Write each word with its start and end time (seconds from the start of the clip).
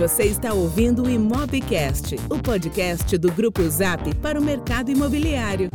Você 0.00 0.22
está 0.22 0.54
ouvindo 0.54 1.02
o 1.02 1.10
Imobcast, 1.10 2.16
o 2.30 2.38
podcast 2.38 3.18
do 3.18 3.30
Grupo 3.30 3.60
Zap 3.68 4.14
para 4.14 4.40
o 4.40 4.42
mercado 4.42 4.90
imobiliário. 4.90 5.68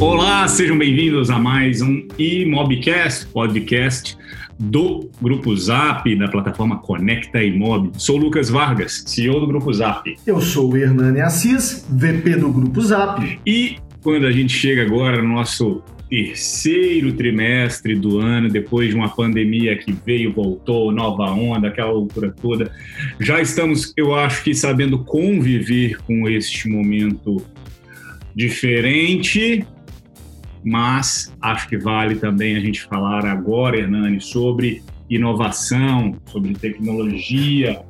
Olá, 0.00 0.48
sejam 0.48 0.76
bem-vindos 0.76 1.30
a 1.30 1.38
mais 1.38 1.80
um 1.80 2.08
Imobcast, 2.18 3.28
podcast 3.28 4.18
do 4.58 5.08
Grupo 5.22 5.56
Zap, 5.56 6.12
da 6.16 6.26
plataforma 6.26 6.80
Conecta 6.80 7.40
Imob. 7.40 7.92
Sou 7.96 8.16
Lucas 8.16 8.50
Vargas, 8.50 9.04
CEO 9.06 9.38
do 9.38 9.46
Grupo 9.46 9.72
Zap. 9.72 10.12
Eu 10.26 10.40
sou 10.40 10.72
o 10.72 10.76
Hernani 10.76 11.20
Assis, 11.20 11.86
VP 11.88 12.34
do 12.34 12.50
Grupo 12.50 12.80
Zap. 12.80 13.38
E 13.46 13.76
quando 14.02 14.26
a 14.26 14.32
gente 14.32 14.52
chega 14.52 14.82
agora 14.82 15.22
no 15.22 15.28
nosso 15.28 15.84
terceiro 16.12 17.10
trimestre 17.14 17.94
do 17.94 18.18
ano, 18.18 18.50
depois 18.50 18.90
de 18.90 18.94
uma 18.94 19.08
pandemia 19.08 19.78
que 19.78 19.92
veio, 20.04 20.30
voltou, 20.30 20.92
nova 20.92 21.30
onda, 21.30 21.68
aquela 21.68 21.90
loucura 21.90 22.30
toda. 22.30 22.70
Já 23.18 23.40
estamos, 23.40 23.94
eu 23.96 24.14
acho 24.14 24.44
que, 24.44 24.54
sabendo 24.54 25.02
conviver 25.04 25.96
com 26.02 26.28
este 26.28 26.68
momento 26.68 27.42
diferente, 28.34 29.66
mas 30.62 31.34
acho 31.40 31.66
que 31.66 31.78
vale 31.78 32.16
também 32.16 32.56
a 32.56 32.60
gente 32.60 32.82
falar 32.82 33.24
agora, 33.24 33.78
Hernani, 33.78 34.20
sobre 34.20 34.82
inovação, 35.08 36.14
sobre 36.26 36.52
tecnologia, 36.52 37.80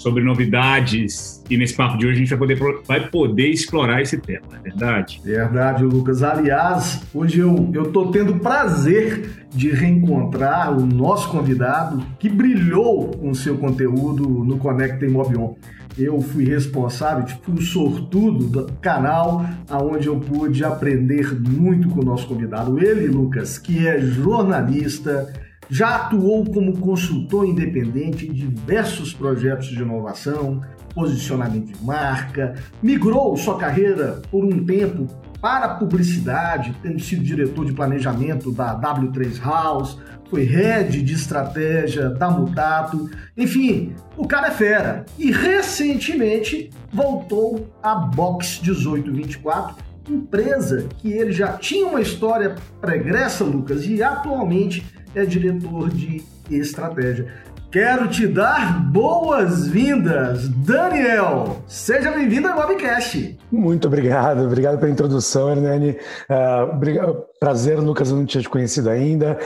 sobre 0.00 0.24
novidades. 0.24 1.44
E 1.50 1.58
nesse 1.58 1.74
papo 1.74 1.98
de 1.98 2.06
hoje 2.06 2.16
a 2.16 2.18
gente 2.18 2.34
vai 2.34 2.38
poder, 2.38 2.82
vai 2.86 3.08
poder 3.08 3.48
explorar 3.48 4.00
esse 4.00 4.16
tema, 4.16 4.46
não 4.50 4.56
é 4.56 4.60
verdade? 4.60 5.20
Verdade, 5.22 5.84
Lucas. 5.84 6.22
Aliás, 6.22 7.02
hoje 7.12 7.40
eu 7.40 7.82
estou 7.82 8.10
tendo 8.10 8.36
prazer 8.36 9.46
de 9.50 9.70
reencontrar 9.70 10.76
o 10.76 10.86
nosso 10.86 11.28
convidado 11.30 12.02
que 12.18 12.30
brilhou 12.30 13.08
com 13.08 13.34
seu 13.34 13.58
conteúdo 13.58 14.26
no 14.44 14.56
Conecta 14.56 15.04
Imobion. 15.04 15.54
Eu 15.98 16.22
fui 16.22 16.44
responsável, 16.44 17.26
fui 17.42 17.54
o 17.54 17.60
sortudo 17.60 18.46
do 18.46 18.72
canal, 18.80 19.44
aonde 19.68 20.06
eu 20.06 20.18
pude 20.18 20.64
aprender 20.64 21.38
muito 21.38 21.90
com 21.90 22.00
o 22.00 22.04
nosso 22.04 22.26
convidado. 22.26 22.78
Ele, 22.78 23.08
Lucas, 23.08 23.58
que 23.58 23.86
é 23.86 24.00
jornalista, 24.00 25.30
já 25.70 25.96
atuou 25.96 26.44
como 26.44 26.76
consultor 26.78 27.46
independente 27.46 28.26
em 28.26 28.32
diversos 28.32 29.14
projetos 29.14 29.68
de 29.68 29.80
inovação, 29.80 30.60
posicionamento 30.94 31.66
de 31.66 31.84
marca, 31.84 32.54
migrou 32.82 33.36
sua 33.36 33.56
carreira 33.56 34.20
por 34.30 34.44
um 34.44 34.64
tempo 34.64 35.06
para 35.40 35.66
a 35.66 35.74
publicidade, 35.76 36.74
tendo 36.82 37.00
sido 37.00 37.22
diretor 37.22 37.64
de 37.64 37.72
planejamento 37.72 38.52
da 38.52 38.78
W3 38.78 39.40
House, 39.40 39.96
foi 40.28 40.44
head 40.44 41.02
de 41.02 41.14
estratégia 41.14 42.10
da 42.10 42.30
Mutato, 42.30 43.10
enfim, 43.36 43.94
o 44.16 44.28
cara 44.28 44.48
é 44.48 44.50
fera. 44.50 45.04
E 45.18 45.32
recentemente 45.32 46.70
voltou 46.92 47.68
à 47.82 47.94
Box 47.94 48.60
1824, 48.62 49.76
empresa 50.10 50.86
que 50.98 51.12
ele 51.12 51.32
já 51.32 51.52
tinha 51.52 51.86
uma 51.86 52.00
história 52.00 52.56
pregressa, 52.80 53.44
Lucas, 53.44 53.86
e 53.86 54.02
atualmente 54.02 54.84
é 55.14 55.24
diretor 55.24 55.88
de 55.88 56.22
estratégia. 56.50 57.32
Quero 57.70 58.08
te 58.08 58.26
dar 58.26 58.82
boas-vindas, 58.90 60.48
Daniel! 60.48 61.62
Seja 61.68 62.10
bem-vindo 62.10 62.48
ao 62.48 62.58
Webcast! 62.58 63.38
Muito 63.52 63.86
obrigado, 63.86 64.44
obrigado 64.44 64.78
pela 64.78 64.90
introdução, 64.90 65.50
Hernani. 65.50 65.96
Uh, 66.28 67.22
prazer, 67.38 67.78
Lucas, 67.78 68.10
eu 68.10 68.16
não 68.16 68.26
tinha 68.26 68.42
te 68.42 68.48
conhecido 68.48 68.90
ainda. 68.90 69.38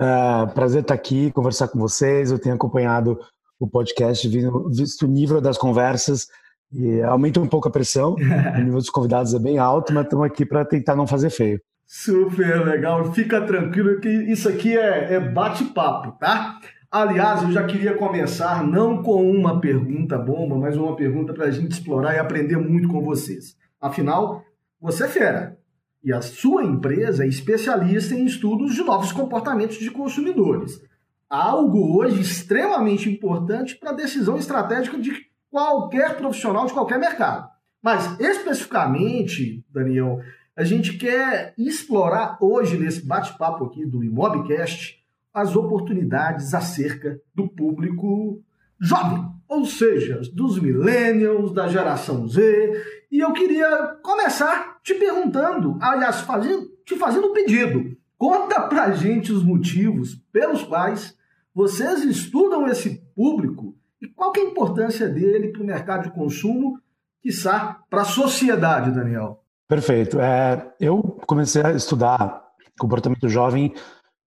Uh, 0.00 0.48
prazer 0.54 0.82
estar 0.82 0.94
aqui, 0.94 1.32
conversar 1.32 1.66
com 1.68 1.78
vocês. 1.80 2.30
Eu 2.30 2.38
tenho 2.38 2.54
acompanhado 2.54 3.18
o 3.58 3.66
podcast, 3.66 4.28
visto 4.70 5.06
o 5.06 5.08
nível 5.08 5.40
das 5.40 5.58
conversas 5.58 6.28
e 6.72 7.02
aumenta 7.02 7.40
um 7.40 7.46
pouco 7.46 7.68
a 7.68 7.70
pressão. 7.70 8.14
o 8.56 8.58
nível 8.58 8.78
dos 8.78 8.90
convidados 8.90 9.34
é 9.34 9.38
bem 9.38 9.58
alto, 9.58 9.92
mas 9.92 10.04
estamos 10.04 10.24
aqui 10.24 10.46
para 10.46 10.64
tentar 10.64 10.96
não 10.96 11.06
fazer 11.06 11.30
feio. 11.30 11.60
Super 11.86 12.64
legal, 12.64 13.12
fica 13.12 13.40
tranquilo 13.42 14.00
que 14.00 14.08
isso 14.08 14.48
aqui 14.48 14.76
é, 14.76 15.14
é 15.14 15.20
bate-papo, 15.20 16.12
tá? 16.12 16.58
Aliás, 16.90 17.42
eu 17.42 17.52
já 17.52 17.64
queria 17.64 17.94
começar 17.94 18.66
não 18.66 19.02
com 19.02 19.30
uma 19.30 19.60
pergunta 19.60 20.18
bomba, 20.18 20.56
mas 20.56 20.76
uma 20.76 20.96
pergunta 20.96 21.32
para 21.32 21.46
a 21.46 21.50
gente 21.50 21.72
explorar 21.72 22.14
e 22.14 22.18
aprender 22.18 22.56
muito 22.56 22.88
com 22.88 23.02
vocês. 23.02 23.56
Afinal, 23.80 24.42
você 24.80 25.04
é 25.04 25.08
fera 25.08 25.58
e 26.04 26.12
a 26.12 26.20
sua 26.20 26.64
empresa 26.64 27.24
é 27.24 27.28
especialista 27.28 28.14
em 28.14 28.24
estudos 28.24 28.74
de 28.74 28.82
novos 28.82 29.12
comportamentos 29.12 29.78
de 29.78 29.90
consumidores. 29.90 30.82
Algo 31.30 31.96
hoje 31.96 32.20
extremamente 32.20 33.08
importante 33.08 33.76
para 33.76 33.90
a 33.90 33.94
decisão 33.94 34.36
estratégica 34.36 34.98
de 34.98 35.12
qualquer 35.52 36.16
profissional 36.16 36.64
de 36.64 36.72
qualquer 36.72 36.98
mercado. 36.98 37.46
Mas 37.82 38.18
especificamente, 38.18 39.62
Daniel, 39.68 40.20
a 40.56 40.64
gente 40.64 40.96
quer 40.96 41.52
explorar 41.58 42.38
hoje, 42.40 42.78
nesse 42.78 43.04
bate-papo 43.04 43.66
aqui 43.66 43.84
do 43.84 44.02
Imobcast, 44.02 44.98
as 45.32 45.54
oportunidades 45.54 46.54
acerca 46.54 47.20
do 47.34 47.46
público 47.48 48.42
jovem, 48.80 49.30
ou 49.46 49.66
seja, 49.66 50.20
dos 50.32 50.58
millennials, 50.58 51.52
da 51.52 51.68
geração 51.68 52.26
Z. 52.26 53.04
E 53.10 53.20
eu 53.20 53.32
queria 53.32 53.98
começar 54.02 54.78
te 54.82 54.94
perguntando, 54.94 55.76
aliás, 55.80 56.20
fazendo, 56.22 56.70
te 56.84 56.96
fazendo 56.96 57.28
um 57.28 57.32
pedido. 57.32 57.94
Conta 58.16 58.60
pra 58.62 58.92
gente 58.92 59.32
os 59.32 59.42
motivos 59.42 60.14
pelos 60.32 60.62
quais 60.62 61.16
vocês 61.54 62.04
estudam 62.04 62.66
esse 62.66 63.02
público 63.14 63.74
e 64.02 64.08
qual 64.08 64.32
é 64.36 64.40
a 64.40 64.44
importância 64.44 65.08
dele 65.08 65.52
para 65.52 65.62
o 65.62 65.66
mercado 65.66 66.02
de 66.02 66.10
consumo, 66.10 66.78
quiçá 67.22 67.80
para 67.88 68.02
a 68.02 68.04
sociedade, 68.04 68.90
Daniel. 68.90 69.40
Perfeito. 69.68 70.20
É, 70.20 70.74
eu 70.80 71.00
comecei 71.26 71.62
a 71.62 71.70
estudar 71.70 72.42
comportamento 72.78 73.28
jovem 73.28 73.72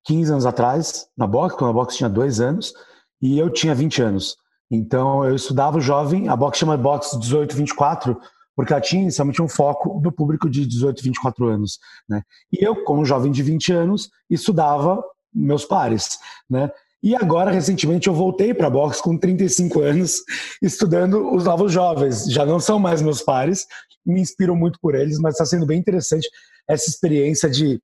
15 0.06 0.32
anos 0.32 0.46
atrás, 0.46 1.08
na 1.18 1.28
Box, 1.28 1.56
quando 1.58 1.72
a 1.72 1.74
Box 1.74 1.98
tinha 1.98 2.10
dois 2.10 2.40
anos, 2.40 2.74
e 3.22 3.38
eu 3.38 3.50
tinha 3.50 3.76
20 3.76 4.02
anos. 4.02 4.38
Então, 4.72 5.26
eu 5.26 5.36
estudava 5.36 5.78
o 5.78 5.82
jovem, 5.82 6.30
a 6.30 6.36
Box 6.36 6.58
chama 6.58 6.78
Box 6.78 7.20
18, 7.20 7.56
24, 7.56 8.18
porque 8.56 8.72
ela 8.72 8.82
tinha 8.82 9.02
inicialmente 9.02 9.42
um 9.42 9.50
foco 9.50 10.00
do 10.00 10.12
público 10.12 10.50
de 10.50 10.66
18, 10.66 11.04
24 11.04 11.48
anos. 11.48 11.80
Né? 12.08 12.22
E 12.52 12.66
eu, 12.66 12.84
como 12.84 13.04
jovem 13.04 13.32
de 13.32 13.44
20 13.44 13.74
anos, 13.74 14.10
estudava 14.30 15.04
meus 15.34 15.66
pares. 15.66 16.18
Né? 16.50 16.72
E 17.06 17.16
agora, 17.16 17.52
recentemente, 17.52 18.08
eu 18.08 18.16
voltei 18.16 18.52
para 18.52 18.66
a 18.66 18.70
box 18.70 19.00
com 19.00 19.16
35 19.16 19.80
anos, 19.80 20.24
estudando 20.60 21.36
os 21.36 21.46
novos 21.46 21.72
jovens. 21.72 22.26
Já 22.26 22.44
não 22.48 22.60
são 22.60 22.80
mais 22.80 23.00
meus 23.00 23.22
pares, 23.22 23.68
me 24.04 24.20
inspiro 24.20 24.56
muito 24.56 24.80
por 24.82 24.96
eles, 24.96 25.20
mas 25.20 25.36
está 25.36 25.46
sendo 25.46 25.68
bem 25.68 25.78
interessante 25.78 26.28
essa 26.68 26.90
experiência 26.90 27.48
de 27.48 27.80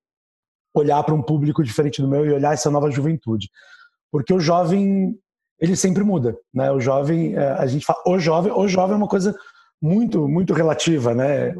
olhar 0.74 1.04
para 1.04 1.14
um 1.14 1.22
público 1.22 1.64
diferente 1.64 2.02
do 2.02 2.08
meu 2.08 2.26
e 2.26 2.34
olhar 2.34 2.56
essa 2.56 2.72
nova 2.72 2.90
juventude. 2.90 3.48
Porque 4.12 4.34
o 4.34 4.40
jovem, 4.40 5.16
ele 5.60 5.76
sempre 5.76 6.04
muda, 6.04 6.36
né? 6.52 6.72
O 6.72 6.80
jovem, 6.80 7.36
é, 7.36 7.52
a 7.52 7.68
gente 7.68 7.86
fala, 7.86 8.02
o 8.08 8.18
jovem, 8.18 8.52
o 8.52 8.68
jovem 8.68 8.96
é 8.96 8.98
uma 8.98 9.08
coisa 9.08 9.36
muito, 9.80 10.28
muito 10.28 10.52
relativa, 10.52 11.14
né? 11.14 11.54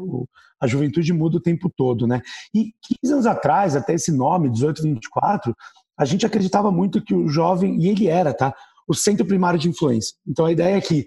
A 0.60 0.66
juventude 0.66 1.12
muda 1.12 1.36
o 1.36 1.40
tempo 1.40 1.70
todo, 1.76 2.08
né? 2.08 2.22
E 2.52 2.72
15 3.00 3.12
anos 3.12 3.26
atrás, 3.26 3.76
até 3.76 3.94
esse 3.94 4.10
nome, 4.10 4.50
18, 4.50 4.82
24, 4.82 5.54
a 6.02 6.04
gente 6.04 6.26
acreditava 6.26 6.70
muito 6.72 7.02
que 7.02 7.14
o 7.14 7.28
jovem, 7.28 7.80
e 7.80 7.88
ele 7.88 8.08
era, 8.08 8.34
tá? 8.34 8.52
O 8.88 8.94
centro 8.94 9.24
primário 9.24 9.58
de 9.58 9.68
influência. 9.68 10.14
Então 10.26 10.46
a 10.46 10.52
ideia 10.52 10.76
é 10.76 10.80
que 10.80 11.06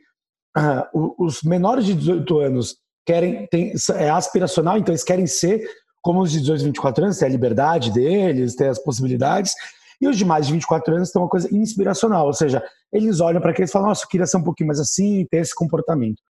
uh, 0.57 1.16
os 1.19 1.44
menores 1.44 1.85
de 1.85 1.94
18 1.94 2.39
anos 2.39 2.78
querem, 3.06 3.45
tem, 3.47 3.73
é 3.95 4.09
aspiracional, 4.09 4.78
então 4.78 4.94
eles 4.94 5.03
querem 5.03 5.28
ser 5.28 5.67
como 6.01 6.22
os 6.22 6.31
de 6.31 6.39
18, 6.39 6.66
24 6.66 7.03
anos, 7.03 7.17
ter 7.17 7.25
a 7.25 7.29
liberdade 7.29 7.91
deles, 7.91 8.56
ter 8.56 8.67
as 8.67 8.79
possibilidades, 8.79 9.53
e 10.00 10.07
os 10.07 10.16
de 10.16 10.23
mais 10.23 10.45
de 10.45 10.53
24 10.53 10.95
anos 10.95 11.09
têm 11.09 11.22
uma 11.22 11.27
coisa 11.27 11.53
inspiracional, 11.53 12.27
ou 12.27 12.33
seja, 12.33 12.63
eles 12.94 13.19
olham 13.19 13.41
para 13.41 13.51
aqueles 13.51 13.72
e 13.72 13.73
falam, 13.73 13.89
nossa, 13.89 14.03
eu 14.03 14.07
queria 14.07 14.27
ser 14.27 14.38
um 14.38 14.44
pouquinho 14.44 14.68
mais 14.68 14.80
assim, 14.80 15.25
ter 15.31 15.38
esse 15.38 15.56
comportamento. 15.56 16.21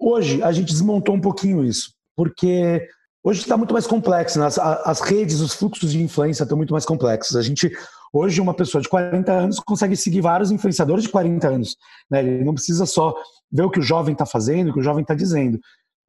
Hoje, 0.00 0.42
a 0.42 0.50
gente 0.50 0.72
desmontou 0.72 1.14
um 1.14 1.20
pouquinho 1.20 1.64
isso, 1.64 1.92
porque 2.16 2.84
hoje 3.22 3.42
está 3.42 3.56
muito 3.56 3.72
mais 3.72 3.86
complexo, 3.86 4.38
né? 4.38 4.46
as, 4.46 4.58
as 4.58 5.00
redes, 5.00 5.40
os 5.40 5.54
fluxos 5.54 5.92
de 5.92 6.02
influência 6.02 6.42
estão 6.42 6.56
muito 6.56 6.72
mais 6.72 6.84
complexos. 6.84 7.36
A 7.36 7.42
gente 7.42 7.70
Hoje, 8.12 8.40
uma 8.40 8.54
pessoa 8.54 8.82
de 8.82 8.88
40 8.88 9.32
anos 9.32 9.60
consegue 9.60 9.96
seguir 9.96 10.20
vários 10.20 10.50
influenciadores 10.50 11.04
de 11.04 11.10
40 11.10 11.48
anos. 11.48 11.76
Né? 12.10 12.20
Ele 12.20 12.44
não 12.44 12.54
precisa 12.54 12.84
só 12.84 13.14
ver 13.50 13.62
o 13.62 13.70
que 13.70 13.78
o 13.78 13.82
jovem 13.82 14.12
está 14.12 14.26
fazendo, 14.26 14.70
o 14.70 14.72
que 14.72 14.80
o 14.80 14.82
jovem 14.82 15.02
está 15.02 15.14
dizendo. 15.14 15.60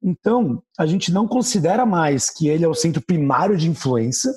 Então, 0.04 0.64
a 0.80 0.86
gente 0.88 1.12
não 1.12 1.28
considera 1.28 1.86
mais 1.86 2.30
que 2.30 2.48
ele 2.48 2.66
é 2.66 2.68
o 2.68 2.74
centro 2.74 3.02
primário 3.02 3.56
de 3.56 3.70
influência, 3.70 4.32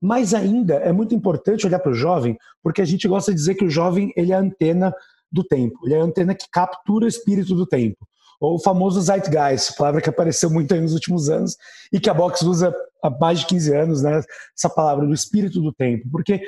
mas 0.00 0.32
ainda 0.32 0.74
é 0.76 0.92
muito 0.92 1.14
importante 1.14 1.66
olhar 1.66 1.78
para 1.78 1.92
o 1.92 1.94
jovem, 1.94 2.38
porque 2.62 2.80
a 2.80 2.86
gente 2.86 3.06
gosta 3.06 3.30
de 3.30 3.36
dizer 3.36 3.54
que 3.54 3.64
o 3.64 3.70
jovem 3.70 4.12
ele 4.16 4.32
é 4.32 4.36
a 4.36 4.40
antena 4.40 4.94
do 5.30 5.44
tempo, 5.44 5.78
ele 5.84 5.94
é 5.94 6.00
a 6.00 6.04
antena 6.04 6.34
que 6.34 6.46
captura 6.50 7.04
o 7.04 7.08
espírito 7.08 7.54
do 7.54 7.66
tempo. 7.66 7.98
Ou 8.40 8.54
o 8.54 8.58
famoso 8.58 8.98
Zeitgeist, 9.02 9.76
palavra 9.76 10.00
que 10.00 10.08
apareceu 10.08 10.48
muito 10.48 10.74
nos 10.74 10.94
últimos 10.94 11.28
anos 11.28 11.56
e 11.92 12.00
que 12.00 12.08
a 12.08 12.14
Box 12.14 12.40
usa 12.40 12.74
há 13.04 13.10
mais 13.10 13.40
de 13.40 13.46
15 13.46 13.76
anos, 13.76 14.02
né? 14.02 14.22
essa 14.56 14.70
palavra 14.70 15.06
do 15.06 15.12
espírito 15.12 15.60
do 15.60 15.70
tempo. 15.74 16.08
Porque 16.10 16.40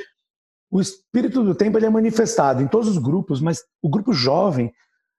o 0.72 0.80
espírito 0.80 1.44
do 1.44 1.54
tempo 1.54 1.78
ele 1.78 1.84
é 1.84 1.90
manifestado 1.90 2.62
em 2.62 2.66
todos 2.66 2.88
os 2.88 2.96
grupos, 2.96 3.42
mas 3.42 3.62
o 3.82 3.90
grupo 3.90 4.14
jovem, 4.14 4.72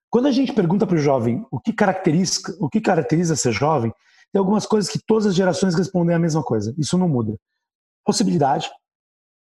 quando 0.09 0.27
a 0.27 0.31
gente 0.31 0.51
pergunta 0.51 0.87
para 0.87 0.95
o 0.95 0.99
jovem 0.99 1.45
o 1.51 1.59
que 1.59 1.71
caracteriza, 1.71 2.41
o 2.59 2.67
que 2.67 2.81
caracteriza 2.81 3.35
ser 3.35 3.51
jovem, 3.51 3.93
tem 4.31 4.39
algumas 4.39 4.65
coisas 4.65 4.89
que 4.91 4.99
todas 5.05 5.27
as 5.27 5.35
gerações 5.35 5.75
respondem 5.75 6.15
a 6.15 6.19
mesma 6.19 6.41
coisa. 6.41 6.73
Isso 6.75 6.97
não 6.97 7.07
muda. 7.07 7.37
Possibilidade 8.03 8.71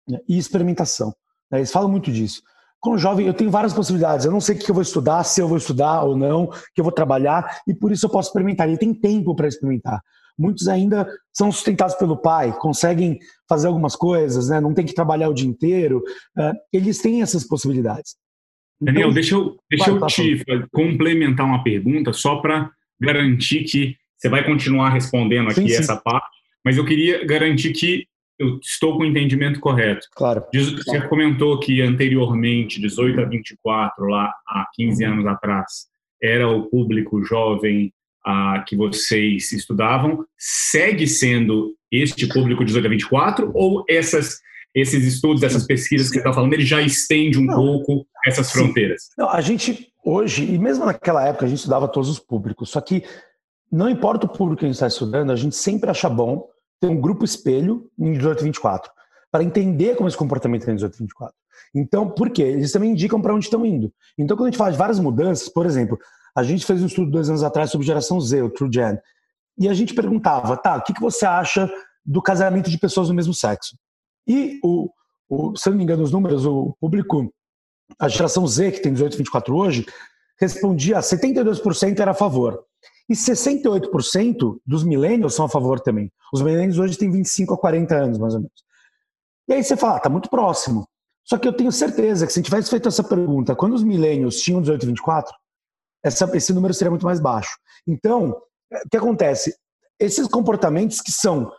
né, 0.09 0.17
e 0.27 0.35
experimentação. 0.35 1.13
Né, 1.51 1.59
eles 1.59 1.71
falam 1.71 1.87
muito 1.87 2.11
disso. 2.11 2.41
Como 2.79 2.97
jovem, 2.97 3.27
eu 3.27 3.33
tenho 3.33 3.51
várias 3.51 3.73
possibilidades. 3.73 4.25
Eu 4.25 4.31
não 4.31 4.41
sei 4.41 4.55
o 4.55 4.59
que 4.59 4.71
eu 4.71 4.73
vou 4.73 4.81
estudar, 4.81 5.23
se 5.25 5.39
eu 5.39 5.47
vou 5.47 5.57
estudar 5.57 6.01
ou 6.01 6.17
não, 6.17 6.47
que 6.73 6.81
eu 6.81 6.83
vou 6.83 6.93
trabalhar, 6.93 7.61
e 7.67 7.73
por 7.73 7.91
isso 7.91 8.07
eu 8.07 8.09
posso 8.09 8.29
experimentar. 8.29 8.67
E 8.67 8.79
tem 8.79 8.95
tempo 8.95 9.35
para 9.35 9.47
experimentar. 9.47 10.01
Muitos 10.39 10.69
ainda 10.69 11.05
são 11.33 11.51
sustentados 11.51 11.95
pelo 11.95 12.15
pai, 12.15 12.57
conseguem 12.57 13.19
fazer 13.47 13.67
algumas 13.67 13.93
coisas, 13.93 14.47
né? 14.49 14.61
não 14.61 14.73
tem 14.73 14.85
que 14.85 14.93
trabalhar 14.93 15.27
o 15.27 15.33
dia 15.33 15.47
inteiro. 15.47 16.01
Uh, 16.37 16.53
eles 16.71 17.01
têm 17.01 17.21
essas 17.21 17.45
possibilidades. 17.45 18.15
Daniel, 18.79 19.09
então, 19.09 19.13
deixa 19.13 19.35
eu, 19.35 19.57
deixa 19.69 19.89
eu 19.89 20.05
te 20.07 20.43
complementar 20.71 21.45
uma 21.45 21.61
pergunta 21.61 22.13
só 22.13 22.37
para 22.37 22.71
garantir 23.01 23.65
que 23.65 23.97
você 24.17 24.29
vai 24.29 24.45
continuar 24.45 24.89
respondendo 24.91 25.47
aqui 25.47 25.61
sim, 25.61 25.67
sim. 25.67 25.75
essa 25.75 25.97
parte, 25.97 26.29
mas 26.63 26.77
eu 26.77 26.85
queria 26.85 27.25
garantir 27.25 27.73
que 27.73 28.05
eu 28.37 28.57
estou 28.61 28.95
com 28.95 29.03
o 29.03 29.05
entendimento 29.05 29.59
correto. 29.59 30.07
Claro. 30.15 30.45
Você 30.53 31.01
comentou 31.07 31.59
que 31.59 31.81
anteriormente, 31.81 32.79
18 32.79 33.19
a 33.19 33.25
24, 33.25 34.05
lá 34.05 34.33
há 34.47 34.65
15 34.73 35.03
anos 35.03 35.27
atrás, 35.27 35.87
era 36.23 36.47
o 36.47 36.69
público 36.69 37.21
jovem 37.23 37.93
ah, 38.25 38.63
que 38.67 38.75
vocês 38.75 39.51
estudavam. 39.51 40.25
Segue 40.37 41.07
sendo 41.07 41.75
este 41.91 42.27
público 42.27 42.63
18 42.63 42.85
a 42.85 42.89
24 42.89 43.51
ou 43.53 43.83
essas 43.89 44.39
esses 44.73 45.03
estudos, 45.03 45.41
essas 45.41 45.65
pesquisas 45.65 46.09
que 46.09 46.13
você 46.13 46.19
está 46.19 46.31
falando, 46.31 46.53
ele 46.53 46.65
já 46.65 46.79
estende 46.79 47.39
um 47.39 47.45
Não. 47.45 47.55
pouco 47.55 48.05
essas 48.25 48.51
fronteiras? 48.51 49.09
Não, 49.17 49.27
a 49.27 49.41
gente 49.41 49.91
hoje, 50.03 50.43
e 50.43 50.57
mesmo 50.57 50.85
naquela 50.85 51.25
época, 51.25 51.45
a 51.45 51.47
gente 51.47 51.57
estudava 51.57 51.87
todos 51.87 52.09
os 52.09 52.19
públicos, 52.19 52.69
só 52.69 52.79
que 52.79 53.03
não 53.71 53.89
importa 53.89 54.25
o 54.25 54.29
público 54.29 54.59
que 54.59 54.65
a 54.65 54.67
gente 54.67 54.75
está 54.75 54.87
estudando, 54.87 55.31
a 55.31 55.35
gente 55.35 55.55
sempre 55.55 55.89
acha 55.89 56.09
bom 56.09 56.47
ter 56.79 56.87
um 56.87 56.99
grupo 56.99 57.25
espelho 57.25 57.89
em 57.97 58.13
18 58.13 58.43
24, 58.43 58.91
para 59.31 59.43
entender 59.43 59.95
como 59.95 60.07
esse 60.07 60.17
comportamento 60.17 60.67
é 60.67 60.71
em 60.71 60.75
18 60.75 60.97
24. 60.97 61.35
Então, 61.75 62.09
por 62.09 62.29
quê? 62.31 62.41
Eles 62.41 62.71
também 62.71 62.91
indicam 62.91 63.21
para 63.21 63.33
onde 63.33 63.45
estão 63.45 63.65
indo. 63.65 63.93
Então, 64.17 64.35
quando 64.35 64.47
a 64.47 64.49
gente 64.51 64.57
fala 64.57 64.71
de 64.71 64.77
várias 64.77 64.99
mudanças, 64.99 65.49
por 65.49 65.65
exemplo, 65.65 65.99
a 66.35 66.43
gente 66.43 66.65
fez 66.65 66.81
um 66.81 66.87
estudo 66.87 67.11
dois 67.11 67.29
anos 67.29 67.43
atrás 67.43 67.71
sobre 67.71 67.85
geração 67.85 68.19
Z, 68.19 68.41
o 68.41 68.49
True 68.49 68.69
Gen, 68.71 68.97
e 69.57 69.67
a 69.67 69.73
gente 69.73 69.93
perguntava, 69.93 70.55
tá, 70.55 70.77
o 70.77 70.81
que, 70.81 70.93
que 70.93 71.01
você 71.01 71.25
acha 71.25 71.69
do 72.05 72.21
casamento 72.21 72.69
de 72.69 72.77
pessoas 72.77 73.09
do 73.09 73.13
mesmo 73.13 73.33
sexo? 73.33 73.77
E, 74.27 74.59
o, 74.63 74.89
o, 75.27 75.55
se 75.55 75.69
não 75.69 75.77
me 75.77 75.83
engano, 75.83 76.01
os 76.01 76.11
números, 76.11 76.45
o 76.45 76.75
público, 76.79 77.33
a 77.99 78.07
geração 78.07 78.47
Z, 78.47 78.71
que 78.71 78.81
tem 78.81 78.93
18 78.93 79.17
24 79.17 79.55
hoje, 79.55 79.85
respondia 80.39 80.99
72% 80.99 81.99
era 81.99 82.11
a 82.11 82.15
favor. 82.15 82.63
E 83.09 83.13
68% 83.13 84.59
dos 84.65 84.83
millennials 84.83 85.33
são 85.33 85.45
a 85.45 85.49
favor 85.49 85.79
também. 85.79 86.11
Os 86.31 86.41
millennials 86.41 86.77
hoje 86.77 86.97
têm 86.97 87.11
25 87.11 87.55
a 87.55 87.57
40 87.57 87.95
anos, 87.95 88.17
mais 88.17 88.35
ou 88.35 88.41
menos. 88.41 88.63
E 89.47 89.53
aí 89.53 89.63
você 89.63 89.75
fala, 89.75 89.97
ah, 89.97 89.99
tá 89.99 90.09
muito 90.09 90.29
próximo. 90.29 90.87
Só 91.25 91.37
que 91.37 91.47
eu 91.47 91.53
tenho 91.53 91.71
certeza 91.71 92.25
que 92.25 92.31
se 92.31 92.39
a 92.39 92.41
gente 92.41 92.49
tivesse 92.49 92.69
feito 92.69 92.87
essa 92.87 93.03
pergunta, 93.03 93.55
quando 93.55 93.73
os 93.73 93.83
millennials 93.83 94.37
tinham 94.37 94.61
18 94.61 94.83
e 94.83 94.87
24, 94.87 95.33
essa, 96.03 96.29
esse 96.35 96.53
número 96.53 96.73
seria 96.73 96.91
muito 96.91 97.05
mais 97.05 97.19
baixo. 97.19 97.57
Então, 97.87 98.29
o 98.71 98.89
que 98.89 98.97
acontece? 98.97 99.55
Esses 99.99 100.27
comportamentos 100.27 101.01
que 101.01 101.11
são 101.11 101.51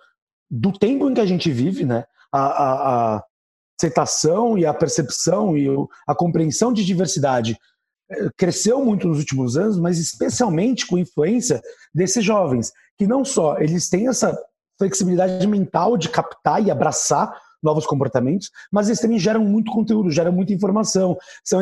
do 0.50 0.72
tempo 0.72 1.08
em 1.08 1.14
que 1.14 1.20
a 1.20 1.26
gente 1.26 1.50
vive, 1.50 1.84
né? 1.84 2.04
A, 2.32 2.40
a, 2.40 3.16
a 3.16 3.24
aceitação 3.78 4.56
e 4.56 4.66
a 4.66 4.74
percepção 4.74 5.56
e 5.56 5.68
a 6.06 6.14
compreensão 6.14 6.72
de 6.72 6.84
diversidade 6.84 7.56
cresceu 8.36 8.84
muito 8.84 9.08
nos 9.08 9.18
últimos 9.18 9.56
anos, 9.56 9.78
mas 9.78 9.98
especialmente 9.98 10.86
com 10.86 10.98
influência 10.98 11.60
desses 11.94 12.24
jovens, 12.24 12.72
que 12.98 13.06
não 13.06 13.24
só 13.24 13.58
eles 13.58 13.88
têm 13.88 14.08
essa 14.08 14.36
flexibilidade 14.78 15.46
mental 15.46 15.96
de 15.96 16.08
captar 16.08 16.64
e 16.64 16.70
abraçar 16.70 17.32
novos 17.62 17.86
comportamentos, 17.86 18.50
mas 18.72 18.88
eles 18.88 19.00
também 19.00 19.18
geram 19.18 19.44
muito 19.44 19.70
conteúdo, 19.70 20.10
geram 20.10 20.32
muita 20.32 20.52
informação. 20.52 21.16
São 21.44 21.60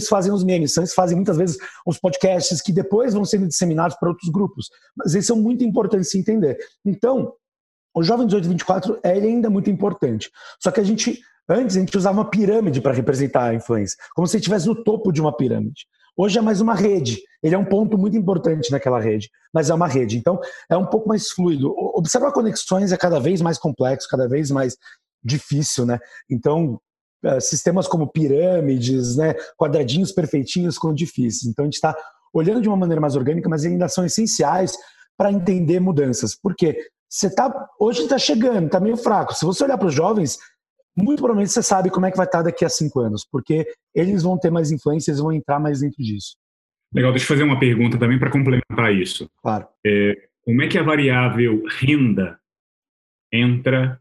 fazem 0.00 0.32
os 0.32 0.44
memes, 0.44 0.76
eles 0.76 0.94
fazem 0.94 1.16
muitas 1.16 1.36
vezes 1.36 1.58
os 1.86 1.98
podcasts 1.98 2.60
que 2.60 2.72
depois 2.72 3.14
vão 3.14 3.24
sendo 3.24 3.46
disseminados 3.46 3.96
para 3.98 4.08
outros 4.08 4.30
grupos. 4.30 4.68
Mas 4.96 5.14
eles 5.14 5.26
são 5.26 5.36
muito 5.36 5.64
importantes 5.64 6.10
se 6.10 6.18
entender. 6.18 6.58
Então, 6.84 7.32
o 7.94 8.02
jovem 8.02 8.26
18 8.26 8.48
24 8.48 9.00
é 9.02 9.12
ainda 9.12 9.48
muito 9.48 9.70
importante. 9.70 10.30
Só 10.60 10.70
que 10.70 10.80
a 10.80 10.84
gente 10.84 11.20
Antes 11.48 11.76
a 11.76 11.80
gente 11.80 11.96
usava 11.96 12.18
uma 12.18 12.28
pirâmide 12.28 12.80
para 12.80 12.92
representar 12.92 13.50
a 13.50 13.54
influência, 13.54 13.96
como 14.14 14.26
se 14.26 14.36
estivesse 14.36 14.66
no 14.66 14.82
topo 14.82 15.12
de 15.12 15.20
uma 15.20 15.34
pirâmide. 15.34 15.86
Hoje 16.16 16.38
é 16.38 16.42
mais 16.42 16.60
uma 16.60 16.74
rede. 16.74 17.20
Ele 17.42 17.54
é 17.54 17.58
um 17.58 17.64
ponto 17.64 17.96
muito 17.96 18.16
importante 18.16 18.72
naquela 18.72 18.98
rede, 18.98 19.30
mas 19.52 19.70
é 19.70 19.74
uma 19.74 19.86
rede. 19.86 20.16
Então 20.16 20.40
é 20.68 20.76
um 20.76 20.86
pouco 20.86 21.08
mais 21.08 21.28
fluido. 21.30 21.72
Observar 21.94 22.32
conexões 22.32 22.90
é 22.90 22.96
cada 22.96 23.20
vez 23.20 23.40
mais 23.40 23.58
complexo, 23.58 24.08
cada 24.08 24.26
vez 24.26 24.50
mais 24.50 24.76
difícil, 25.22 25.86
né? 25.86 26.00
Então 26.28 26.80
sistemas 27.40 27.88
como 27.88 28.06
pirâmides, 28.06 29.16
né, 29.16 29.34
quadradinhos 29.56 30.12
perfeitinhos 30.12 30.76
ficam 30.76 30.94
difíceis. 30.94 31.44
Então 31.44 31.64
a 31.64 31.66
gente 31.66 31.74
está 31.74 31.96
olhando 32.32 32.60
de 32.60 32.68
uma 32.68 32.76
maneira 32.76 33.00
mais 33.00 33.16
orgânica, 33.16 33.48
mas 33.48 33.64
ainda 33.64 33.88
são 33.88 34.04
essenciais 34.04 34.76
para 35.16 35.32
entender 35.32 35.80
mudanças. 35.80 36.34
Por 36.34 36.54
quê? 36.54 36.76
Você 37.08 37.34
tá 37.34 37.68
hoje 37.80 38.02
está 38.02 38.18
chegando, 38.18 38.66
está 38.66 38.80
meio 38.80 38.96
fraco. 38.96 39.34
Se 39.34 39.44
você 39.44 39.64
olhar 39.64 39.78
para 39.78 39.88
os 39.88 39.94
jovens, 39.94 40.38
muito 40.96 41.18
provavelmente 41.18 41.52
você 41.52 41.62
sabe 41.62 41.90
como 41.90 42.06
é 42.06 42.10
que 42.10 42.16
vai 42.16 42.26
estar 42.26 42.42
daqui 42.42 42.64
a 42.64 42.68
cinco 42.68 43.00
anos, 43.00 43.26
porque 43.30 43.66
eles 43.94 44.22
vão 44.22 44.38
ter 44.38 44.50
mais 44.50 44.70
influência, 44.70 45.10
eles 45.10 45.20
vão 45.20 45.32
entrar 45.32 45.60
mais 45.60 45.80
dentro 45.80 46.02
disso. 46.02 46.36
Legal, 46.92 47.12
deixa 47.12 47.24
eu 47.24 47.28
fazer 47.28 47.42
uma 47.42 47.58
pergunta 47.58 47.98
também 47.98 48.18
para 48.18 48.30
complementar 48.30 48.92
isso. 48.92 49.28
Claro. 49.42 49.66
É, 49.86 50.14
como 50.44 50.62
é 50.62 50.68
que 50.68 50.78
a 50.78 50.82
variável 50.82 51.62
renda 51.80 52.38
entra 53.32 54.00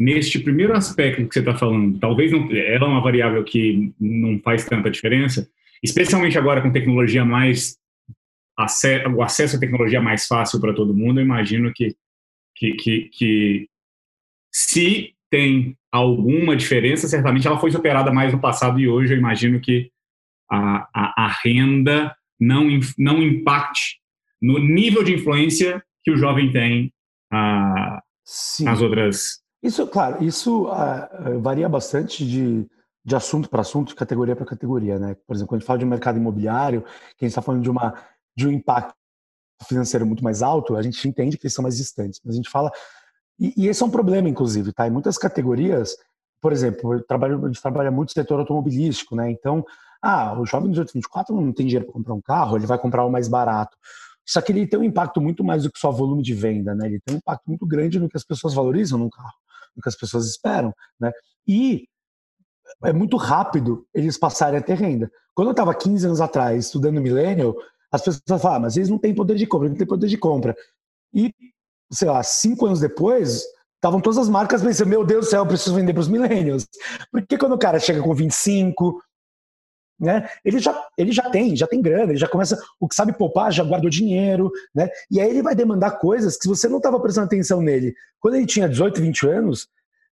neste 0.00 0.38
primeiro 0.38 0.74
aspecto 0.74 1.28
que 1.28 1.34
você 1.34 1.40
está 1.40 1.54
falando? 1.54 1.98
Talvez 1.98 2.32
não, 2.32 2.50
ela 2.50 2.86
é 2.86 2.88
uma 2.88 3.02
variável 3.02 3.44
que 3.44 3.92
não 4.00 4.40
faz 4.40 4.64
tanta 4.64 4.90
diferença, 4.90 5.46
especialmente 5.82 6.38
agora 6.38 6.62
com 6.62 6.72
tecnologia 6.72 7.22
mais 7.24 7.78
o 9.14 9.22
acesso 9.22 9.56
à 9.56 9.60
tecnologia 9.60 10.02
mais 10.02 10.26
fácil 10.26 10.60
para 10.60 10.74
todo 10.74 10.94
mundo. 10.94 11.20
Eu 11.20 11.24
imagino 11.24 11.72
que, 11.74 11.94
que, 12.54 12.72
que, 12.74 13.10
que 13.12 13.68
se 14.52 15.14
tem 15.30 15.76
alguma 15.90 16.56
diferença, 16.56 17.08
certamente 17.08 17.46
ela 17.46 17.58
foi 17.58 17.70
superada 17.70 18.12
mais 18.12 18.32
no 18.32 18.40
passado 18.40 18.78
e 18.78 18.88
hoje 18.88 19.14
eu 19.14 19.18
imagino 19.18 19.60
que 19.60 19.90
a, 20.50 20.88
a, 20.94 21.24
a 21.24 21.28
renda 21.42 22.14
não, 22.38 22.68
não 22.98 23.22
impacte 23.22 23.98
no 24.40 24.58
nível 24.58 25.02
de 25.02 25.14
influência 25.14 25.82
que 26.02 26.10
o 26.10 26.16
jovem 26.16 26.50
tem 26.50 26.92
a, 27.32 28.02
nas 28.60 28.80
outras. 28.82 29.40
Isso, 29.62 29.86
claro, 29.86 30.22
isso 30.24 30.66
uh, 30.66 31.40
varia 31.40 31.68
bastante 31.68 32.26
de, 32.26 32.66
de 33.04 33.16
assunto 33.16 33.48
para 33.48 33.60
assunto, 33.60 33.88
de 33.88 33.94
categoria 33.94 34.34
para 34.34 34.46
categoria, 34.46 34.98
né? 34.98 35.16
Por 35.26 35.34
exemplo, 35.34 35.48
quando 35.48 35.58
a 35.58 35.60
gente 35.60 35.66
fala 35.66 35.78
de 35.78 35.84
mercado 35.84 36.18
imobiliário, 36.18 36.84
quem 37.18 37.28
está 37.28 37.42
falando 37.42 37.62
de 37.62 37.70
uma 37.70 37.94
de 38.36 38.46
um 38.46 38.50
impacto 38.50 38.94
financeiro 39.68 40.06
muito 40.06 40.24
mais 40.24 40.40
alto, 40.42 40.76
a 40.76 40.82
gente 40.82 41.06
entende 41.06 41.36
que 41.36 41.44
eles 41.44 41.52
são 41.52 41.62
mais 41.62 41.76
distantes. 41.76 42.20
Mas 42.24 42.34
a 42.34 42.36
gente 42.36 42.48
fala 42.48 42.72
e, 43.40 43.54
e, 43.56 43.68
esse 43.68 43.82
é 43.82 43.86
um 43.86 43.90
problema, 43.90 44.28
inclusive, 44.28 44.70
tá? 44.70 44.86
Em 44.86 44.90
muitas 44.90 45.16
categorias, 45.16 45.96
por 46.42 46.52
exemplo, 46.52 46.92
eu 46.94 47.02
trabalho, 47.02 47.42
a 47.42 47.48
gente 47.48 47.62
trabalha 47.62 47.90
muito 47.90 48.10
no 48.10 48.14
setor 48.14 48.38
automobilístico, 48.40 49.16
né? 49.16 49.30
Então, 49.30 49.64
ah, 50.02 50.38
o 50.38 50.44
jovem 50.44 50.68
dos 50.68 50.78
824 50.78 51.34
não 51.34 51.52
tem 51.52 51.66
dinheiro 51.66 51.86
para 51.86 51.94
comprar 51.94 52.14
um 52.14 52.20
carro, 52.20 52.56
ele 52.56 52.66
vai 52.66 52.78
comprar 52.78 53.04
o 53.04 53.10
mais 53.10 53.28
barato. 53.28 53.76
Só 54.26 54.42
que 54.42 54.52
ele 54.52 54.66
tem 54.66 54.78
um 54.78 54.84
impacto 54.84 55.20
muito 55.20 55.42
mais 55.42 55.62
do 55.62 55.72
que 55.72 55.78
só 55.78 55.90
volume 55.90 56.22
de 56.22 56.34
venda, 56.34 56.74
né? 56.74 56.86
Ele 56.86 57.00
tem 57.00 57.14
um 57.16 57.18
impacto 57.18 57.44
muito 57.46 57.66
grande 57.66 57.98
no 57.98 58.08
que 58.08 58.16
as 58.16 58.24
pessoas 58.24 58.52
valorizam 58.52 58.98
num 58.98 59.08
carro, 59.08 59.34
no 59.76 59.82
que 59.82 59.88
as 59.88 59.96
pessoas 59.96 60.26
esperam, 60.26 60.72
né? 61.00 61.10
E 61.46 61.86
é 62.84 62.92
muito 62.92 63.16
rápido 63.16 63.86
eles 63.94 64.18
passarem 64.18 64.58
a 64.58 64.62
ter 64.62 64.74
renda. 64.74 65.10
Quando 65.34 65.48
eu 65.48 65.52
estava 65.52 65.74
15 65.74 66.06
anos 66.06 66.20
atrás 66.20 66.66
estudando 66.66 67.00
Millennial, 67.00 67.54
as 67.90 68.02
pessoas 68.02 68.22
falavam, 68.26 68.52
ah, 68.52 68.60
mas 68.60 68.76
eles 68.76 68.88
não 68.88 68.98
têm 68.98 69.14
poder 69.14 69.36
de 69.36 69.46
compra, 69.46 69.68
não 69.68 69.76
têm 69.76 69.86
poder 69.86 70.06
de 70.06 70.16
compra. 70.16 70.54
E 71.12 71.34
sei 71.92 72.08
lá, 72.08 72.22
cinco 72.22 72.66
anos 72.66 72.80
depois, 72.80 73.42
estavam 73.76 74.00
todas 74.00 74.18
as 74.18 74.28
marcas 74.28 74.62
pensando, 74.62 74.88
meu 74.88 75.04
Deus 75.04 75.26
do 75.26 75.30
céu, 75.30 75.42
eu 75.42 75.46
preciso 75.46 75.74
vender 75.74 75.92
para 75.92 76.00
os 76.00 76.08
millennials. 76.08 76.66
Porque 77.10 77.36
quando 77.36 77.54
o 77.54 77.58
cara 77.58 77.80
chega 77.80 78.02
com 78.02 78.14
25, 78.14 79.02
né, 80.00 80.28
ele 80.44 80.58
já, 80.58 80.88
ele 80.96 81.12
já 81.12 81.28
tem, 81.30 81.54
já 81.54 81.66
tem 81.66 81.82
grana, 81.82 82.12
ele 82.12 82.18
já 82.18 82.26
começa, 82.26 82.58
o 82.80 82.88
que 82.88 82.94
sabe 82.94 83.16
poupar, 83.16 83.52
já 83.52 83.62
guardou 83.62 83.90
dinheiro, 83.90 84.50
né, 84.74 84.88
e 85.10 85.20
aí 85.20 85.28
ele 85.28 85.42
vai 85.42 85.54
demandar 85.54 85.98
coisas 85.98 86.38
que 86.38 86.48
você 86.48 86.68
não 86.68 86.78
estava 86.78 86.98
prestando 86.98 87.26
atenção 87.26 87.60
nele, 87.60 87.94
quando 88.18 88.34
ele 88.34 88.46
tinha 88.46 88.68
18, 88.68 89.00
20 89.00 89.28
anos, 89.28 89.68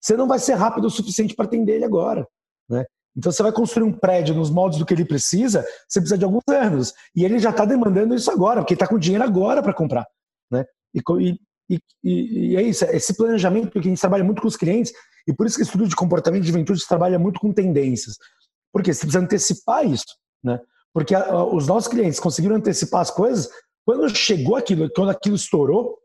você 0.00 0.16
não 0.16 0.28
vai 0.28 0.38
ser 0.38 0.54
rápido 0.54 0.86
o 0.86 0.90
suficiente 0.90 1.34
para 1.34 1.46
atender 1.46 1.74
ele 1.74 1.84
agora, 1.84 2.26
né. 2.70 2.84
Então 3.14 3.30
você 3.30 3.42
vai 3.42 3.52
construir 3.52 3.84
um 3.84 3.92
prédio 3.92 4.34
nos 4.34 4.48
moldes 4.48 4.78
do 4.78 4.86
que 4.86 4.94
ele 4.94 5.04
precisa, 5.04 5.66
você 5.86 6.00
precisa 6.00 6.16
de 6.16 6.24
alguns 6.24 6.48
anos. 6.48 6.94
E 7.14 7.26
ele 7.26 7.38
já 7.38 7.50
está 7.50 7.66
demandando 7.66 8.14
isso 8.14 8.30
agora, 8.30 8.62
porque 8.62 8.72
está 8.72 8.86
com 8.86 8.98
dinheiro 8.98 9.22
agora 9.22 9.62
para 9.62 9.74
comprar. 9.74 10.06
Né? 10.50 10.64
E, 10.94 11.02
e 11.20 11.38
E, 11.68 11.78
e, 12.02 12.56
é 12.56 12.62
isso, 12.62 12.84
esse 12.86 13.14
planejamento, 13.14 13.70
porque 13.70 13.88
a 13.88 13.90
gente 13.90 14.00
trabalha 14.00 14.24
muito 14.24 14.42
com 14.42 14.48
os 14.48 14.56
clientes, 14.56 14.92
e 15.26 15.32
por 15.32 15.46
isso 15.46 15.56
que 15.56 15.62
o 15.62 15.64
estudo 15.64 15.88
de 15.88 15.96
comportamento 15.96 16.42
de 16.42 16.48
juventude 16.48 16.86
trabalha 16.86 17.18
muito 17.18 17.40
com 17.40 17.52
tendências. 17.52 18.16
Porque 18.72 18.92
você 18.92 19.00
precisa 19.00 19.24
antecipar 19.24 19.86
isso, 19.86 20.16
né? 20.42 20.60
Porque 20.92 21.14
a, 21.14 21.24
a, 21.24 21.44
os 21.44 21.66
nossos 21.66 21.88
clientes 21.88 22.20
conseguiram 22.20 22.56
antecipar 22.56 23.00
as 23.00 23.10
coisas, 23.10 23.48
quando 23.84 24.08
chegou 24.14 24.56
aquilo, 24.56 24.90
quando 24.94 25.10
aquilo 25.10 25.36
estourou, 25.36 25.98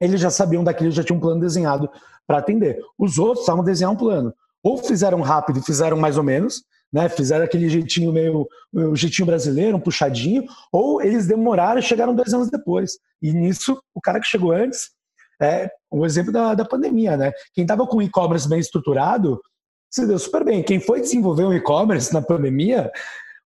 eles 0.00 0.20
já 0.20 0.30
sabiam 0.30 0.64
daquilo, 0.64 0.90
já 0.90 1.02
tinham 1.02 1.16
um 1.16 1.20
plano 1.20 1.40
desenhado 1.40 1.88
para 2.26 2.38
atender. 2.38 2.80
Os 2.98 3.18
outros 3.18 3.40
estavam 3.40 3.64
desenhando 3.64 3.94
um 3.94 3.98
plano. 3.98 4.34
Ou 4.62 4.78
fizeram 4.78 5.20
rápido 5.20 5.62
fizeram 5.62 5.96
mais 5.96 6.16
ou 6.16 6.22
menos, 6.22 6.62
né? 6.92 7.08
Fizeram 7.08 7.44
aquele 7.44 7.68
jeitinho 7.68 8.12
meio, 8.12 8.46
o 8.72 8.96
jeitinho 8.96 9.26
brasileiro, 9.26 9.76
um 9.76 9.80
puxadinho, 9.80 10.44
ou 10.72 11.02
eles 11.02 11.26
demoraram 11.26 11.78
e 11.78 11.82
chegaram 11.82 12.14
dois 12.14 12.32
anos 12.32 12.50
depois. 12.50 12.92
E 13.20 13.32
nisso, 13.32 13.80
o 13.94 14.00
cara 14.00 14.20
que 14.20 14.26
chegou 14.26 14.52
antes, 14.52 14.90
é 15.40 15.68
um 15.92 16.04
exemplo 16.04 16.32
da, 16.32 16.54
da 16.54 16.64
pandemia, 16.64 17.16
né? 17.16 17.32
Quem 17.52 17.62
estava 17.62 17.86
com 17.86 18.00
e-commerce 18.00 18.48
bem 18.48 18.60
estruturado, 18.60 19.40
se 19.94 20.06
deu 20.06 20.18
super 20.18 20.44
bem. 20.44 20.60
Quem 20.60 20.80
foi 20.80 21.00
desenvolver 21.00 21.44
um 21.44 21.54
e-commerce 21.54 22.12
na 22.12 22.20
pandemia, 22.20 22.90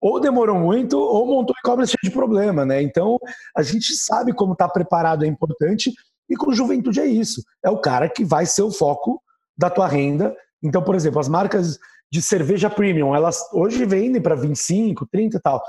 ou 0.01 0.21
demorou 0.21 0.57
muito, 0.57 0.97
ou 0.97 1.27
montou 1.27 1.55
e-commerce 1.59 1.91
cheio 1.91 2.13
de 2.13 2.17
problema, 2.17 2.65
né? 2.65 2.81
Então, 2.81 3.19
a 3.57 3.63
gente 3.63 3.97
sabe 3.97 4.33
como 4.33 4.53
estar 4.53 4.69
tá 4.69 4.73
preparado 4.73 5.25
é 5.25 5.29
importante, 5.29 5.93
e 6.31 6.37
com 6.37 6.53
juventude 6.53 7.01
é 7.01 7.07
isso. 7.07 7.43
É 7.65 7.71
o 7.71 7.79
cara 7.79 8.09
que 8.09 8.25
vai 8.25 8.47
ser 8.47 8.63
o 8.63 8.71
foco 8.71 9.21
da 9.59 9.69
tua 9.69 9.89
renda. 9.89 10.37
Então, 10.63 10.83
por 10.83 10.95
exemplo, 10.95 11.19
as 11.19 11.29
marcas 11.29 11.81
de 12.13 12.23
cerveja 12.23 12.71
premium, 12.71 13.15
elas 13.15 13.41
hoje 13.53 13.85
vendem 13.85 14.23
para 14.23 14.37
25, 14.37 15.05
30 15.07 15.37
e 15.37 15.41
tal. 15.41 15.61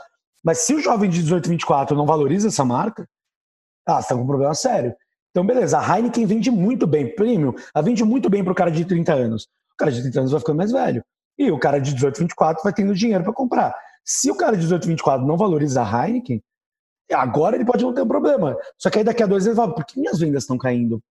Mas 0.44 0.60
se 0.60 0.76
o 0.76 0.80
jovem 0.80 1.10
de 1.10 1.24
18, 1.24 1.50
24 1.50 1.98
não 1.98 2.06
valoriza 2.06 2.50
essa 2.50 2.64
marca, 2.64 3.08
ah, 3.88 3.96
você 3.96 4.02
está 4.02 4.16
com 4.16 4.22
um 4.22 4.28
problema 4.28 4.54
sério. 4.54 4.94
Então, 5.32 5.44
beleza, 5.44 5.80
a 5.80 5.98
Heineken 5.98 6.26
vende 6.28 6.52
muito 6.52 6.86
bem, 6.86 7.16
premium, 7.16 7.54
ela 7.74 7.84
vende 7.84 8.04
muito 8.04 8.30
bem 8.30 8.44
para 8.44 8.54
o 8.54 8.56
cara 8.56 8.70
de 8.70 8.86
30 8.86 9.14
anos. 9.14 9.48
O 9.78 9.86
cara 9.86 9.92
de 9.92 10.02
30 10.02 10.20
anos 10.20 10.32
vai 10.32 10.40
ficando 10.40 10.58
mais 10.58 10.72
velho. 10.72 11.04
E 11.38 11.52
o 11.52 11.60
cara 11.60 11.80
de 11.80 11.94
18, 11.94 12.20
24 12.20 12.64
vai 12.64 12.74
tendo 12.74 12.96
dinheiro 12.96 13.24
para 13.24 13.34
comprar. 13.34 13.76
Se 14.04 14.32
o 14.32 14.36
cara 14.36 14.56
de 14.56 14.64
18, 14.64 14.88
24 14.88 15.26
não 15.26 15.38
valoriza 15.38 15.84
a 15.84 16.08
Heineken, 16.08 16.42
agora 17.14 17.56
ele 17.56 17.66
pode 17.66 17.84
não 17.84 17.94
ter 17.94 18.02
um 18.02 18.08
problema. 18.08 18.58
Só 18.78 18.90
que 18.90 18.98
aí 18.98 19.04
daqui 19.04 19.22
a 19.22 19.28
dois 19.28 19.46
anos 19.46 19.58
ele 19.58 19.66
fala, 19.66 19.76
por 19.76 19.86
que 19.86 20.00
minhas 20.00 20.20
vendas 20.20 20.44
estão 20.44 20.58
caindo? 20.58 21.02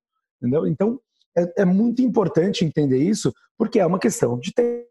Entendeu? 0.40 0.66
Então, 0.66 1.00
é, 1.36 1.62
é 1.62 1.64
muito 1.64 2.02
importante 2.02 2.64
entender 2.64 2.98
isso, 2.98 3.32
porque 3.56 3.78
é 3.78 3.86
uma 3.86 3.98
questão 3.98 4.38
de 4.38 4.52
tempo 4.52 4.86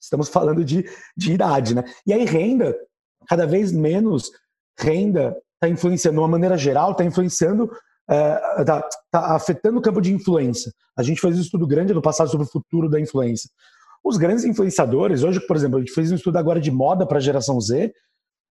Estamos 0.00 0.28
falando 0.28 0.64
de, 0.64 0.88
de 1.16 1.32
idade, 1.32 1.74
né? 1.74 1.84
E 2.06 2.12
aí, 2.12 2.24
renda, 2.24 2.76
cada 3.28 3.46
vez 3.46 3.72
menos 3.72 4.30
renda 4.78 5.36
está 5.54 5.68
influenciando, 5.68 6.16
de 6.16 6.20
uma 6.20 6.28
maneira 6.28 6.56
geral, 6.56 6.92
está 6.92 7.04
influenciando, 7.04 7.70
está 8.08 8.58
é, 8.58 8.64
tá, 8.64 8.88
tá 9.10 9.34
afetando 9.34 9.78
o 9.78 9.82
campo 9.82 10.00
de 10.00 10.12
influência. 10.12 10.72
A 10.96 11.02
gente 11.02 11.20
fez 11.20 11.36
um 11.36 11.40
estudo 11.40 11.66
grande 11.66 11.92
no 11.92 12.02
passado 12.02 12.30
sobre 12.30 12.46
o 12.46 12.50
futuro 12.50 12.88
da 12.88 13.00
influência. 13.00 13.50
Os 14.04 14.16
grandes 14.16 14.44
influenciadores, 14.44 15.24
hoje, 15.24 15.40
por 15.40 15.56
exemplo, 15.56 15.78
a 15.78 15.80
gente 15.80 15.92
fez 15.92 16.12
um 16.12 16.14
estudo 16.14 16.36
agora 16.36 16.60
de 16.60 16.70
moda 16.70 17.06
para 17.06 17.18
a 17.18 17.20
geração 17.20 17.60
Z. 17.60 17.92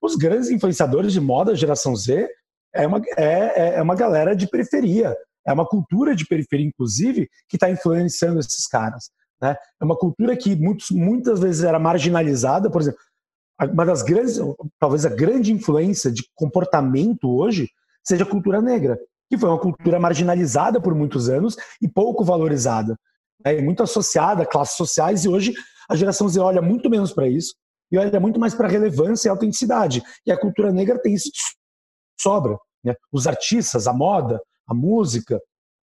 Os 0.01 0.17
grandes 0.17 0.51
influenciadores 0.51 1.13
de 1.13 1.21
moda, 1.21 1.55
geração 1.55 1.95
Z, 1.95 2.29
é 2.75 2.87
uma, 2.87 3.03
é, 3.19 3.25
é, 3.25 3.75
é 3.75 3.83
uma 3.83 3.95
galera 3.95 4.35
de 4.35 4.49
periferia. 4.49 5.15
É 5.47 5.53
uma 5.53 5.67
cultura 5.67 6.17
de 6.17 6.27
periferia, 6.27 6.67
inclusive, 6.67 7.29
que 7.49 7.57
está 7.57 7.71
influenciando 7.71 8.41
esses 8.41 8.67
caras. 8.67 9.11
Né? 9.41 9.57
É 9.81 9.85
uma 9.85 9.97
cultura 9.97 10.37
que 10.37 10.57
muitos, 10.57 10.91
muitas 10.91 11.41
vezes 11.41 11.65
era 11.65 11.79
marginalizada, 11.79 12.71
por 12.71 12.81
exemplo, 12.81 13.01
uma 13.61 13.85
das 13.85 14.03
grandes, 14.03 14.41
talvez 14.79 15.05
a 15.05 15.11
grande 15.11 15.53
influência 15.53 16.11
de 16.11 16.25
comportamento 16.35 17.29
hoje 17.29 17.69
seja 18.03 18.25
a 18.25 18.29
cultura 18.29 18.61
negra, 18.61 18.99
que 19.33 19.39
foi 19.39 19.49
uma 19.49 19.59
cultura 19.59 19.99
marginalizada 19.99 20.79
por 20.79 20.95
muitos 20.95 21.31
anos 21.31 21.57
e 21.81 21.89
pouco 21.89 22.23
valorizada, 22.23 22.95
né? 23.43 23.63
muito 23.63 23.83
associada 23.83 24.43
a 24.43 24.47
classes 24.47 24.77
sociais, 24.77 25.25
e 25.25 25.29
hoje 25.29 25.55
a 25.89 25.97
geração 25.97 26.29
Z 26.29 26.39
olha 26.39 26.61
muito 26.61 26.91
menos 26.91 27.15
para 27.15 27.27
isso 27.27 27.55
e 27.91 27.97
olha 27.97 28.21
muito 28.21 28.39
mais 28.39 28.55
para 28.55 28.69
relevância 28.69 29.29
e 29.29 29.31
autenticidade. 29.31 30.03
E 30.27 30.31
a 30.31 30.39
cultura 30.39 30.71
negra 30.71 31.01
tem 31.01 31.15
isso 31.15 31.31
de 31.31 31.41
sobra. 32.21 32.59
Né? 32.85 32.95
Os 33.11 33.27
artistas, 33.27 33.87
a 33.87 33.95
moda, 33.95 34.39
a 34.67 34.75
música, 34.75 35.41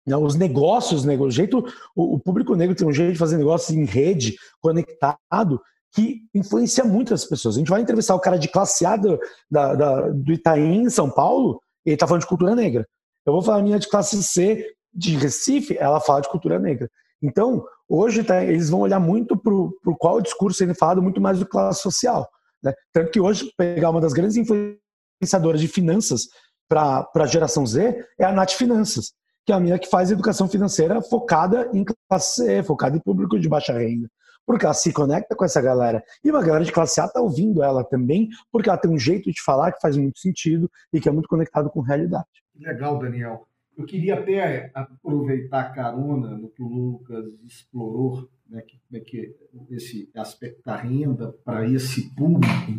né, 0.06 0.14
os 0.14 0.34
negócios, 0.34 1.02
né, 1.06 1.16
o, 1.16 1.30
jeito, 1.30 1.64
o, 1.96 2.16
o, 2.16 2.20
público 2.20 2.54
negro 2.54 2.76
tem 2.76 2.86
um 2.86 2.92
jeito 2.92 3.14
de 3.14 3.18
fazer 3.18 3.38
negócio 3.38 3.74
em 3.74 3.86
rede, 3.86 4.36
conectado, 4.60 5.58
que 5.94 6.20
influencia 6.34 6.84
muito 6.84 7.14
as 7.14 7.24
pessoas. 7.24 7.56
A 7.56 7.58
gente 7.58 7.70
vai 7.70 7.80
entrevistar 7.80 8.14
o 8.14 8.20
cara 8.20 8.38
de 8.38 8.48
classe 8.48 8.84
A 8.84 8.96
do, 8.96 9.18
da, 9.50 9.74
da, 9.74 10.08
do 10.10 10.30
Itaim, 10.30 10.82
em 10.82 10.90
São 10.90 11.10
Paulo, 11.10 11.58
e 11.86 11.90
ele 11.90 11.94
está 11.94 12.06
falando 12.06 12.20
de 12.20 12.28
cultura 12.28 12.54
negra. 12.54 12.86
Eu 13.30 13.34
vou 13.34 13.42
falar 13.42 13.58
a 13.58 13.62
minha 13.62 13.78
de 13.78 13.88
classe 13.88 14.22
C 14.22 14.66
de 14.92 15.16
Recife, 15.16 15.76
ela 15.78 16.00
fala 16.00 16.20
de 16.20 16.28
cultura 16.28 16.58
negra. 16.58 16.90
Então, 17.22 17.64
hoje 17.88 18.24
tá, 18.24 18.42
eles 18.44 18.70
vão 18.70 18.80
olhar 18.80 18.98
muito 18.98 19.36
para 19.36 19.52
qual 19.98 20.20
discurso 20.20 20.58
sendo 20.58 20.74
falado, 20.74 21.02
muito 21.02 21.20
mais 21.20 21.38
do 21.38 21.46
classe 21.46 21.82
social. 21.82 22.28
Né? 22.62 22.72
Tanto 22.92 23.10
que 23.10 23.20
hoje, 23.20 23.52
pegar 23.56 23.90
uma 23.90 24.00
das 24.00 24.12
grandes 24.12 24.36
influenciadoras 24.36 25.60
de 25.60 25.68
finanças 25.68 26.28
para 26.68 27.08
a 27.14 27.26
geração 27.26 27.66
Z 27.66 28.04
é 28.18 28.24
a 28.24 28.32
Nath 28.32 28.52
Finanças 28.52 29.12
que 29.44 29.52
é 29.52 29.56
a 29.56 29.60
minha 29.60 29.78
que 29.78 29.88
faz 29.88 30.10
educação 30.10 30.48
financeira 30.48 31.02
focada 31.02 31.68
em 31.72 31.84
classe 32.08 32.36
C, 32.36 32.62
focada 32.62 32.96
em 32.96 33.00
público 33.00 33.38
de 33.38 33.48
baixa 33.48 33.72
renda. 33.72 34.08
Porque 34.46 34.64
ela 34.64 34.74
se 34.74 34.92
conecta 34.92 35.34
com 35.34 35.44
essa 35.44 35.60
galera. 35.60 36.02
E 36.24 36.30
uma 36.30 36.40
galera 36.40 36.64
de 36.64 36.70
classe 36.70 37.00
A 37.00 37.06
está 37.06 37.20
ouvindo 37.20 37.62
ela 37.62 37.84
também, 37.84 38.28
porque 38.50 38.68
ela 38.68 38.78
tem 38.78 38.90
um 38.90 38.98
jeito 38.98 39.30
de 39.30 39.42
falar 39.42 39.72
que 39.72 39.80
faz 39.80 39.96
muito 39.96 40.18
sentido 40.18 40.70
e 40.92 41.00
que 41.00 41.08
é 41.08 41.12
muito 41.12 41.28
conectado 41.28 41.68
com 41.70 41.80
realidade. 41.80 42.28
Legal, 42.60 42.98
Daniel. 42.98 43.46
Eu 43.76 43.84
queria 43.84 44.14
até 44.14 44.70
aproveitar 44.74 45.60
a 45.60 45.70
carona 45.70 46.36
no 46.36 46.48
que 46.48 46.62
o 46.62 46.68
Lucas 46.68 47.24
explorou, 47.46 48.28
né, 48.48 48.62
que, 48.62 48.78
é 48.92 49.00
que 49.00 49.34
esse 49.70 50.10
aspecto 50.14 50.62
da 50.64 50.76
renda 50.76 51.34
para 51.44 51.66
esse 51.68 52.14
público 52.14 52.72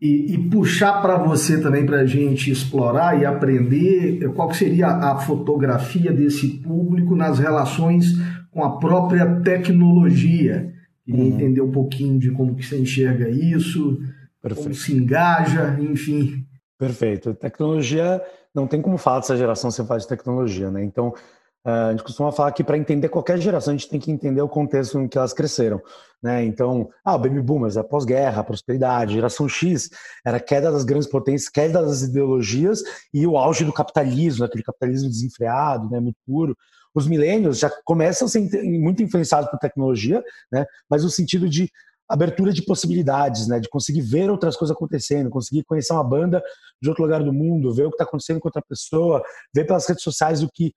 e, 0.00 0.34
e 0.34 0.50
puxar 0.50 1.00
para 1.00 1.16
você 1.16 1.60
também 1.60 1.86
para 1.86 2.00
a 2.00 2.06
gente 2.06 2.50
explorar 2.50 3.20
e 3.20 3.24
aprender 3.24 4.28
qual 4.34 4.52
seria 4.52 4.88
a 4.88 5.16
fotografia 5.16 6.12
desse 6.12 6.58
público 6.58 7.16
nas 7.16 7.38
relações 7.38 8.12
com 8.50 8.62
a 8.62 8.78
própria 8.78 9.40
tecnologia. 9.40 10.74
Queria 11.04 11.22
uhum. 11.22 11.28
entender 11.28 11.60
um 11.60 11.70
pouquinho 11.70 12.18
de 12.18 12.30
como 12.32 12.54
que 12.54 12.66
você 12.66 12.78
enxerga 12.78 13.28
isso, 13.28 14.00
Perfeito. 14.42 14.62
como 14.62 14.74
se 14.74 14.94
engaja, 14.94 15.78
enfim. 15.80 16.44
Perfeito. 16.78 17.32
Tecnologia, 17.34 18.20
não 18.56 18.66
tem 18.66 18.80
como 18.80 18.96
falar 18.96 19.20
dessa 19.20 19.36
geração 19.36 19.70
sem 19.70 19.86
falar 19.86 20.00
de 20.00 20.08
tecnologia, 20.08 20.70
né? 20.70 20.82
Então, 20.82 21.14
a 21.62 21.90
gente 21.90 22.04
costuma 22.04 22.30
falar 22.30 22.52
que 22.52 22.62
para 22.62 22.78
entender 22.78 23.08
qualquer 23.08 23.38
geração, 23.38 23.74
a 23.74 23.76
gente 23.76 23.90
tem 23.90 23.98
que 23.98 24.10
entender 24.10 24.40
o 24.40 24.48
contexto 24.48 25.00
em 25.00 25.08
que 25.08 25.18
elas 25.18 25.32
cresceram. 25.32 25.82
Né? 26.22 26.44
Então, 26.44 26.88
ah, 27.04 27.16
o 27.16 27.18
Baby 27.18 27.42
Boomers, 27.42 27.76
a 27.76 27.82
pós-guerra, 27.82 28.44
prosperidade, 28.44 29.14
geração 29.14 29.48
X, 29.48 29.90
era 30.24 30.38
queda 30.38 30.70
das 30.70 30.84
grandes 30.84 31.08
potências, 31.08 31.50
queda 31.50 31.82
das 31.82 32.02
ideologias 32.02 32.82
e 33.12 33.26
o 33.26 33.36
auge 33.36 33.64
do 33.64 33.72
capitalismo, 33.72 34.44
aquele 34.44 34.62
capitalismo 34.62 35.08
desenfreado, 35.08 35.90
né, 35.90 35.98
muito 35.98 36.16
puro. 36.24 36.56
Os 36.94 37.08
milênios 37.08 37.58
já 37.58 37.70
começam 37.84 38.26
a 38.26 38.28
ser 38.28 38.48
muito 38.62 39.02
influenciados 39.02 39.50
por 39.50 39.58
tecnologia, 39.58 40.22
né, 40.52 40.64
mas 40.88 41.02
no 41.02 41.10
sentido 41.10 41.48
de 41.48 41.68
abertura 42.08 42.52
de 42.52 42.64
possibilidades, 42.64 43.48
né, 43.48 43.58
de 43.58 43.68
conseguir 43.68 44.02
ver 44.02 44.30
outras 44.30 44.56
coisas 44.56 44.74
acontecendo, 44.74 45.30
conseguir 45.30 45.64
conhecer 45.64 45.92
uma 45.92 46.04
banda 46.04 46.42
de 46.80 46.88
outro 46.88 47.02
lugar 47.02 47.22
do 47.22 47.32
mundo, 47.32 47.74
ver 47.74 47.86
o 47.86 47.90
que 47.90 47.94
está 47.94 48.04
acontecendo 48.04 48.40
com 48.40 48.48
outra 48.48 48.62
pessoa, 48.62 49.22
ver 49.54 49.64
pelas 49.64 49.86
redes 49.86 50.02
sociais 50.02 50.42
o 50.42 50.48
que 50.52 50.72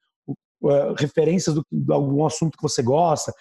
uh, 0.62 0.94
referências 0.98 1.56
do, 1.56 1.66
de 1.72 1.94
algum 1.94 2.26
assunto 2.26 2.58
que 2.58 2.64
você 2.64 2.82
gosta. 2.82 3.34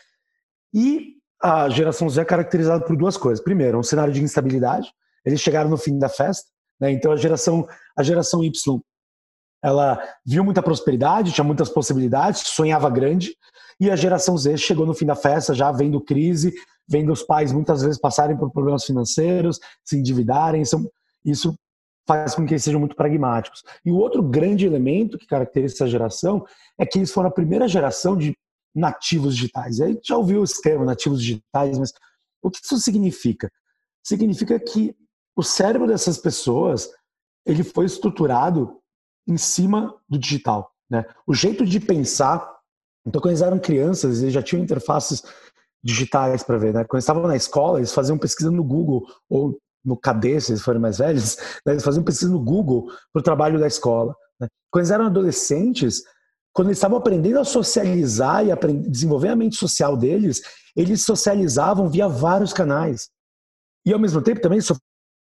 E 0.74 1.14
a 1.42 1.68
geração 1.68 2.08
Z 2.08 2.20
é 2.20 2.24
caracterizada 2.24 2.84
por 2.84 2.96
duas 2.96 3.16
coisas. 3.16 3.42
Primeiro, 3.42 3.78
um 3.78 3.82
cenário 3.82 4.12
de 4.12 4.22
instabilidade. 4.22 4.90
Eles 5.24 5.40
chegaram 5.40 5.70
no 5.70 5.76
fim 5.76 5.98
da 5.98 6.08
festa, 6.08 6.48
né? 6.80 6.90
então 6.90 7.12
a 7.12 7.16
geração, 7.16 7.66
a 7.96 8.02
geração 8.02 8.42
Y 8.42 8.80
ela 9.62 10.00
viu 10.24 10.44
muita 10.44 10.62
prosperidade, 10.62 11.32
tinha 11.32 11.44
muitas 11.44 11.68
possibilidades, 11.68 12.42
sonhava 12.42 12.88
grande, 12.88 13.34
e 13.80 13.90
a 13.90 13.96
geração 13.96 14.36
Z 14.36 14.56
chegou 14.56 14.86
no 14.86 14.94
fim 14.94 15.06
da 15.06 15.14
festa 15.14 15.54
já 15.54 15.70
vendo 15.70 16.00
crise, 16.00 16.54
vendo 16.88 17.12
os 17.12 17.22
pais 17.22 17.52
muitas 17.52 17.82
vezes 17.82 18.00
passarem 18.00 18.36
por 18.36 18.50
problemas 18.50 18.84
financeiros, 18.84 19.58
se 19.84 19.96
endividarem, 19.96 20.62
isso 21.24 21.54
faz 22.06 22.34
com 22.34 22.46
que 22.46 22.54
eles 22.54 22.64
sejam 22.64 22.80
muito 22.80 22.96
pragmáticos. 22.96 23.62
E 23.84 23.92
o 23.92 23.96
outro 23.96 24.22
grande 24.22 24.64
elemento 24.64 25.18
que 25.18 25.26
caracteriza 25.26 25.74
essa 25.74 25.86
geração 25.86 26.46
é 26.78 26.86
que 26.86 26.98
eles 26.98 27.12
foram 27.12 27.28
a 27.28 27.32
primeira 27.32 27.68
geração 27.68 28.16
de 28.16 28.34
nativos 28.74 29.36
digitais. 29.36 29.80
Aí 29.80 29.98
já 30.02 30.16
ouviu 30.16 30.42
esse 30.42 30.60
termo, 30.62 30.84
nativos 30.84 31.20
digitais, 31.20 31.78
mas 31.78 31.92
o 32.42 32.50
que 32.50 32.60
isso 32.64 32.78
significa? 32.78 33.50
Significa 34.02 34.58
que 34.58 34.96
o 35.36 35.42
cérebro 35.42 35.86
dessas 35.86 36.16
pessoas 36.16 36.88
ele 37.44 37.62
foi 37.62 37.84
estruturado 37.84 38.77
em 39.28 39.36
cima 39.36 39.94
do 40.08 40.18
digital. 40.18 40.72
Né? 40.90 41.04
O 41.26 41.34
jeito 41.34 41.66
de 41.66 41.78
pensar. 41.78 42.56
Então, 43.06 43.20
quando 43.20 43.32
eles 43.32 43.42
eram 43.42 43.58
crianças, 43.58 44.22
eles 44.22 44.32
já 44.32 44.42
tinham 44.42 44.62
interfaces 44.62 45.22
digitais 45.84 46.42
para 46.42 46.58
ver. 46.58 46.72
Né? 46.72 46.84
Quando 46.84 46.94
eles 46.94 47.04
estavam 47.04 47.26
na 47.26 47.36
escola, 47.36 47.78
eles 47.78 47.92
faziam 47.92 48.18
pesquisa 48.18 48.50
no 48.50 48.64
Google 48.64 49.06
ou 49.28 49.58
no 49.84 49.96
KD, 49.96 50.40
se 50.40 50.52
eles 50.52 50.62
forem 50.62 50.80
mais 50.80 50.98
velhos, 50.98 51.36
né? 51.64 51.74
eles 51.74 51.84
faziam 51.84 52.02
pesquisa 52.02 52.30
no 52.30 52.42
Google 52.42 52.90
para 53.12 53.20
o 53.20 53.22
trabalho 53.22 53.60
da 53.60 53.66
escola. 53.66 54.14
Né? 54.40 54.48
Quando 54.70 54.82
eles 54.82 54.90
eram 54.90 55.06
adolescentes, 55.06 56.02
quando 56.52 56.68
eles 56.68 56.78
estavam 56.78 56.98
aprendendo 56.98 57.38
a 57.38 57.44
socializar 57.44 58.44
e 58.44 58.50
aprender, 58.50 58.88
desenvolver 58.90 59.28
a 59.28 59.36
mente 59.36 59.56
social 59.56 59.96
deles, 59.96 60.40
eles 60.74 61.04
socializavam 61.04 61.88
via 61.88 62.08
vários 62.08 62.52
canais. 62.52 63.08
E 63.86 63.92
ao 63.92 63.98
mesmo 63.98 64.20
tempo 64.20 64.40
também 64.40 64.60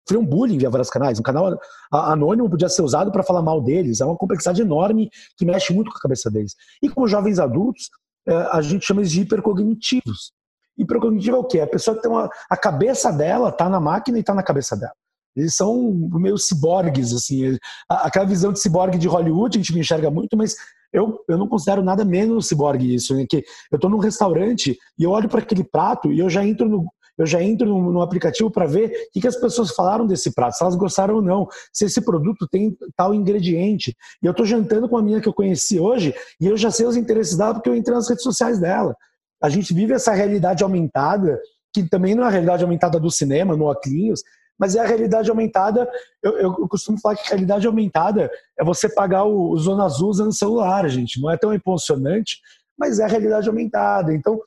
sofriam 0.07 0.25
bullying 0.25 0.57
via 0.57 0.69
vários 0.69 0.89
canais. 0.89 1.19
Um 1.19 1.23
canal 1.23 1.57
anônimo 1.91 2.49
podia 2.49 2.69
ser 2.69 2.81
usado 2.81 3.11
para 3.11 3.23
falar 3.23 3.41
mal 3.41 3.61
deles. 3.61 4.01
É 4.01 4.05
uma 4.05 4.17
complexidade 4.17 4.61
enorme 4.61 5.09
que 5.37 5.45
mexe 5.45 5.73
muito 5.73 5.91
com 5.91 5.97
a 5.97 6.01
cabeça 6.01 6.29
deles. 6.29 6.55
E 6.81 6.89
como 6.89 7.07
jovens 7.07 7.39
adultos, 7.39 7.89
é, 8.27 8.35
a 8.51 8.61
gente 8.61 8.85
chama 8.85 9.01
eles 9.01 9.11
de 9.11 9.21
hipercognitivos. 9.21 10.33
Hipercognitivo 10.77 11.35
é 11.35 11.39
o 11.39 11.43
quê? 11.43 11.59
A 11.59 11.67
pessoa 11.67 11.95
que 11.95 12.01
tem 12.01 12.11
uma, 12.11 12.29
a 12.49 12.57
cabeça 12.57 13.11
dela 13.11 13.49
está 13.49 13.69
na 13.69 13.79
máquina 13.79 14.17
e 14.17 14.21
está 14.21 14.33
na 14.33 14.43
cabeça 14.43 14.75
dela. 14.75 14.93
Eles 15.35 15.55
são 15.55 15.93
meio 16.13 16.37
ciborgues, 16.37 17.13
assim. 17.13 17.57
Aquela 17.89 18.25
visão 18.25 18.51
de 18.51 18.59
ciborgue 18.59 18.97
de 18.97 19.07
Hollywood, 19.07 19.57
a 19.57 19.61
gente 19.61 19.73
me 19.73 19.79
enxerga 19.79 20.11
muito, 20.11 20.35
mas 20.35 20.55
eu, 20.91 21.23
eu 21.27 21.37
não 21.37 21.47
considero 21.47 21.81
nada 21.81 22.03
menos 22.03 22.47
ciborgue 22.47 22.93
isso. 22.93 23.15
Né? 23.15 23.25
Que 23.29 23.37
eu 23.71 23.75
estou 23.75 23.89
num 23.89 23.97
restaurante 23.97 24.77
e 24.97 25.03
eu 25.03 25.11
olho 25.11 25.29
para 25.29 25.39
aquele 25.39 25.63
prato 25.63 26.11
e 26.11 26.19
eu 26.19 26.29
já 26.29 26.45
entro 26.45 26.67
no, 26.67 26.85
eu 27.17 27.25
já 27.25 27.41
entro 27.41 27.67
no, 27.67 27.91
no 27.91 28.01
aplicativo 28.01 28.49
para 28.49 28.65
ver 28.65 28.87
o 28.87 29.11
que, 29.11 29.21
que, 29.21 29.27
as 29.27 29.35
pessoas 29.35 29.71
falaram 29.71 30.05
desse 30.07 30.33
prato, 30.33 30.57
se 30.57 30.63
elas 30.63 30.75
gostaram 30.75 31.15
ou 31.15 31.21
não, 31.21 31.47
se 31.71 31.85
esse 31.85 32.01
produto 32.01 32.47
tem 32.47 32.75
tal 32.95 33.13
ingrediente. 33.13 33.95
E 34.21 34.25
eu 34.25 34.31
estou 34.31 34.45
jantando 34.45 34.87
com 34.87 34.95
uma 34.95 35.01
menina 35.01 35.21
que 35.21 35.27
eu 35.27 35.33
conheci 35.33 35.79
hoje 35.79 36.13
e 36.39 36.47
eu 36.47 36.57
já 36.57 36.71
sei 36.71 36.85
os 36.85 36.95
interesses 36.95 37.37
dela 37.37 37.53
porque 37.53 37.69
eu 37.69 37.75
entrei 37.75 37.95
nas 37.95 38.09
redes 38.09 38.23
sociais 38.23 38.59
dela. 38.59 38.95
A 39.41 39.49
gente 39.49 39.73
vive 39.73 39.93
essa 39.93 40.13
realidade 40.13 40.63
aumentada, 40.63 41.39
que 41.73 41.87
também 41.87 42.13
não 42.13 42.23
é 42.23 42.27
a 42.27 42.29
realidade 42.29 42.63
aumentada 42.63 42.99
do 42.99 43.09
cinema, 43.09 43.55
no 43.55 43.69
Oclinhos, 43.69 44.21
mas 44.59 44.75
é 44.75 44.79
a 44.79 44.85
realidade 44.85 45.29
aumentada. 45.29 45.89
Eu, 46.21 46.37
eu, 46.37 46.67
costumo 46.67 46.99
falar 46.99 47.15
que 47.15 47.23
a 47.23 47.29
realidade 47.29 47.65
aumentada 47.65 48.29
é 48.59 48.63
você 48.63 48.87
pagar 48.87 49.23
o, 49.23 49.49
o 49.49 49.57
Zona 49.57 49.85
Azul 49.85 50.09
usando 50.09 50.31
celular, 50.31 50.87
gente. 50.87 51.19
Não 51.19 51.31
é 51.31 51.37
tão 51.37 51.51
emocionante, 51.51 52.39
mas 52.77 52.99
é 52.99 53.03
a 53.03 53.07
realidade 53.07 53.49
aumentada. 53.49 54.13
Então, 54.13 54.39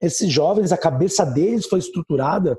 esses 0.00 0.30
jovens, 0.30 0.72
a 0.72 0.78
cabeça 0.78 1.24
deles 1.24 1.66
foi 1.66 1.78
estruturada 1.78 2.58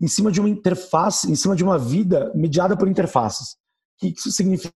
em 0.00 0.08
cima 0.08 0.30
de 0.30 0.40
uma 0.40 0.48
interface, 0.48 1.30
em 1.30 1.34
cima 1.34 1.56
de 1.56 1.64
uma 1.64 1.78
vida 1.78 2.32
mediada 2.34 2.76
por 2.76 2.88
interfaces. 2.88 3.52
O 3.96 4.00
que 4.00 4.14
isso 4.16 4.30
significa? 4.30 4.72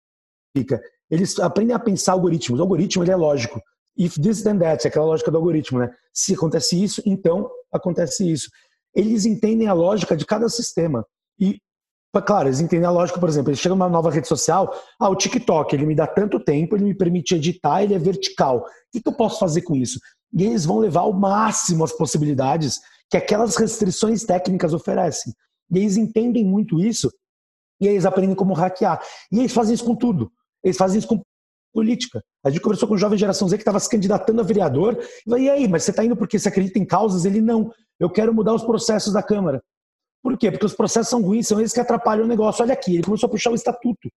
Eles 1.10 1.38
aprendem 1.38 1.74
a 1.74 1.78
pensar 1.78 2.12
algoritmos. 2.12 2.58
O 2.58 2.62
algoritmo 2.62 3.04
ele 3.04 3.10
é 3.10 3.16
lógico. 3.16 3.60
If 3.96 4.14
this 4.14 4.42
then 4.42 4.58
that, 4.58 4.86
é 4.86 4.88
aquela 4.88 5.06
lógica 5.06 5.30
do 5.30 5.36
algoritmo, 5.36 5.78
né? 5.78 5.90
Se 6.12 6.34
acontece 6.34 6.82
isso, 6.82 7.02
então 7.04 7.48
acontece 7.70 8.30
isso. 8.30 8.48
Eles 8.94 9.24
entendem 9.24 9.68
a 9.68 9.72
lógica 9.72 10.16
de 10.16 10.24
cada 10.24 10.48
sistema. 10.48 11.06
E, 11.38 11.60
claro, 12.26 12.48
eles 12.48 12.60
entendem 12.60 12.86
a 12.86 12.90
lógica, 12.90 13.20
por 13.20 13.28
exemplo, 13.28 13.50
eles 13.50 13.60
chegam 13.60 13.76
numa 13.76 13.88
nova 13.88 14.10
rede 14.10 14.28
social, 14.28 14.74
ah, 14.98 15.08
o 15.08 15.16
TikTok, 15.16 15.74
ele 15.74 15.86
me 15.86 15.94
dá 15.94 16.06
tanto 16.06 16.40
tempo, 16.40 16.76
ele 16.76 16.84
me 16.84 16.94
permite 16.94 17.34
editar, 17.34 17.82
ele 17.82 17.94
é 17.94 17.98
vertical. 17.98 18.58
O 18.60 19.00
que, 19.00 19.06
eu 19.06 19.12
posso 19.12 19.38
fazer 19.38 19.62
com 19.62 19.74
isso? 19.74 19.98
E 20.34 20.44
eles 20.44 20.64
vão 20.64 20.78
levar 20.78 21.00
ao 21.00 21.12
máximo 21.12 21.84
as 21.84 21.92
possibilidades 21.92 22.80
que 23.10 23.16
aquelas 23.16 23.56
restrições 23.56 24.24
técnicas 24.24 24.72
oferecem. 24.72 25.32
E 25.70 25.78
eles 25.78 25.96
entendem 25.96 26.44
muito 26.44 26.80
isso 26.80 27.10
e 27.80 27.88
eles 27.88 28.04
aprendem 28.04 28.34
como 28.34 28.54
hackear. 28.54 29.02
E 29.30 29.40
eles 29.40 29.52
fazem 29.52 29.74
isso 29.74 29.84
com 29.84 29.96
tudo. 29.96 30.30
Eles 30.62 30.76
fazem 30.76 30.98
isso 30.98 31.08
com 31.08 31.20
política. 31.74 32.22
A 32.44 32.50
gente 32.50 32.62
conversou 32.62 32.86
com 32.86 32.94
o 32.94 32.98
jovem 32.98 33.18
geração 33.18 33.48
Z 33.48 33.56
que 33.56 33.62
estava 33.62 33.80
se 33.80 33.88
candidatando 33.88 34.40
a 34.40 34.44
vereador. 34.44 34.98
E 35.00 35.30
falei, 35.30 35.44
e 35.44 35.50
aí, 35.50 35.68
mas 35.68 35.82
você 35.82 35.90
está 35.90 36.04
indo 36.04 36.16
porque 36.16 36.38
você 36.38 36.48
acredita 36.48 36.78
em 36.78 36.84
causas? 36.84 37.24
Ele, 37.24 37.40
não. 37.40 37.72
Eu 37.98 38.08
quero 38.08 38.32
mudar 38.32 38.54
os 38.54 38.62
processos 38.62 39.12
da 39.12 39.22
Câmara. 39.22 39.62
Por 40.22 40.38
quê? 40.38 40.50
Porque 40.50 40.66
os 40.66 40.74
processos 40.74 41.08
são 41.08 41.20
ruins, 41.22 41.48
são 41.48 41.58
eles 41.58 41.72
que 41.72 41.80
atrapalham 41.80 42.24
o 42.24 42.28
negócio. 42.28 42.62
Olha 42.62 42.74
aqui, 42.74 42.94
ele 42.94 43.02
começou 43.02 43.26
a 43.26 43.30
puxar 43.30 43.50
o 43.50 43.54
estatuto. 43.54 44.08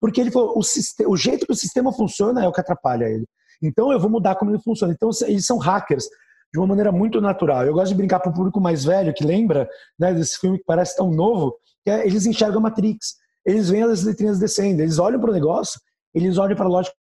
Porque 0.00 0.20
ele 0.20 0.30
falou, 0.30 0.56
o, 0.56 1.10
o 1.10 1.16
jeito 1.16 1.44
que 1.44 1.52
o 1.52 1.56
sistema 1.56 1.92
funciona 1.92 2.44
é 2.44 2.48
o 2.48 2.52
que 2.52 2.60
atrapalha 2.60 3.06
ele. 3.06 3.26
Então 3.62 3.92
eu 3.92 3.98
vou 3.98 4.10
mudar 4.10 4.36
como 4.36 4.50
ele 4.50 4.60
funciona. 4.62 4.92
Então 4.92 5.10
eles 5.26 5.46
são 5.46 5.58
hackers 5.58 6.08
de 6.52 6.58
uma 6.58 6.66
maneira 6.66 6.90
muito 6.90 7.20
natural. 7.20 7.64
Eu 7.64 7.74
gosto 7.74 7.88
de 7.88 7.96
brincar 7.96 8.20
para 8.20 8.30
o 8.30 8.34
público 8.34 8.60
mais 8.60 8.84
velho 8.84 9.12
que 9.12 9.24
lembra 9.24 9.68
né, 9.98 10.14
desse 10.14 10.38
filme 10.38 10.58
que 10.58 10.64
parece 10.64 10.96
tão 10.96 11.10
novo, 11.10 11.56
que 11.84 11.90
é, 11.90 12.06
eles 12.06 12.26
enxergam 12.26 12.60
Matrix. 12.60 13.16
Eles 13.44 13.68
veem 13.70 13.82
as 13.82 14.02
letrinhas 14.02 14.38
descendo, 14.38 14.82
eles 14.82 14.98
olham 14.98 15.20
para 15.20 15.30
o 15.30 15.32
negócio, 15.32 15.80
eles 16.14 16.36
olham 16.36 16.56
para 16.56 16.66
a 16.66 16.68
lógica 16.68 16.94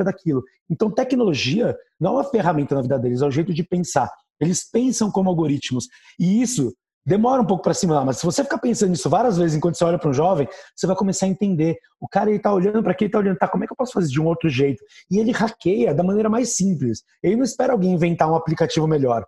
daquilo. 0.00 0.42
Então 0.70 0.90
tecnologia 0.90 1.76
não 1.98 2.12
é 2.12 2.14
uma 2.14 2.24
ferramenta 2.24 2.74
na 2.74 2.82
vida 2.82 2.98
deles, 2.98 3.20
é 3.20 3.26
um 3.26 3.30
jeito 3.30 3.52
de 3.52 3.64
pensar. 3.64 4.10
Eles 4.40 4.68
pensam 4.70 5.10
como 5.10 5.28
algoritmos. 5.28 5.88
E 6.18 6.40
isso 6.40 6.72
demora 7.08 7.40
um 7.40 7.44
pouco 7.46 7.62
para 7.64 7.72
cima, 7.72 8.04
mas 8.04 8.18
se 8.18 8.26
você 8.26 8.44
ficar 8.44 8.58
pensando 8.58 8.90
nisso 8.90 9.08
várias 9.08 9.38
vezes 9.38 9.56
enquanto 9.56 9.76
você 9.76 9.84
olha 9.84 9.98
para 9.98 10.10
um 10.10 10.12
jovem, 10.12 10.46
você 10.76 10.86
vai 10.86 10.94
começar 10.94 11.24
a 11.24 11.28
entender. 11.28 11.78
O 11.98 12.06
cara 12.06 12.28
ele 12.28 12.38
tá 12.38 12.52
olhando 12.52 12.82
para 12.82 12.92
aqui, 12.92 13.04
ele 13.04 13.10
tá 13.10 13.18
olhando, 13.18 13.38
tá, 13.38 13.48
como 13.48 13.64
é 13.64 13.66
que 13.66 13.72
eu 13.72 13.76
posso 13.76 13.92
fazer 13.92 14.08
de 14.08 14.20
um 14.20 14.26
outro 14.26 14.50
jeito? 14.50 14.84
E 15.10 15.18
ele 15.18 15.32
hackeia 15.32 15.94
da 15.94 16.02
maneira 16.02 16.28
mais 16.28 16.54
simples. 16.54 17.02
Ele 17.22 17.36
não 17.36 17.44
espera 17.44 17.72
alguém 17.72 17.92
inventar 17.92 18.30
um 18.30 18.36
aplicativo 18.36 18.86
melhor. 18.86 19.24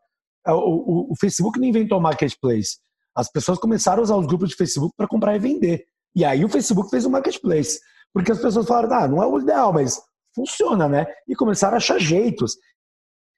É, 0.47 0.53
o, 0.53 0.59
o, 0.59 1.13
o 1.13 1.17
Facebook 1.19 1.59
não 1.59 1.67
inventou 1.67 1.99
o 1.99 2.03
marketplace. 2.03 2.79
As 3.17 3.31
pessoas 3.33 3.59
começaram 3.59 4.01
a 4.01 4.03
usar 4.03 4.17
os 4.17 4.27
grupos 4.27 4.51
de 4.51 4.57
Facebook 4.57 4.95
para 4.95 5.09
comprar 5.09 5.35
e 5.35 5.39
vender. 5.39 5.87
E 6.15 6.23
aí 6.23 6.45
o 6.45 6.49
Facebook 6.51 6.91
fez 6.91 7.07
o 7.07 7.11
marketplace. 7.11 7.81
Porque 8.13 8.33
as 8.33 8.41
pessoas 8.41 8.67
falaram, 8.67 8.93
ah, 8.93 9.09
não 9.09 9.23
é 9.23 9.27
o 9.27 9.41
ideal, 9.41 9.73
mas 9.73 10.01
funciona, 10.35 10.87
né? 10.87 11.07
E 11.27 11.35
começaram 11.35 11.75
a 11.75 11.77
achar 11.79 11.99
jeitos. 11.99 12.57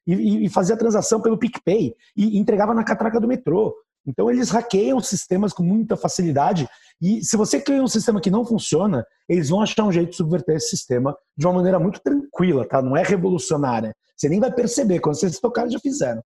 E, 0.04 0.46
e, 0.46 0.48
fazia 0.48 0.74
a 0.74 0.78
transação 0.78 1.20
pelo 1.20 1.38
PicPay 1.38 1.94
e 2.16 2.36
entregava 2.36 2.74
na 2.74 2.82
catraca 2.82 3.20
do 3.20 3.28
metrô. 3.28 3.72
Então 4.06 4.30
eles 4.30 4.50
hackeiam 4.50 5.00
sistemas 5.00 5.52
com 5.52 5.62
muita 5.62 5.96
facilidade 5.96 6.68
e 7.00 7.22
se 7.24 7.36
você 7.36 7.60
cria 7.60 7.82
um 7.82 7.88
sistema 7.88 8.20
que 8.20 8.30
não 8.30 8.44
funciona, 8.44 9.04
eles 9.28 9.48
vão 9.48 9.60
achar 9.60 9.84
um 9.84 9.92
jeito 9.92 10.10
de 10.10 10.16
subverter 10.16 10.56
esse 10.56 10.70
sistema 10.70 11.16
de 11.36 11.46
uma 11.46 11.54
maneira 11.54 11.78
muito 11.78 12.00
tranquila, 12.00 12.66
tá? 12.66 12.80
Não 12.80 12.96
é 12.96 13.02
revolucionária. 13.02 13.94
Você 14.16 14.28
nem 14.28 14.38
vai 14.38 14.52
perceber 14.52 15.00
quando 15.00 15.16
vocês 15.16 15.40
tocarem 15.40 15.70
já 15.70 15.80
fizeram. 15.80 16.22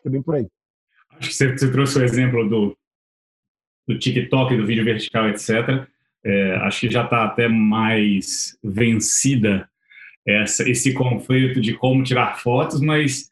Que 0.00 0.08
é 0.08 0.10
bem 0.10 0.22
por 0.22 0.36
aí. 0.36 0.46
Acho 1.18 1.30
que 1.30 1.34
você, 1.34 1.72
trouxe 1.72 1.98
o 1.98 2.04
exemplo 2.04 2.48
do, 2.48 2.78
do 3.88 3.98
TikTok, 3.98 4.56
do 4.56 4.66
vídeo 4.66 4.84
vertical, 4.84 5.28
etc. 5.28 5.88
É, 6.24 6.56
acho 6.56 6.80
que 6.80 6.90
já 6.90 7.04
está 7.04 7.24
até 7.24 7.48
mais 7.48 8.56
vencida 8.62 9.68
essa, 10.26 10.68
esse 10.68 10.92
conflito 10.92 11.60
de 11.60 11.74
como 11.74 12.02
tirar 12.02 12.38
fotos, 12.38 12.80
mas 12.80 13.30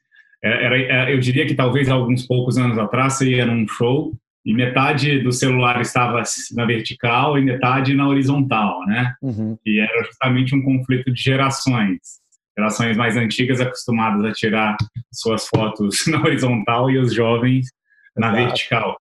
era, 0.48 0.78
é, 0.78 1.14
eu 1.14 1.18
diria 1.18 1.46
que 1.46 1.54
talvez 1.54 1.88
alguns 1.88 2.26
poucos 2.26 2.58
anos 2.58 2.78
atrás 2.78 3.14
você 3.14 3.30
ia 3.30 3.46
num 3.46 3.66
show 3.66 4.14
e 4.44 4.52
metade 4.52 5.20
do 5.20 5.32
celular 5.32 5.80
estava 5.80 6.22
na 6.52 6.66
vertical 6.66 7.38
e 7.38 7.42
metade 7.42 7.94
na 7.94 8.06
horizontal, 8.06 8.84
né? 8.86 9.14
Uhum. 9.22 9.56
E 9.64 9.80
era 9.80 10.04
justamente 10.04 10.54
um 10.54 10.62
conflito 10.62 11.10
de 11.10 11.22
gerações. 11.22 12.22
Gerações 12.56 12.96
mais 12.96 13.16
antigas 13.16 13.60
acostumadas 13.60 14.24
a 14.24 14.32
tirar 14.32 14.76
suas 15.10 15.48
fotos 15.48 16.04
na 16.08 16.20
horizontal 16.20 16.90
e 16.90 16.98
os 16.98 17.14
jovens 17.14 17.68
na 18.14 18.28
Exato. 18.28 18.44
vertical. 18.44 18.96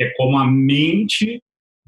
É 0.00 0.12
como 0.16 0.38
a 0.38 0.46
mente 0.46 1.42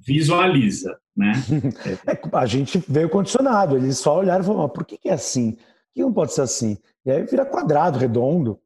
visualiza, 0.06 0.98
né? 1.16 1.32
É, 2.06 2.36
a 2.36 2.46
gente 2.46 2.82
veio 2.86 3.08
condicionado, 3.08 3.76
eles 3.76 3.98
só 3.98 4.18
olharam 4.18 4.44
e 4.44 4.46
falaram, 4.46 4.68
por 4.68 4.84
que, 4.84 4.98
que 4.98 5.08
é 5.08 5.14
assim? 5.14 5.52
Por 5.52 5.94
que 5.94 6.02
não 6.02 6.12
pode 6.12 6.34
ser 6.34 6.42
assim? 6.42 6.76
E 7.06 7.10
aí 7.10 7.24
vira 7.24 7.46
quadrado, 7.46 7.98
redondo. 7.98 8.60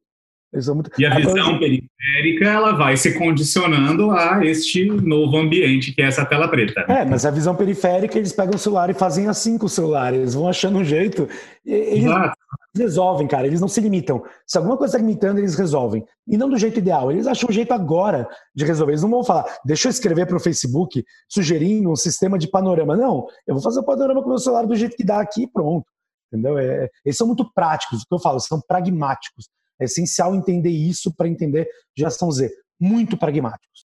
Muito... 0.73 0.91
E 0.99 1.05
a 1.05 1.15
visão 1.15 1.57
periférica 1.57 2.45
ela 2.45 2.73
vai 2.73 2.95
se 2.95 3.17
condicionando 3.17 4.11
a 4.11 4.45
este 4.45 4.85
novo 4.85 5.37
ambiente 5.37 5.91
que 5.91 6.01
é 6.01 6.05
essa 6.05 6.23
tela 6.25 6.47
preta. 6.47 6.81
É, 6.87 7.03
mas 7.03 7.25
a 7.25 7.31
visão 7.31 7.55
periférica 7.55 8.17
eles 8.17 8.31
pegam 8.31 8.55
o 8.55 8.59
celular 8.59 8.89
e 8.89 8.93
fazem 8.93 9.27
assim 9.27 9.57
com 9.57 9.65
o 9.65 9.69
celular, 9.69 10.13
eles 10.13 10.33
vão 10.33 10.47
achando 10.47 10.77
um 10.77 10.83
jeito. 10.83 11.27
Eles 11.65 12.05
Exato. 12.05 12.37
resolvem, 12.75 13.27
cara, 13.27 13.47
eles 13.47 13.61
não 13.61 13.67
se 13.67 13.81
limitam. 13.81 14.23
Se 14.45 14.57
alguma 14.57 14.77
coisa 14.77 14.95
está 14.95 15.05
limitando, 15.05 15.39
eles 15.39 15.55
resolvem. 15.55 16.05
E 16.27 16.37
não 16.37 16.49
do 16.49 16.57
jeito 16.57 16.77
ideal, 16.77 17.11
eles 17.11 17.25
acham 17.25 17.49
um 17.49 17.53
jeito 17.53 17.73
agora 17.73 18.27
de 18.53 18.63
resolver. 18.63 18.91
Eles 18.91 19.03
não 19.03 19.09
vão 19.09 19.23
falar, 19.23 19.45
deixa 19.65 19.87
eu 19.87 19.91
escrever 19.91 20.27
para 20.27 20.37
o 20.37 20.39
Facebook 20.39 21.03
sugerindo 21.27 21.89
um 21.89 21.95
sistema 21.95 22.37
de 22.37 22.47
panorama. 22.47 22.95
Não, 22.95 23.25
eu 23.47 23.55
vou 23.55 23.63
fazer 23.63 23.79
o 23.79 23.85
panorama 23.85 24.21
com 24.21 24.27
o 24.27 24.29
meu 24.29 24.39
celular 24.39 24.67
do 24.67 24.75
jeito 24.75 24.95
que 24.95 25.03
dá 25.03 25.19
aqui 25.19 25.43
e 25.43 25.47
pronto. 25.47 25.85
Entendeu? 26.31 26.57
É, 26.57 26.89
eles 27.05 27.15
são 27.15 27.27
muito 27.27 27.49
práticos, 27.53 28.01
o 28.01 28.07
que 28.07 28.13
eu 28.15 28.19
falo, 28.19 28.39
são 28.39 28.59
pragmáticos. 28.67 29.47
É 29.79 29.85
essencial 29.85 30.35
entender 30.35 30.69
isso 30.69 31.13
para 31.15 31.27
entender 31.27 31.67
geração 31.97 32.31
Z. 32.31 32.51
Muito 32.79 33.17
pragmáticos. 33.17 33.85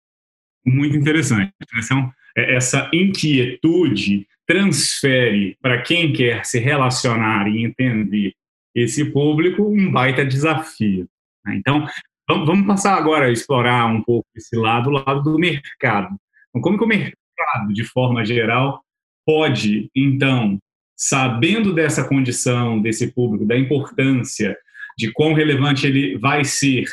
Muito 0.64 0.96
interessante. 0.96 1.52
Então, 1.62 2.12
essa 2.36 2.90
inquietude 2.92 4.26
transfere 4.46 5.56
para 5.60 5.82
quem 5.82 6.12
quer 6.12 6.44
se 6.44 6.58
relacionar 6.58 7.48
e 7.48 7.64
entender 7.64 8.34
esse 8.74 9.04
público 9.04 9.62
um 9.62 9.90
baita 9.90 10.24
desafio. 10.24 11.08
Né? 11.44 11.56
Então, 11.56 11.86
vamos 12.28 12.66
passar 12.66 12.96
agora 12.96 13.26
a 13.26 13.32
explorar 13.32 13.86
um 13.86 14.02
pouco 14.02 14.28
esse 14.36 14.56
lado, 14.56 14.90
o 14.90 14.92
lado 14.92 15.22
do 15.22 15.38
mercado. 15.38 16.16
Então, 16.48 16.60
como 16.60 16.78
que 16.78 16.84
o 16.84 16.88
mercado, 16.88 17.72
de 17.72 17.84
forma 17.84 18.24
geral, 18.24 18.82
pode, 19.24 19.90
então, 19.94 20.58
sabendo 20.96 21.72
dessa 21.72 22.06
condição 22.06 22.80
desse 22.80 23.12
público, 23.12 23.46
da 23.46 23.56
importância 23.56 24.56
de 25.00 25.12
quão 25.12 25.32
relevante 25.32 25.86
ele 25.86 26.18
vai 26.18 26.44
ser 26.44 26.84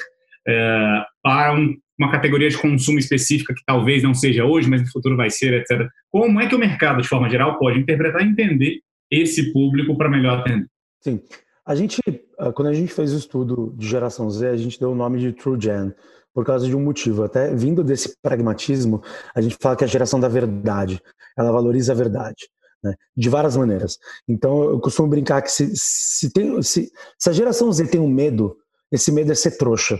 é, 0.47 1.03
para 1.21 1.53
um, 1.53 1.75
uma 1.99 2.09
categoria 2.09 2.49
de 2.49 2.57
consumo 2.57 2.97
específica 2.97 3.53
que 3.53 3.63
talvez 3.65 4.01
não 4.01 4.13
seja 4.13 4.45
hoje, 4.45 4.69
mas 4.69 4.81
no 4.81 4.91
futuro 4.91 5.17
vai 5.17 5.29
ser, 5.29 5.53
etc. 5.53 5.87
Como 6.09 6.39
é 6.39 6.47
que 6.47 6.55
o 6.55 6.59
mercado, 6.59 7.01
de 7.01 7.07
forma 7.07 7.29
geral, 7.29 7.59
pode 7.59 7.79
interpretar 7.79 8.21
e 8.21 8.29
entender 8.29 8.79
esse 9.11 9.51
público 9.51 9.97
para 9.97 10.09
melhor 10.09 10.39
atender? 10.39 10.67
Sim. 11.01 11.21
A 11.65 11.75
gente, 11.75 11.99
ah, 12.39 12.53
quando 12.53 12.69
a 12.69 12.73
gente 12.73 12.93
fez 12.93 13.13
o 13.13 13.17
estudo 13.17 13.75
de 13.77 13.87
geração 13.87 14.29
Z, 14.29 14.47
a 14.47 14.55
gente 14.55 14.79
deu 14.79 14.91
o 14.91 14.95
nome 14.95 15.19
de 15.19 15.33
True 15.33 15.59
Gen, 15.59 15.93
por 16.33 16.45
causa 16.45 16.65
de 16.65 16.75
um 16.75 16.81
motivo. 16.81 17.23
Até 17.23 17.53
vindo 17.53 17.83
desse 17.83 18.15
pragmatismo, 18.21 19.01
a 19.35 19.41
gente 19.41 19.57
fala 19.59 19.75
que 19.75 19.83
é 19.83 19.87
a 19.87 19.89
geração 19.89 20.17
da 20.17 20.29
verdade, 20.29 21.01
ela 21.37 21.51
valoriza 21.51 21.91
a 21.91 21.95
verdade. 21.95 22.47
Né? 22.87 22.95
De 23.15 23.29
várias 23.29 23.57
maneiras. 23.57 23.97
Então, 24.27 24.63
eu 24.63 24.79
costumo 24.79 25.07
brincar 25.09 25.41
que 25.41 25.51
se, 25.51 25.71
se, 25.75 26.31
tem, 26.31 26.61
se, 26.61 26.91
se 27.17 27.29
a 27.29 27.33
geração 27.33 27.71
Z 27.71 27.87
tem 27.87 27.99
um 27.99 28.07
medo, 28.07 28.55
esse 28.91 29.11
medo 29.11 29.31
é 29.31 29.35
ser 29.35 29.57
trouxa. 29.57 29.99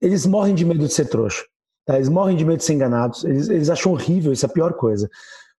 Eles 0.00 0.24
morrem 0.24 0.54
de 0.54 0.64
medo 0.64 0.86
de 0.86 0.92
ser 0.92 1.08
trouxa. 1.08 1.44
Tá? 1.84 1.96
Eles 1.96 2.08
morrem 2.08 2.36
de 2.36 2.44
medo 2.44 2.58
de 2.58 2.64
ser 2.64 2.72
enganados. 2.72 3.24
Eles, 3.24 3.48
eles 3.48 3.68
acham 3.68 3.92
horrível, 3.92 4.32
isso 4.32 4.46
é 4.46 4.48
a 4.48 4.52
pior 4.52 4.72
coisa. 4.72 5.08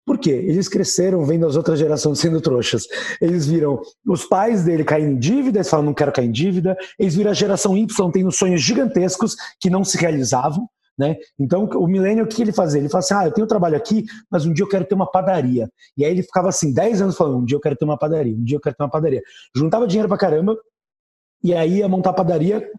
Por 0.03 0.17
quê? 0.17 0.31
Eles 0.31 0.67
cresceram 0.67 1.23
vendo 1.23 1.45
as 1.45 1.55
outras 1.55 1.77
gerações 1.77 2.19
sendo 2.19 2.41
trouxas. 2.41 2.87
Eles 3.21 3.45
viram 3.45 3.79
os 4.07 4.25
pais 4.25 4.63
dele 4.63 4.83
caindo 4.83 5.11
em 5.11 5.19
dívida, 5.19 5.59
eles 5.59 5.69
falam, 5.69 5.85
não 5.85 5.93
quero 5.93 6.11
cair 6.11 6.27
em 6.27 6.31
dívida. 6.31 6.75
Eles 6.97 7.15
viram 7.15 7.29
a 7.29 7.35
geração 7.35 7.77
Y 7.77 8.11
tendo 8.11 8.31
sonhos 8.31 8.61
gigantescos 8.61 9.35
que 9.59 9.69
não 9.69 9.83
se 9.83 9.97
realizavam. 9.97 10.67
Né? 11.01 11.15
Então, 11.39 11.65
o 11.65 11.87
milênio, 11.87 12.25
o 12.25 12.27
que 12.27 12.43
ele 12.43 12.51
fazia? 12.51 12.79
Ele 12.79 12.87
falava 12.87 13.05
assim: 13.05 13.13
ah, 13.15 13.25
eu 13.25 13.31
tenho 13.31 13.47
trabalho 13.47 13.75
aqui, 13.75 14.05
mas 14.29 14.45
um 14.45 14.53
dia 14.53 14.63
eu 14.63 14.69
quero 14.69 14.85
ter 14.85 14.93
uma 14.93 15.09
padaria. 15.09 15.67
E 15.97 16.05
aí 16.05 16.11
ele 16.11 16.21
ficava 16.21 16.49
assim, 16.49 16.71
10 16.71 17.01
anos 17.01 17.17
falando: 17.17 17.39
um 17.39 17.43
dia 17.43 17.55
eu 17.55 17.59
quero 17.59 17.75
ter 17.75 17.85
uma 17.85 17.97
padaria, 17.97 18.35
um 18.35 18.43
dia 18.43 18.57
eu 18.57 18.61
quero 18.61 18.75
ter 18.75 18.83
uma 18.83 18.89
padaria. 18.89 19.23
Juntava 19.55 19.87
dinheiro 19.87 20.07
pra 20.07 20.15
caramba, 20.15 20.55
e 21.43 21.55
aí 21.55 21.79
ia 21.79 21.87
montar 21.87 22.11
a 22.11 22.13
padaria, 22.13 22.69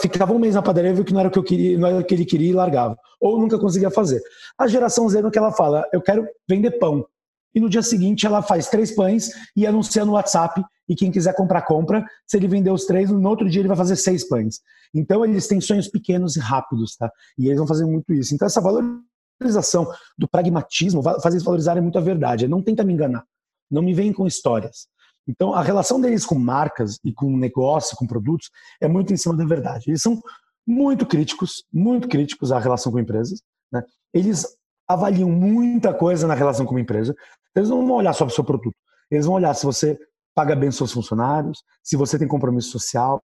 ficava 0.00 0.32
um 0.32 0.40
mês 0.40 0.56
na 0.56 0.62
padaria, 0.62 0.92
viu 0.92 1.04
que 1.04 1.12
não 1.12 1.20
era 1.20 1.28
o 1.28 1.32
que 1.32 1.38
eu 1.38 1.44
queria, 1.44 1.78
não 1.78 1.86
era 1.86 1.98
o 2.00 2.04
que 2.04 2.12
ele 2.12 2.24
queria 2.24 2.50
e 2.50 2.52
largava. 2.52 2.98
Ou 3.20 3.38
nunca 3.38 3.56
conseguia 3.56 3.92
fazer. 3.92 4.20
A 4.58 4.66
geração 4.66 5.08
Z 5.08 5.22
no 5.22 5.30
que 5.30 5.38
ela 5.38 5.52
fala, 5.52 5.86
eu 5.92 6.02
quero 6.02 6.26
vender 6.48 6.72
pão. 6.80 7.06
E 7.54 7.60
no 7.60 7.70
dia 7.70 7.82
seguinte 7.82 8.26
ela 8.26 8.42
faz 8.42 8.68
três 8.68 8.92
pães 8.92 9.30
e 9.54 9.68
anuncia 9.68 10.04
no 10.04 10.14
WhatsApp 10.14 10.60
e 10.92 10.94
quem 10.94 11.10
quiser 11.10 11.34
comprar, 11.34 11.62
compra. 11.62 12.04
Se 12.26 12.36
ele 12.36 12.46
vender 12.46 12.70
os 12.70 12.84
três, 12.84 13.10
no 13.10 13.28
outro 13.28 13.48
dia 13.48 13.62
ele 13.62 13.68
vai 13.68 13.76
fazer 13.76 13.96
seis 13.96 14.28
pães. 14.28 14.60
Então 14.94 15.24
eles 15.24 15.46
têm 15.46 15.58
sonhos 15.58 15.88
pequenos 15.88 16.36
e 16.36 16.40
rápidos, 16.40 16.96
tá? 16.96 17.10
E 17.38 17.46
eles 17.46 17.56
vão 17.56 17.66
fazer 17.66 17.86
muito 17.86 18.12
isso. 18.12 18.34
Então 18.34 18.44
essa 18.44 18.60
valorização 18.60 19.90
do 20.18 20.28
pragmatismo 20.28 21.02
faz 21.02 21.26
eles 21.26 21.42
valorizarem 21.42 21.82
muito 21.82 21.96
a 21.96 22.02
verdade. 22.02 22.46
Não 22.46 22.62
tenta 22.62 22.84
me 22.84 22.92
enganar. 22.92 23.24
Não 23.70 23.80
me 23.80 23.94
vem 23.94 24.12
com 24.12 24.26
histórias. 24.26 24.86
Então, 25.26 25.54
a 25.54 25.62
relação 25.62 25.98
deles 25.98 26.26
com 26.26 26.34
marcas 26.34 26.98
e 27.02 27.12
com 27.12 27.34
negócio, 27.36 27.96
com 27.96 28.06
produtos, 28.06 28.50
é 28.80 28.88
muito 28.88 29.14
em 29.14 29.16
cima 29.16 29.34
da 29.34 29.46
verdade. 29.46 29.84
Eles 29.88 30.02
são 30.02 30.20
muito 30.66 31.06
críticos, 31.06 31.64
muito 31.72 32.06
críticos 32.06 32.52
à 32.52 32.58
relação 32.58 32.92
com 32.92 32.98
empresas. 32.98 33.40
Né? 33.72 33.82
Eles 34.12 34.44
avaliam 34.86 35.30
muita 35.30 35.94
coisa 35.94 36.26
na 36.26 36.34
relação 36.34 36.66
com 36.66 36.72
uma 36.72 36.80
empresa. 36.80 37.14
Eles 37.54 37.70
não 37.70 37.86
vão 37.86 37.96
olhar 37.96 38.12
só 38.12 38.26
para 38.26 38.32
o 38.32 38.34
seu 38.34 38.44
produto. 38.44 38.76
Eles 39.10 39.24
vão 39.24 39.36
olhar 39.36 39.54
se 39.54 39.64
você 39.64 39.98
paga 40.34 40.56
bem 40.56 40.70
seus 40.70 40.92
funcionários, 40.92 41.62
se 41.82 41.96
você 41.96 42.18
tem 42.18 42.28
compromisso 42.28 42.70
social, 42.70 43.22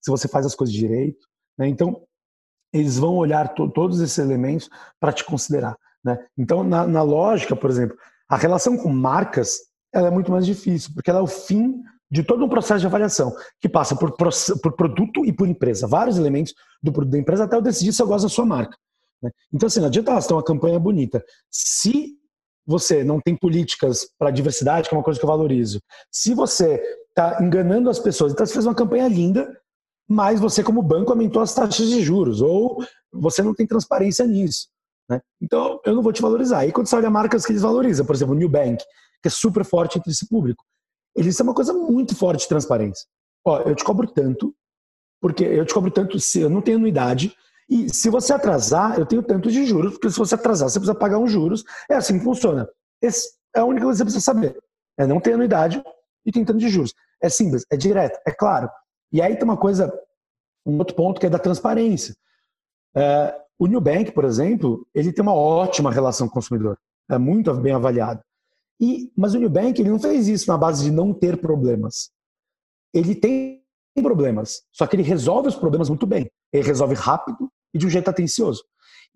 se 0.00 0.10
você 0.10 0.28
faz 0.28 0.46
as 0.46 0.54
coisas 0.54 0.74
direito. 0.74 1.26
Né? 1.58 1.68
Então, 1.68 2.02
eles 2.72 2.98
vão 2.98 3.16
olhar 3.16 3.54
to 3.54 3.70
todos 3.70 4.00
esses 4.00 4.18
elementos 4.18 4.68
para 4.98 5.12
te 5.12 5.24
considerar. 5.24 5.76
Né? 6.04 6.18
Então, 6.36 6.62
na, 6.62 6.86
na 6.86 7.02
lógica, 7.02 7.56
por 7.56 7.70
exemplo, 7.70 7.96
a 8.28 8.36
relação 8.36 8.76
com 8.76 8.90
marcas 8.90 9.58
ela 9.92 10.08
é 10.08 10.10
muito 10.10 10.30
mais 10.30 10.46
difícil, 10.46 10.92
porque 10.94 11.10
ela 11.10 11.18
é 11.18 11.22
o 11.22 11.26
fim 11.26 11.82
de 12.10 12.22
todo 12.22 12.44
um 12.44 12.48
processo 12.48 12.80
de 12.80 12.86
avaliação, 12.86 13.34
que 13.60 13.68
passa 13.68 13.94
por, 13.96 14.12
por 14.12 14.72
produto 14.76 15.24
e 15.24 15.32
por 15.32 15.48
empresa. 15.48 15.86
Vários 15.86 16.16
elementos 16.16 16.54
do 16.82 16.92
produto 16.92 17.12
da 17.12 17.18
empresa 17.18 17.44
até 17.44 17.56
eu 17.56 17.62
decidir 17.62 17.92
se 17.92 18.02
eu 18.02 18.06
gosto 18.06 18.24
da 18.24 18.28
sua 18.28 18.44
marca. 18.44 18.76
Né? 19.22 19.30
Então, 19.52 19.66
assim, 19.66 19.80
não 19.80 19.86
adianta 19.86 20.20
ter 20.20 20.32
uma 20.32 20.42
campanha 20.42 20.78
bonita. 20.78 21.24
Se 21.50 22.16
você 22.70 23.02
não 23.02 23.20
tem 23.20 23.36
políticas 23.36 24.08
para 24.16 24.30
diversidade, 24.30 24.88
que 24.88 24.94
é 24.94 24.98
uma 24.98 25.02
coisa 25.02 25.18
que 25.18 25.24
eu 25.24 25.28
valorizo, 25.28 25.80
se 26.10 26.34
você 26.34 26.80
está 27.08 27.42
enganando 27.42 27.90
as 27.90 27.98
pessoas, 27.98 28.32
então 28.32 28.46
você 28.46 28.52
fez 28.52 28.64
uma 28.64 28.74
campanha 28.74 29.08
linda, 29.08 29.52
mas 30.08 30.38
você, 30.38 30.62
como 30.62 30.80
banco, 30.82 31.10
aumentou 31.10 31.42
as 31.42 31.52
taxas 31.52 31.88
de 31.88 32.00
juros, 32.02 32.40
ou 32.40 32.84
você 33.12 33.42
não 33.42 33.54
tem 33.54 33.66
transparência 33.66 34.24
nisso. 34.24 34.68
Né? 35.08 35.20
Então, 35.40 35.80
eu 35.84 35.94
não 35.94 36.02
vou 36.02 36.12
te 36.12 36.22
valorizar. 36.22 36.64
E 36.64 36.72
quando 36.72 36.86
você 36.86 36.96
olha 36.96 37.10
marcas 37.10 37.44
que 37.44 37.52
eles 37.52 37.62
valorizam, 37.62 38.06
por 38.06 38.14
exemplo, 38.14 38.34
o 38.34 38.38
New 38.38 38.48
Bank, 38.48 38.82
que 39.20 39.28
é 39.28 39.30
super 39.30 39.64
forte 39.64 39.98
entre 39.98 40.10
esse 40.10 40.26
público. 40.28 40.64
Eles 41.14 41.36
são 41.36 41.44
uma 41.44 41.54
coisa 41.54 41.72
muito 41.72 42.14
forte 42.14 42.42
de 42.42 42.48
transparência. 42.48 43.06
Ó, 43.44 43.60
eu 43.62 43.74
te 43.74 43.84
cobro 43.84 44.06
tanto, 44.06 44.54
porque 45.20 45.44
eu 45.44 45.64
te 45.66 45.74
cobro 45.74 45.90
tanto 45.90 46.18
se 46.20 46.40
eu 46.40 46.48
não 46.48 46.62
tenho 46.62 46.78
anuidade, 46.78 47.34
e 47.70 47.88
se 47.94 48.10
você 48.10 48.32
atrasar, 48.32 48.98
eu 48.98 49.06
tenho 49.06 49.22
tanto 49.22 49.48
de 49.48 49.64
juros, 49.64 49.92
porque 49.92 50.10
se 50.10 50.18
você 50.18 50.34
atrasar, 50.34 50.68
você 50.68 50.80
precisa 50.80 50.98
pagar 50.98 51.18
uns 51.18 51.30
juros. 51.30 51.62
É 51.88 51.94
assim 51.94 52.18
que 52.18 52.24
funciona. 52.24 52.68
Esse 53.00 53.32
é 53.54 53.60
a 53.60 53.64
única 53.64 53.84
coisa 53.84 54.04
que 54.04 54.10
você 54.10 54.16
precisa 54.16 54.24
saber. 54.24 54.60
É 54.98 55.06
não 55.06 55.20
ter 55.20 55.34
anuidade 55.34 55.80
e 56.26 56.32
tem 56.32 56.44
tanto 56.44 56.58
de 56.58 56.68
juros. 56.68 56.92
É 57.22 57.28
simples, 57.28 57.64
é 57.70 57.76
direto, 57.76 58.18
é 58.26 58.32
claro. 58.32 58.68
E 59.12 59.22
aí 59.22 59.36
tem 59.36 59.44
uma 59.44 59.56
coisa, 59.56 59.92
um 60.66 60.78
outro 60.78 60.96
ponto 60.96 61.20
que 61.20 61.26
é 61.26 61.30
da 61.30 61.38
transparência. 61.38 62.16
É, 62.96 63.40
o 63.56 63.68
Nubank, 63.68 64.10
por 64.10 64.24
exemplo, 64.24 64.84
ele 64.92 65.12
tem 65.12 65.22
uma 65.22 65.34
ótima 65.34 65.92
relação 65.92 66.26
com 66.26 66.32
o 66.32 66.34
consumidor. 66.34 66.76
É 67.08 67.18
muito 67.18 67.54
bem 67.54 67.72
avaliado. 67.72 68.20
E, 68.80 69.12
mas 69.16 69.32
o 69.32 69.38
Nubank 69.38 69.80
ele 69.80 69.90
não 69.90 70.00
fez 70.00 70.26
isso 70.26 70.50
na 70.50 70.58
base 70.58 70.82
de 70.82 70.90
não 70.90 71.14
ter 71.14 71.40
problemas. 71.40 72.10
Ele 72.92 73.14
tem 73.14 73.62
problemas, 74.02 74.62
só 74.72 74.86
que 74.86 74.96
ele 74.96 75.02
resolve 75.02 75.48
os 75.48 75.54
problemas 75.54 75.88
muito 75.88 76.06
bem. 76.06 76.28
Ele 76.52 76.66
resolve 76.66 76.94
rápido 76.94 77.48
e 77.72 77.78
de 77.78 77.86
um 77.86 77.90
jeito 77.90 78.08
atencioso. 78.08 78.62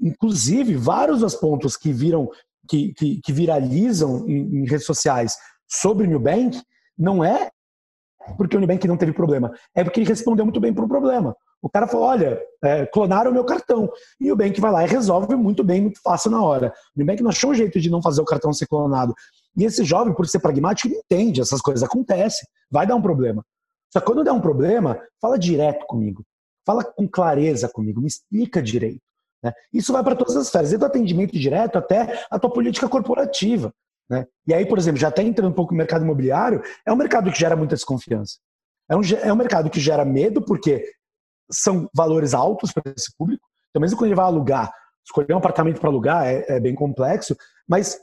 Inclusive, 0.01 0.75
vários 0.77 1.21
dos 1.21 1.35
pontos 1.35 1.77
que 1.77 1.93
viram 1.93 2.29
que, 2.69 2.93
que, 2.95 3.21
que 3.21 3.33
viralizam 3.33 4.29
em, 4.29 4.63
em, 4.63 4.65
redes 4.67 4.87
sociais 4.87 5.37
sobre 5.69 6.07
o 6.07 6.11
Nubank 6.11 6.61
não 6.97 7.23
é 7.23 7.51
porque 8.39 8.57
o 8.57 8.61
Nubank 8.61 8.89
não 8.89 8.97
teve 8.97 9.13
problema, 9.13 9.53
é 9.75 9.85
porque 9.85 10.01
ele 10.01 10.09
respondeu 10.09 10.47
muito 10.47 10.61
bem 10.61 10.73
para 10.73 10.85
o 10.85 10.89
problema. 10.89 11.37
O 11.61 11.69
cara 11.69 11.87
falou: 11.87 12.07
olha, 12.07 12.41
é, 12.63 12.87
clonaram 12.87 13.31
o 13.31 13.35
meu 13.35 13.45
cartão. 13.45 13.91
E 14.21 14.27
o 14.27 14.37
Nubank 14.37 14.61
vai 14.61 14.71
lá 14.71 14.85
e 14.85 14.89
resolve 14.89 15.35
muito 15.35 15.63
bem, 15.63 15.83
muito 15.83 16.01
fácil 16.03 16.31
na 16.31 16.43
hora. 16.43 16.73
O 16.97 17.01
Nubank 17.01 17.23
não 17.23 17.31
achou 17.31 17.51
um 17.51 17.55
jeito 17.55 17.81
de 17.81 17.91
não 17.91 18.03
fazer 18.03 18.21
o 18.21 18.25
cartão 18.25 18.53
ser 18.53 18.67
clonado. 18.67 19.15
E 19.57 19.65
esse 19.65 19.85
jovem, 19.85 20.15
por 20.15 20.27
ser 20.27 20.41
pragmático, 20.41 20.89
ele 20.89 20.99
entende, 20.99 21.41
essas 21.41 21.61
coisas 21.61 21.83
acontecem, 21.83 22.47
vai 22.71 22.87
dar 22.87 22.97
um 22.97 23.03
problema. 23.03 23.45
Só 23.91 24.01
que 24.01 24.07
quando 24.07 24.25
der 24.25 24.33
um 24.33 24.41
problema, 24.41 24.99
fala 25.21 25.39
direto 25.39 25.87
comigo, 25.87 26.25
fala 26.65 26.85
com 26.85 27.09
clareza 27.09 27.69
comigo, 27.69 28.01
me 28.01 28.07
explica 28.07 28.63
direito. 28.63 29.03
Né? 29.43 29.53
Isso 29.73 29.93
vai 29.93 30.03
para 30.03 30.17
todas 30.17 30.37
as 30.37 30.47
esferas, 30.47 30.71
desde 30.71 30.85
o 30.85 30.89
atendimento 30.89 31.39
direto 31.39 31.77
até 31.77 32.25
a 32.31 32.39
tua 32.39 32.51
política 32.51 32.89
corporativa. 32.89 33.73
Né? 34.09 34.27
E 34.47 34.55
aí, 34.55 34.67
por 34.67 34.79
exemplo, 34.79 34.99
já 34.99 35.09
até 35.09 35.23
entrando 35.23 35.51
um 35.51 35.55
pouco 35.55 35.73
no 35.73 35.79
mercado 35.79 36.05
imobiliário, 36.05 36.63
é 36.87 36.93
um 36.93 36.97
mercado 36.97 37.31
que 37.31 37.39
gera 37.39 37.57
muita 37.57 37.75
desconfiança. 37.75 38.39
É 38.89 38.97
um, 38.97 39.01
é 39.23 39.33
um 39.33 39.37
mercado 39.37 39.71
que 39.71 39.81
gera 39.81 40.05
medo, 40.05 40.43
porque 40.43 40.85
são 41.51 41.89
valores 41.95 42.35
altos 42.35 42.73
para 42.73 42.93
esse 42.97 43.15
público. 43.17 43.47
Então, 43.71 43.81
mesmo 43.81 43.97
quando 43.97 44.09
ele 44.09 44.15
vai 44.15 44.27
alugar, 44.27 44.73
escolher 45.05 45.35
um 45.35 45.39
apartamento 45.39 45.81
para 45.81 45.91
alugar 45.91 46.27
é, 46.27 46.45
é, 46.49 46.61
bem 46.61 46.75
complexo, 46.75 47.37
mas 47.69 47.99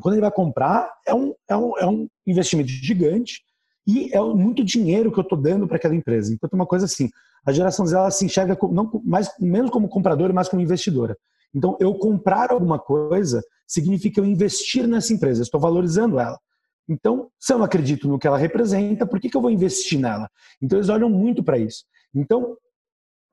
quando 0.00 0.14
ele 0.14 0.22
vai 0.22 0.30
comprar, 0.30 0.92
é 1.06 1.14
um, 1.14 1.34
é 1.48 1.56
um, 1.56 1.78
é 1.78 1.86
um 1.86 2.08
investimento 2.26 2.68
gigante 2.68 3.42
e 3.86 4.14
é 4.14 4.20
muito 4.20 4.64
dinheiro 4.64 5.10
que 5.10 5.18
eu 5.18 5.22
estou 5.22 5.38
dando 5.38 5.66
para 5.66 5.76
aquela 5.76 5.94
empresa. 5.94 6.32
Então, 6.32 6.48
tem 6.48 6.58
uma 6.58 6.66
coisa 6.66 6.84
assim: 6.84 7.08
a 7.44 7.52
geração 7.52 7.86
Z 7.86 7.96
ela 7.96 8.10
se 8.10 8.24
enxerga 8.24 8.56
como, 8.56 8.72
não, 8.74 9.02
mais, 9.04 9.30
menos 9.38 9.70
como 9.70 9.88
compradora, 9.88 10.32
mais 10.32 10.48
como 10.48 10.62
investidora. 10.62 11.16
Então, 11.54 11.76
eu 11.80 11.94
comprar 11.94 12.52
alguma 12.52 12.78
coisa 12.78 13.42
significa 13.66 14.20
eu 14.20 14.24
investir 14.24 14.86
nessa 14.86 15.12
empresa, 15.12 15.42
estou 15.42 15.60
valorizando 15.60 16.18
ela. 16.18 16.38
Então, 16.88 17.28
se 17.38 17.52
eu 17.52 17.58
não 17.58 17.64
acredito 17.64 18.08
no 18.08 18.18
que 18.18 18.26
ela 18.26 18.38
representa, 18.38 19.06
por 19.06 19.20
que, 19.20 19.28
que 19.28 19.36
eu 19.36 19.40
vou 19.40 19.50
investir 19.50 19.98
nela? 19.98 20.28
Então, 20.60 20.78
eles 20.78 20.88
olham 20.88 21.08
muito 21.08 21.42
para 21.42 21.58
isso. 21.58 21.84
Então, 22.14 22.56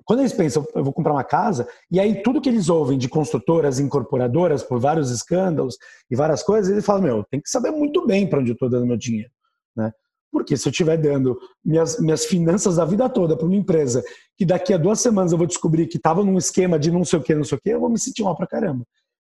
quando 0.07 0.19
eles 0.19 0.31
pensam, 0.31 0.65
eu 0.73 0.83
vou 0.83 0.93
comprar 0.93 1.11
uma 1.11 1.23
casa, 1.23 1.67
e 1.91 1.99
aí 1.99 2.21
tudo 2.23 2.39
que 2.39 2.47
eles 2.47 2.69
ouvem 2.69 2.97
de 2.97 3.09
construtoras, 3.09 3.77
incorporadoras, 3.77 4.63
por 4.63 4.79
vários 4.79 5.11
escândalos 5.11 5.75
e 6.09 6.15
várias 6.15 6.41
coisas, 6.41 6.71
eles 6.71 6.85
falam, 6.85 7.01
meu, 7.01 7.23
tem 7.25 7.41
que 7.41 7.49
saber 7.49 7.71
muito 7.71 8.05
bem 8.07 8.25
para 8.25 8.39
onde 8.39 8.51
eu 8.51 8.53
estou 8.53 8.69
dando 8.69 8.85
meu 8.85 8.95
dinheiro. 8.95 9.29
Né? 9.75 9.91
Porque 10.31 10.57
se 10.57 10.67
eu 10.67 10.71
estiver 10.71 10.97
dando 10.97 11.37
minhas, 11.63 11.99
minhas 11.99 12.25
finanças 12.25 12.75
da 12.75 12.85
vida 12.85 13.09
toda 13.09 13.35
para 13.35 13.45
uma 13.45 13.55
empresa 13.55 14.03
que 14.37 14.45
daqui 14.45 14.73
a 14.73 14.77
duas 14.77 14.99
semanas 14.99 15.31
eu 15.31 15.37
vou 15.37 15.47
descobrir 15.47 15.87
que 15.87 15.97
estava 15.97 16.23
num 16.23 16.37
esquema 16.37 16.77
de 16.77 16.91
não 16.91 17.03
sei 17.05 17.19
o 17.19 17.23
que, 17.23 17.33
não 17.33 17.43
sei 17.43 17.57
o 17.57 17.61
que, 17.61 17.69
eu 17.69 17.79
vou 17.79 17.89
me 17.89 17.99
sentir 17.99 18.23
mal 18.23 18.35
para 18.35 18.47
caramba. 18.47 18.83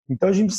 Então 0.10 0.30
a 0.30 0.34
gente 0.34 0.56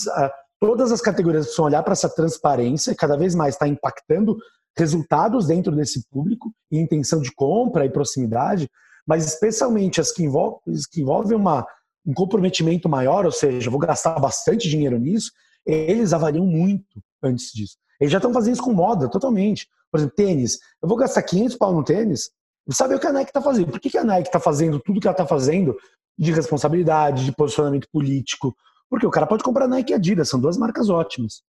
todas 0.61 0.93
as 0.93 1.01
categorias 1.01 1.45
precisam 1.45 1.67
olhar 1.67 1.83
para 1.83 1.93
essa 1.93 2.09
transparência 2.09 2.93
e 2.93 2.95
cada 2.95 3.17
vez 3.17 3.35
mais 3.35 3.55
está 3.55 3.67
impactando 3.67 4.37
resultados 4.77 5.47
dentro 5.47 5.75
desse 5.75 6.07
público 6.09 6.53
e 6.71 6.79
intenção 6.79 7.21
de 7.21 7.33
compra 7.33 7.85
e 7.85 7.91
proximidade, 7.91 8.69
mas 9.07 9.27
especialmente 9.27 10.01
as 10.01 10.11
que 10.11 10.23
envolvem, 10.23 10.61
que 10.91 11.01
envolvem 11.01 11.37
uma, 11.37 11.67
um 12.07 12.13
comprometimento 12.13 12.89
maior, 12.89 13.25
ou 13.25 13.33
seja, 13.33 13.71
vou 13.71 13.79
gastar 13.79 14.19
bastante 14.19 14.69
dinheiro 14.69 14.99
nisso, 14.99 15.31
eles 15.67 16.13
avaliam 16.13 16.45
muito 16.45 17.01
antes 17.23 17.53
disso. 17.53 17.77
Eles 18.01 18.13
já 18.13 18.19
estão 18.19 18.33
fazendo 18.33 18.55
isso 18.55 18.63
com 18.63 18.73
moda, 18.73 19.09
totalmente. 19.09 19.69
Por 19.95 19.99
exemplo, 19.99 20.17
tênis. 20.17 20.59
Eu 20.83 20.89
vou 20.89 20.99
gastar 20.99 21.23
500 21.23 21.57
pau 21.57 21.73
no 21.73 21.85
tênis, 21.85 22.33
saber 22.73 22.97
o 22.97 22.99
que 22.99 23.07
a 23.07 23.13
Nike 23.13 23.31
está 23.31 23.41
fazendo. 23.41 23.71
Por 23.71 23.79
que, 23.79 23.91
que 23.91 23.99
a 23.99 24.03
Nike 24.03 24.29
está 24.29 24.41
fazendo 24.41 24.81
tudo 24.81 25.01
que 25.01 25.07
ela 25.07 25.15
está 25.15 25.25
fazendo 25.25 25.77
de 26.19 26.33
responsabilidade, 26.33 27.25
de 27.25 27.31
posicionamento 27.31 27.87
político? 27.93 28.53
Porque 28.91 29.07
o 29.07 29.11
cara 29.11 29.25
pode 29.25 29.45
comprar 29.45 29.69
Nike 29.69 29.93
e 29.93 29.95
Adidas, 29.95 30.29
são 30.29 30.41
duas 30.41 30.57
marcas 30.57 30.91
ótimas. 30.91 31.43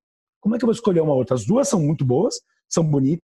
Como 0.43 0.55
é 0.55 0.59
que 0.59 0.65
eu 0.65 0.67
vou 0.67 0.75
escolher 0.75 1.01
uma 1.01 1.15
outra? 1.15 1.35
As 1.35 1.47
duas 1.47 1.69
são 1.69 1.81
muito 1.81 2.05
boas, 2.05 2.35
são 2.69 2.85
bonitas, 2.85 3.25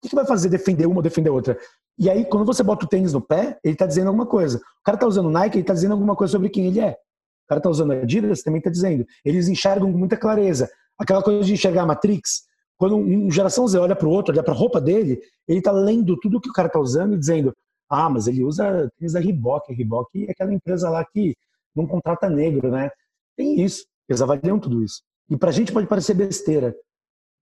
que, 0.00 0.10
que 0.10 0.14
vai 0.14 0.24
fazer 0.24 0.48
defender 0.48 0.86
uma 0.86 0.98
ou 0.98 1.02
defender 1.02 1.30
outra? 1.30 1.58
E 1.98 2.08
aí, 2.08 2.24
quando 2.24 2.44
você 2.44 2.62
bota 2.62 2.84
o 2.84 2.88
tênis 2.88 3.12
no 3.12 3.20
pé, 3.20 3.58
ele 3.64 3.74
está 3.74 3.84
dizendo 3.84 4.06
alguma 4.06 4.26
coisa. 4.26 4.58
O 4.58 4.84
cara 4.84 4.94
está 4.94 5.08
usando 5.08 5.28
Nike, 5.28 5.56
ele 5.56 5.62
está 5.62 5.74
dizendo 5.74 5.92
alguma 5.92 6.14
coisa 6.14 6.30
sobre 6.30 6.50
quem 6.50 6.66
ele 6.66 6.78
é. 6.78 6.92
O 6.92 7.48
cara 7.48 7.58
está 7.58 7.68
usando 7.68 7.92
Adidas, 7.94 8.44
também 8.44 8.58
está 8.58 8.70
dizendo. 8.70 9.04
Eles 9.24 9.48
enxergam 9.48 9.90
com 9.90 9.98
muita 9.98 10.16
clareza. 10.16 10.70
Aquela 10.96 11.20
coisa 11.20 11.44
de 11.44 11.52
enxergar 11.52 11.82
a 11.82 11.86
Matrix, 11.86 12.44
quando 12.76 12.96
um 12.96 13.30
geração 13.30 13.66
Z 13.66 13.78
olha 13.78 13.96
para 13.96 14.08
o 14.08 14.10
outro, 14.10 14.32
olha 14.32 14.42
para 14.42 14.52
a 14.52 14.56
roupa 14.56 14.80
dele, 14.80 15.20
ele 15.46 15.58
está 15.58 15.70
lendo 15.70 16.18
tudo 16.18 16.40
que 16.40 16.48
o 16.48 16.52
cara 16.52 16.68
está 16.68 16.80
usando 16.80 17.14
e 17.14 17.18
dizendo: 17.18 17.54
ah, 17.88 18.10
mas 18.10 18.26
ele 18.26 18.42
usa 18.42 18.90
tênis 18.98 19.12
da 19.12 19.20
Reebok. 19.20 19.72
Reebok 19.72 20.26
é 20.26 20.32
aquela 20.32 20.52
empresa 20.52 20.90
lá 20.90 21.04
que 21.04 21.36
não 21.74 21.86
contrata 21.86 22.28
negro, 22.28 22.70
né? 22.70 22.90
Tem 23.36 23.60
isso. 23.60 23.84
Eles 24.08 24.22
avaliam 24.22 24.58
tudo 24.58 24.82
isso. 24.82 25.02
E 25.30 25.36
para 25.36 25.50
a 25.50 25.52
gente 25.52 25.72
pode 25.72 25.86
parecer 25.86 26.14
besteira, 26.14 26.74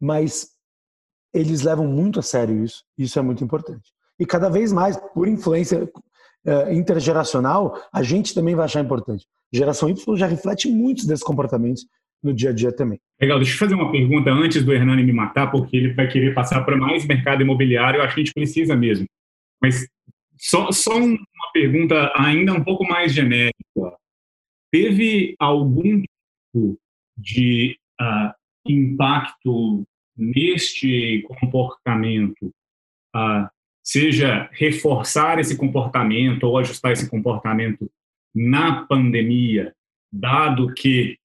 mas 0.00 0.50
eles 1.32 1.62
levam 1.62 1.86
muito 1.86 2.20
a 2.20 2.22
sério 2.22 2.62
isso. 2.64 2.84
Isso 2.96 3.18
é 3.18 3.22
muito 3.22 3.42
importante. 3.42 3.92
E 4.18 4.26
cada 4.26 4.48
vez 4.48 4.72
mais, 4.72 4.96
por 5.14 5.26
influência 5.26 5.84
uh, 5.84 6.72
intergeracional, 6.72 7.80
a 7.92 8.02
gente 8.02 8.34
também 8.34 8.54
vai 8.54 8.66
achar 8.66 8.80
importante. 8.80 9.26
Geração 9.52 9.88
Y 9.88 10.16
já 10.16 10.26
reflete 10.26 10.70
muitos 10.70 11.04
desses 11.04 11.24
comportamentos 11.24 11.86
no 12.22 12.32
dia 12.32 12.50
a 12.50 12.52
dia 12.52 12.72
também. 12.74 12.98
Legal, 13.20 13.38
deixa 13.38 13.54
eu 13.54 13.58
fazer 13.58 13.74
uma 13.74 13.90
pergunta 13.90 14.30
antes 14.30 14.64
do 14.64 14.72
Hernani 14.72 15.02
me 15.02 15.12
matar, 15.12 15.50
porque 15.50 15.76
ele 15.76 15.92
vai 15.92 16.08
querer 16.08 16.34
passar 16.34 16.62
para 16.64 16.76
mais 16.76 17.06
mercado 17.06 17.42
imobiliário, 17.42 17.98
eu 17.98 18.04
acho 18.04 18.14
que 18.14 18.20
a 18.20 18.24
gente 18.24 18.34
precisa 18.34 18.76
mesmo. 18.76 19.06
Mas 19.60 19.86
só, 20.36 20.72
só 20.72 20.96
uma 20.96 21.18
pergunta 21.52 22.12
ainda 22.16 22.52
um 22.52 22.64
pouco 22.64 22.84
mais 22.84 23.14
genérica. 23.14 23.52
Teve 24.72 25.36
algum 25.38 26.00
tipo 26.00 26.78
de 27.16 27.78
uh, 28.00 28.32
impacto 28.66 29.84
neste 30.16 31.22
comportamento, 31.22 32.52
uh, 33.14 33.48
seja 33.84 34.48
reforçar 34.52 35.38
esse 35.38 35.56
comportamento 35.56 36.44
ou 36.44 36.58
ajustar 36.58 36.92
esse 36.92 37.08
comportamento 37.08 37.90
na 38.34 38.84
pandemia, 38.86 39.74
dado 40.12 40.72
que 40.74 41.18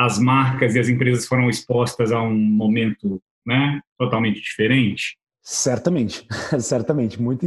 as 0.00 0.18
marcas 0.18 0.74
e 0.74 0.80
as 0.80 0.88
empresas 0.88 1.26
foram 1.26 1.50
expostas 1.50 2.10
a 2.10 2.22
um 2.22 2.34
momento 2.34 3.20
né, 3.46 3.80
totalmente 3.98 4.40
diferente? 4.40 5.18
Certamente, 5.42 6.26
certamente. 6.58 7.20
Muito 7.20 7.46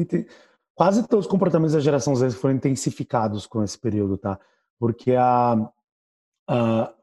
Quase 0.76 1.08
todos 1.08 1.26
os 1.26 1.32
comportamentos 1.32 1.74
da 1.74 1.80
geração 1.80 2.16
Z 2.16 2.32
foram 2.32 2.56
intensificados 2.56 3.48
com 3.48 3.64
esse 3.64 3.80
período, 3.80 4.18
tá? 4.18 4.40
Porque 4.80 5.14
a, 5.16 5.56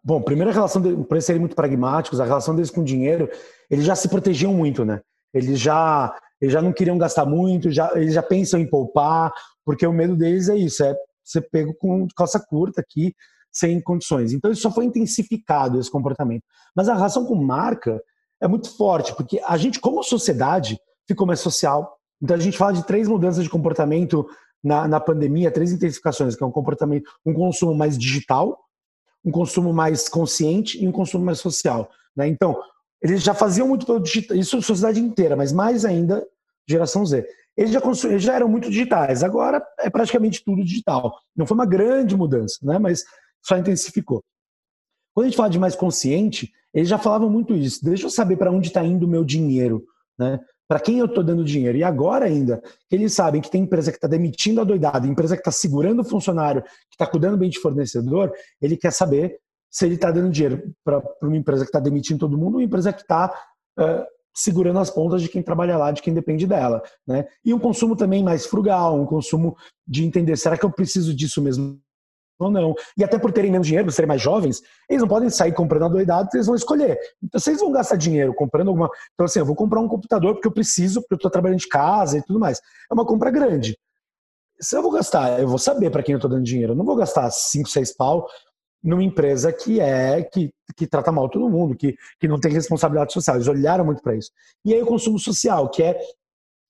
bom, 0.04 0.22
primeiro 0.22 0.50
a 0.50 0.54
relação 0.54 0.80
de, 0.80 0.96
por 1.04 1.20
serem 1.20 1.40
muito 1.40 1.56
pragmáticos, 1.56 2.20
a 2.20 2.24
relação 2.24 2.54
deles 2.54 2.70
com 2.70 2.82
o 2.82 2.84
dinheiro, 2.84 3.28
eles 3.68 3.84
já 3.84 3.96
se 3.96 4.08
protegiam 4.08 4.54
muito, 4.54 4.84
né? 4.84 5.00
Eles 5.34 5.58
já 5.58 6.14
eles 6.40 6.54
já 6.54 6.62
não 6.62 6.72
queriam 6.72 6.96
gastar 6.96 7.26
muito, 7.26 7.70
já 7.70 7.90
eles 7.94 8.14
já 8.14 8.22
pensam 8.22 8.58
em 8.58 8.68
poupar, 8.68 9.32
porque 9.64 9.86
o 9.86 9.92
medo 9.92 10.16
deles 10.16 10.48
é 10.48 10.56
isso, 10.56 10.82
é 10.82 10.94
ser 11.22 11.42
pego 11.50 11.74
com 11.74 12.08
calça 12.16 12.40
curta 12.40 12.80
aqui, 12.80 13.14
sem 13.52 13.80
condições. 13.80 14.32
Então 14.32 14.50
isso 14.50 14.62
só 14.62 14.70
foi 14.70 14.84
intensificado 14.84 15.78
esse 15.78 15.90
comportamento. 15.90 16.42
Mas 16.74 16.88
a 16.88 16.94
relação 16.94 17.24
com 17.26 17.34
marca 17.34 18.02
é 18.40 18.48
muito 18.48 18.74
forte, 18.76 19.14
porque 19.14 19.40
a 19.44 19.56
gente 19.56 19.80
como 19.80 20.02
sociedade 20.02 20.78
ficou 21.06 21.26
mais 21.26 21.40
social, 21.40 21.96
então 22.22 22.36
a 22.36 22.40
gente 22.40 22.56
fala 22.56 22.72
de 22.72 22.86
três 22.86 23.08
mudanças 23.08 23.44
de 23.44 23.50
comportamento 23.50 24.26
na, 24.62 24.86
na 24.86 25.00
pandemia, 25.00 25.50
três 25.50 25.72
intensificações, 25.72 26.36
que 26.36 26.42
é 26.42 26.46
um 26.46 26.52
comportamento, 26.52 27.10
um 27.24 27.32
consumo 27.32 27.74
mais 27.74 27.98
digital, 27.98 28.58
um 29.24 29.30
consumo 29.30 29.72
mais 29.72 30.08
consciente 30.08 30.82
e 30.82 30.86
um 30.86 30.92
consumo 30.92 31.24
mais 31.24 31.38
social. 31.38 31.90
Né? 32.16 32.28
Então, 32.28 32.60
eles 33.02 33.22
já 33.22 33.34
faziam 33.34 33.66
muito 33.66 33.86
pelo 33.86 34.00
digital, 34.00 34.36
isso 34.36 34.56
a 34.56 34.62
sociedade 34.62 35.00
inteira, 35.00 35.34
mas 35.34 35.52
mais 35.52 35.84
ainda 35.84 36.26
geração 36.68 37.04
Z. 37.04 37.26
Eles 37.56 37.72
já, 37.72 37.80
eles 38.08 38.22
já 38.22 38.34
eram 38.34 38.48
muito 38.48 38.68
digitais, 38.68 39.22
agora 39.22 39.62
é 39.78 39.90
praticamente 39.90 40.44
tudo 40.44 40.64
digital. 40.64 41.18
Não 41.36 41.46
foi 41.46 41.54
uma 41.54 41.66
grande 41.66 42.16
mudança, 42.16 42.58
né? 42.62 42.78
mas 42.78 43.04
só 43.42 43.56
intensificou. 43.56 44.22
Quando 45.14 45.26
a 45.26 45.28
gente 45.28 45.36
fala 45.36 45.50
de 45.50 45.58
mais 45.58 45.74
consciente, 45.74 46.52
eles 46.72 46.88
já 46.88 46.98
falavam 46.98 47.28
muito 47.28 47.54
isso. 47.54 47.84
Deixa 47.84 48.06
eu 48.06 48.10
saber 48.10 48.36
para 48.36 48.50
onde 48.50 48.68
está 48.68 48.84
indo 48.84 49.06
o 49.06 49.08
meu 49.08 49.24
dinheiro. 49.24 49.84
Né? 50.18 50.38
para 50.70 50.78
quem 50.78 51.00
eu 51.00 51.06
estou 51.06 51.24
dando 51.24 51.42
dinheiro. 51.42 51.76
E 51.76 51.82
agora 51.82 52.26
ainda, 52.26 52.62
eles 52.88 53.12
sabem 53.12 53.40
que 53.40 53.50
tem 53.50 53.64
empresa 53.64 53.90
que 53.90 53.96
está 53.96 54.06
demitindo 54.06 54.60
a 54.60 54.64
doidada, 54.64 55.04
empresa 55.04 55.34
que 55.34 55.40
está 55.40 55.50
segurando 55.50 56.02
o 56.02 56.04
funcionário, 56.04 56.62
que 56.62 56.94
está 56.94 57.04
cuidando 57.08 57.36
bem 57.36 57.50
de 57.50 57.58
fornecedor, 57.58 58.32
ele 58.62 58.76
quer 58.76 58.92
saber 58.92 59.40
se 59.68 59.84
ele 59.84 59.96
está 59.96 60.12
dando 60.12 60.30
dinheiro 60.30 60.72
para 60.84 61.02
uma 61.24 61.36
empresa 61.36 61.64
que 61.64 61.70
está 61.70 61.80
demitindo 61.80 62.20
todo 62.20 62.38
mundo 62.38 62.54
uma 62.54 62.62
empresa 62.62 62.92
que 62.92 63.02
está 63.02 63.34
uh, 63.80 64.04
segurando 64.32 64.78
as 64.78 64.90
pontas 64.90 65.20
de 65.22 65.28
quem 65.28 65.42
trabalha 65.42 65.76
lá, 65.76 65.90
de 65.90 66.02
quem 66.02 66.14
depende 66.14 66.46
dela. 66.46 66.80
Né? 67.04 67.26
E 67.44 67.52
um 67.52 67.58
consumo 67.58 67.96
também 67.96 68.22
mais 68.22 68.46
frugal, 68.46 68.96
um 68.96 69.06
consumo 69.06 69.56
de 69.84 70.04
entender, 70.04 70.36
será 70.36 70.56
que 70.56 70.64
eu 70.64 70.70
preciso 70.70 71.12
disso 71.12 71.42
mesmo 71.42 71.80
ou 72.44 72.50
não. 72.50 72.74
E 72.96 73.04
até 73.04 73.18
por 73.18 73.32
terem 73.32 73.50
menos 73.50 73.66
dinheiro, 73.66 73.86
por 73.86 73.92
serem 73.92 74.08
mais 74.08 74.20
jovens, 74.20 74.62
eles 74.88 75.02
não 75.02 75.08
podem 75.08 75.30
sair 75.30 75.52
comprando 75.52 75.84
adoidado, 75.84 76.28
eles 76.34 76.46
vão 76.46 76.56
escolher. 76.56 76.98
Então, 77.22 77.40
vocês 77.40 77.60
vão 77.60 77.70
gastar 77.70 77.96
dinheiro 77.96 78.34
comprando 78.34 78.68
alguma. 78.68 78.90
Então, 79.14 79.24
assim, 79.26 79.38
eu 79.38 79.46
vou 79.46 79.54
comprar 79.54 79.80
um 79.80 79.88
computador 79.88 80.34
porque 80.34 80.48
eu 80.48 80.52
preciso, 80.52 81.00
porque 81.00 81.14
eu 81.14 81.16
estou 81.16 81.30
trabalhando 81.30 81.60
de 81.60 81.68
casa 81.68 82.18
e 82.18 82.22
tudo 82.22 82.38
mais. 82.38 82.60
É 82.90 82.94
uma 82.94 83.04
compra 83.04 83.30
grande. 83.30 83.76
Se 84.60 84.76
eu 84.76 84.82
vou 84.82 84.90
gastar, 84.90 85.40
eu 85.40 85.48
vou 85.48 85.58
saber 85.58 85.90
para 85.90 86.02
quem 86.02 86.12
eu 86.12 86.18
estou 86.18 86.30
dando 86.30 86.44
dinheiro. 86.44 86.72
Eu 86.72 86.76
não 86.76 86.84
vou 86.84 86.96
gastar 86.96 87.30
5, 87.30 87.68
6 87.68 87.96
pau 87.96 88.26
numa 88.82 89.02
empresa 89.02 89.52
que 89.52 89.80
é 89.80 90.22
que, 90.22 90.50
que 90.76 90.86
trata 90.86 91.12
mal 91.12 91.28
todo 91.28 91.48
mundo, 91.48 91.76
que, 91.76 91.94
que 92.18 92.26
não 92.26 92.40
tem 92.40 92.52
responsabilidade 92.52 93.12
social. 93.12 93.36
Eles 93.36 93.48
olharam 93.48 93.84
muito 93.84 94.02
para 94.02 94.16
isso. 94.16 94.30
E 94.64 94.74
aí 94.74 94.82
o 94.82 94.86
consumo 94.86 95.18
social, 95.18 95.68
que 95.70 95.82
é 95.82 95.98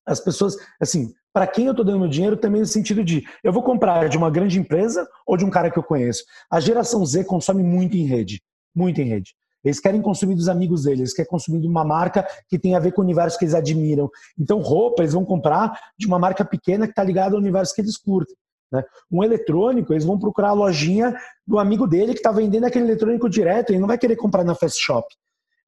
as 0.06 0.20
pessoas, 0.20 0.56
assim, 0.80 1.12
para 1.32 1.46
quem 1.46 1.66
eu 1.66 1.70
estou 1.72 1.84
dando 1.84 2.08
dinheiro 2.08 2.36
também 2.36 2.60
no 2.60 2.66
sentido 2.66 3.04
de 3.04 3.24
eu 3.42 3.52
vou 3.52 3.62
comprar 3.62 4.08
de 4.08 4.16
uma 4.16 4.30
grande 4.30 4.58
empresa 4.58 5.08
ou 5.26 5.36
de 5.36 5.44
um 5.44 5.50
cara 5.50 5.70
que 5.70 5.78
eu 5.78 5.82
conheço. 5.82 6.24
A 6.50 6.60
geração 6.60 7.04
Z 7.04 7.24
consome 7.24 7.62
muito 7.62 7.96
em 7.96 8.04
rede, 8.04 8.42
muito 8.74 9.00
em 9.00 9.04
rede. 9.04 9.34
Eles 9.62 9.78
querem 9.78 10.00
consumir 10.00 10.34
dos 10.34 10.48
amigos 10.48 10.84
deles, 10.84 11.00
eles 11.00 11.14
querem 11.14 11.30
consumir 11.30 11.60
de 11.60 11.68
uma 11.68 11.84
marca 11.84 12.26
que 12.48 12.58
tem 12.58 12.74
a 12.74 12.78
ver 12.78 12.92
com 12.92 13.02
o 13.02 13.04
universo 13.04 13.38
que 13.38 13.44
eles 13.44 13.54
admiram. 13.54 14.08
Então, 14.38 14.58
roupa, 14.60 15.02
eles 15.02 15.12
vão 15.12 15.24
comprar 15.24 15.78
de 15.98 16.06
uma 16.06 16.18
marca 16.18 16.44
pequena 16.44 16.86
que 16.86 16.92
está 16.92 17.04
ligada 17.04 17.34
ao 17.34 17.40
universo 17.40 17.74
que 17.74 17.82
eles 17.82 17.96
curtem. 17.96 18.34
Né? 18.72 18.82
Um 19.10 19.22
eletrônico, 19.22 19.92
eles 19.92 20.04
vão 20.04 20.18
procurar 20.18 20.50
a 20.50 20.54
lojinha 20.54 21.14
do 21.46 21.58
amigo 21.58 21.86
dele 21.86 22.12
que 22.12 22.20
está 22.20 22.32
vendendo 22.32 22.64
aquele 22.64 22.86
eletrônico 22.86 23.28
direto, 23.28 23.70
ele 23.70 23.80
não 23.80 23.88
vai 23.88 23.98
querer 23.98 24.16
comprar 24.16 24.44
na 24.44 24.54
Fast 24.54 24.80
Shop. 24.80 25.06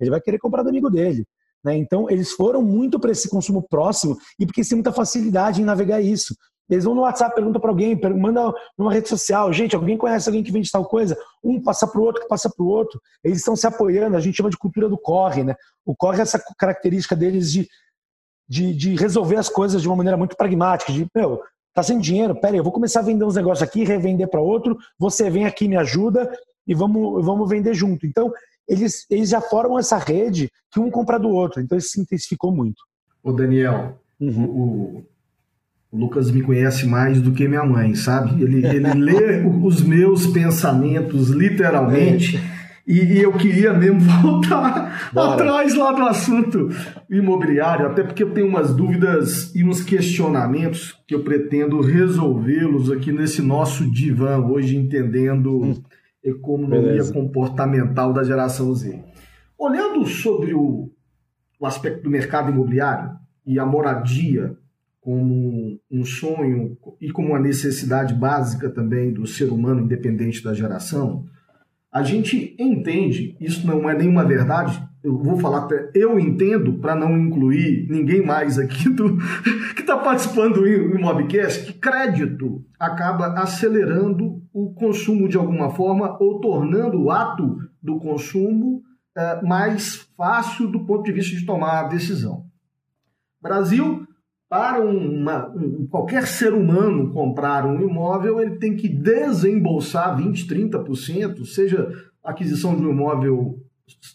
Ele 0.01 0.11
vai 0.11 0.21
querer 0.21 0.39
comprar 0.39 0.63
do 0.63 0.71
amigo 0.71 0.89
dele. 0.89 1.27
Né? 1.65 1.77
Então, 1.77 2.11
eles 2.11 2.33
foram 2.33 2.63
muito 2.63 2.99
para 2.99 3.13
esse 3.13 3.29
consumo 3.29 3.63
próximo 3.63 4.17
e 4.39 4.47
porque 4.47 4.63
têm 4.63 4.77
muita 4.77 4.93
facilidade 4.93 5.61
em 5.61 5.65
navegar 5.65 6.01
isso. 6.01 6.35
Eles 6.71 6.85
vão 6.85 6.95
no 6.95 7.03
WhatsApp, 7.03 7.35
perguntam 7.35 7.61
para 7.61 7.71
alguém, 7.71 8.01
manda 8.17 8.53
numa 8.79 8.93
rede 8.93 9.09
social, 9.09 9.53
gente, 9.53 9.77
alguém 9.77 9.99
conhece 9.99 10.29
alguém 10.29 10.43
que 10.43 10.53
vende 10.53 10.71
tal 10.71 10.87
coisa? 10.87 11.17
Um 11.45 11.61
passa 11.61 11.87
para 11.87 12.01
o 12.01 12.05
outro, 12.05 12.23
que 12.23 12.29
passa 12.29 12.49
para 12.49 12.65
o 12.65 12.69
outro. 12.69 13.01
Eles 13.23 13.39
estão 13.39 13.55
se 13.55 13.67
apoiando, 13.67 14.17
a 14.17 14.21
gente 14.21 14.37
chama 14.37 14.49
de 14.49 14.57
cultura 14.57 14.89
do 14.89 14.97
corre. 14.97 15.45
Né? 15.45 15.55
O 15.85 15.95
corre 15.95 16.21
é 16.21 16.23
essa 16.23 16.43
característica 16.59 17.15
deles 17.15 17.53
de, 17.53 17.69
de, 18.49 18.75
de 18.75 18.95
resolver 18.97 19.37
as 19.37 19.49
coisas 19.49 19.83
de 19.83 19.89
uma 19.89 19.97
maneira 19.97 20.17
muito 20.17 20.37
pragmática, 20.37 20.93
de, 20.93 21.07
meu, 21.15 21.43
tá 21.75 21.83
sem 21.83 21.99
dinheiro, 21.99 22.41
pera 22.41 22.55
aí, 22.55 22.59
eu 22.59 22.65
vou 22.65 22.73
começar 22.73 23.01
a 23.01 23.05
vender 23.05 23.25
uns 23.25 23.37
negócios 23.37 23.67
aqui, 23.67 23.85
revender 23.85 24.29
para 24.29 24.41
outro, 24.41 24.77
você 24.99 25.29
vem 25.29 25.45
aqui, 25.45 25.69
me 25.69 25.77
ajuda 25.77 26.31
e 26.67 26.75
vamos, 26.75 27.25
vamos 27.25 27.49
vender 27.49 27.75
junto. 27.75 28.07
Então, 28.07 28.33
eles, 28.69 29.07
eles 29.11 29.29
já 29.29 29.41
formam 29.41 29.79
essa 29.79 29.99
rede 29.99 30.51
que 30.71 30.81
um 30.81 30.91
compra 30.91 31.19
do 31.19 31.29
outro. 31.29 31.61
Então 31.61 31.77
isso 31.77 31.91
se 31.91 32.01
intensificou 32.01 32.55
muito. 32.55 32.83
Ô 33.23 33.33
Daniel, 33.33 33.99
uhum. 34.21 34.45
o, 34.45 35.05
o, 35.93 35.99
Lucas 35.99 36.31
me 36.31 36.43
conhece 36.43 36.87
mais 36.87 37.21
do 37.21 37.33
que 37.33 37.47
minha 37.47 37.65
mãe, 37.65 37.95
sabe? 37.95 38.43
Ele, 38.43 38.67
ele 38.67 38.93
lê 38.99 39.45
os 39.47 39.83
meus 39.83 40.27
pensamentos 40.27 41.29
literalmente. 41.29 42.41
E, 42.85 43.21
eu 43.21 43.33
queria 43.35 43.73
mesmo 43.73 44.01
voltar 44.21 45.11
Bora. 45.13 45.35
atrás 45.35 45.75
lá 45.77 45.93
do 45.93 46.03
assunto 46.03 46.69
imobiliário, 47.09 47.87
até 47.87 48.03
porque 48.03 48.25
eu 48.25 48.33
tenho 48.33 48.49
umas 48.49 48.75
dúvidas 48.75 49.55
e 49.55 49.63
uns 49.63 49.83
questionamentos 49.83 50.99
que 51.07 51.15
eu 51.15 51.23
pretendo 51.23 51.81
resolvê-los 51.81 52.91
aqui 52.91 53.13
nesse 53.13 53.41
nosso 53.41 53.89
divã, 53.89 54.39
hoje 54.39 54.77
entendendo 54.77 55.63
hum 55.63 55.83
economia 56.23 56.81
Beleza. 56.81 57.13
comportamental 57.13 58.13
da 58.13 58.23
geração 58.23 58.73
Z. 58.75 59.03
Olhando 59.59 60.07
sobre 60.07 60.55
o, 60.55 60.91
o 61.59 61.67
aspecto 61.67 62.03
do 62.03 62.11
mercado 62.11 62.51
imobiliário 62.51 63.17
e 63.47 63.59
a 63.59 63.67
moradia 63.67 64.57
como 65.01 65.81
um 65.91 66.05
sonho 66.05 66.79
e 67.01 67.11
como 67.11 67.31
uma 67.31 67.41
necessidade 67.41 68.15
básica 68.15 68.71
também 68.71 69.13
do 69.13 69.27
ser 69.27 69.51
humano, 69.51 69.83
independente 69.83 70.45
da 70.45 70.55
geração, 70.55 71.25
a 71.93 72.03
gente 72.03 72.57
entende, 72.59 73.37
isso 73.41 73.67
não 73.67 73.91
é 73.91 73.97
nenhuma 73.97 74.25
verdade, 74.25 74.83
eu 75.03 75.19
vou 75.19 75.37
falar, 75.37 75.67
eu 75.95 76.19
entendo, 76.19 76.75
para 76.75 76.95
não 76.95 77.19
incluir 77.19 77.89
ninguém 77.91 78.25
mais 78.25 78.59
aqui 78.59 78.89
do 78.89 79.17
que 79.75 79.81
está 79.81 79.97
participando 79.97 80.61
do 80.61 80.67
Imobcast, 80.69 81.67
que 81.67 81.79
crédito 81.79 82.65
acaba 82.79 83.27
acelerando 83.41 84.41
o 84.53 84.73
consumo 84.75 85.29
de 85.29 85.37
alguma 85.37 85.71
forma 85.71 86.17
ou 86.21 86.41
tornando 86.41 87.03
o 87.03 87.11
ato 87.11 87.59
do 87.83 87.99
consumo 87.99 88.83
é, 89.17 89.43
mais 89.43 89.97
fácil 90.17 90.69
do 90.69 90.85
ponto 90.87 91.03
de 91.03 91.13
vista 91.13 91.37
de 91.37 91.45
tomar 91.45 91.81
a 91.81 91.89
decisão. 91.89 92.47
Brasil, 93.41 94.07
para 94.49 94.81
uma, 94.81 95.49
um, 95.49 95.87
qualquer 95.87 96.27
ser 96.29 96.53
humano 96.53 97.11
comprar 97.11 97.67
um 97.67 97.81
imóvel, 97.81 98.41
ele 98.41 98.57
tem 98.57 98.77
que 98.77 98.89
desembolsar 98.89 100.17
20%, 100.17 100.47
30%, 100.47 101.45
seja 101.45 101.91
aquisição 102.23 102.77
de 102.77 102.83
um 102.85 102.91
imóvel 102.91 103.59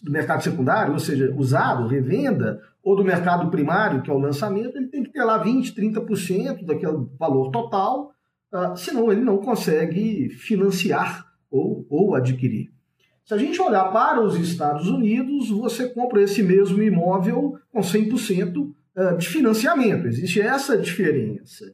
do 0.02 0.10
mercado 0.10 0.42
secundário, 0.42 0.92
ou 0.92 0.98
seja, 0.98 1.34
usado, 1.36 1.86
revenda, 1.86 2.60
ou 2.82 2.96
do 2.96 3.04
mercado 3.04 3.50
primário, 3.50 4.02
que 4.02 4.10
é 4.10 4.14
o 4.14 4.18
lançamento, 4.18 4.76
ele 4.76 4.88
tem 4.88 5.02
que 5.02 5.12
ter 5.12 5.22
lá 5.22 5.42
20%, 5.42 5.74
30% 5.74 6.64
daquele 6.64 7.06
valor 7.18 7.50
total, 7.50 8.12
uh, 8.52 8.76
senão 8.76 9.12
ele 9.12 9.20
não 9.20 9.38
consegue 9.38 10.30
financiar 10.30 11.26
ou, 11.50 11.86
ou 11.90 12.14
adquirir. 12.14 12.70
Se 13.24 13.34
a 13.34 13.36
gente 13.36 13.60
olhar 13.60 13.92
para 13.92 14.22
os 14.22 14.36
Estados 14.36 14.88
Unidos, 14.88 15.50
você 15.50 15.90
compra 15.90 16.22
esse 16.22 16.42
mesmo 16.42 16.82
imóvel 16.82 17.58
com 17.70 17.80
100% 17.80 18.72
ah, 18.96 19.12
de 19.12 19.28
financiamento. 19.28 20.08
Existe 20.08 20.40
essa 20.40 20.76
diferença. 20.76 21.72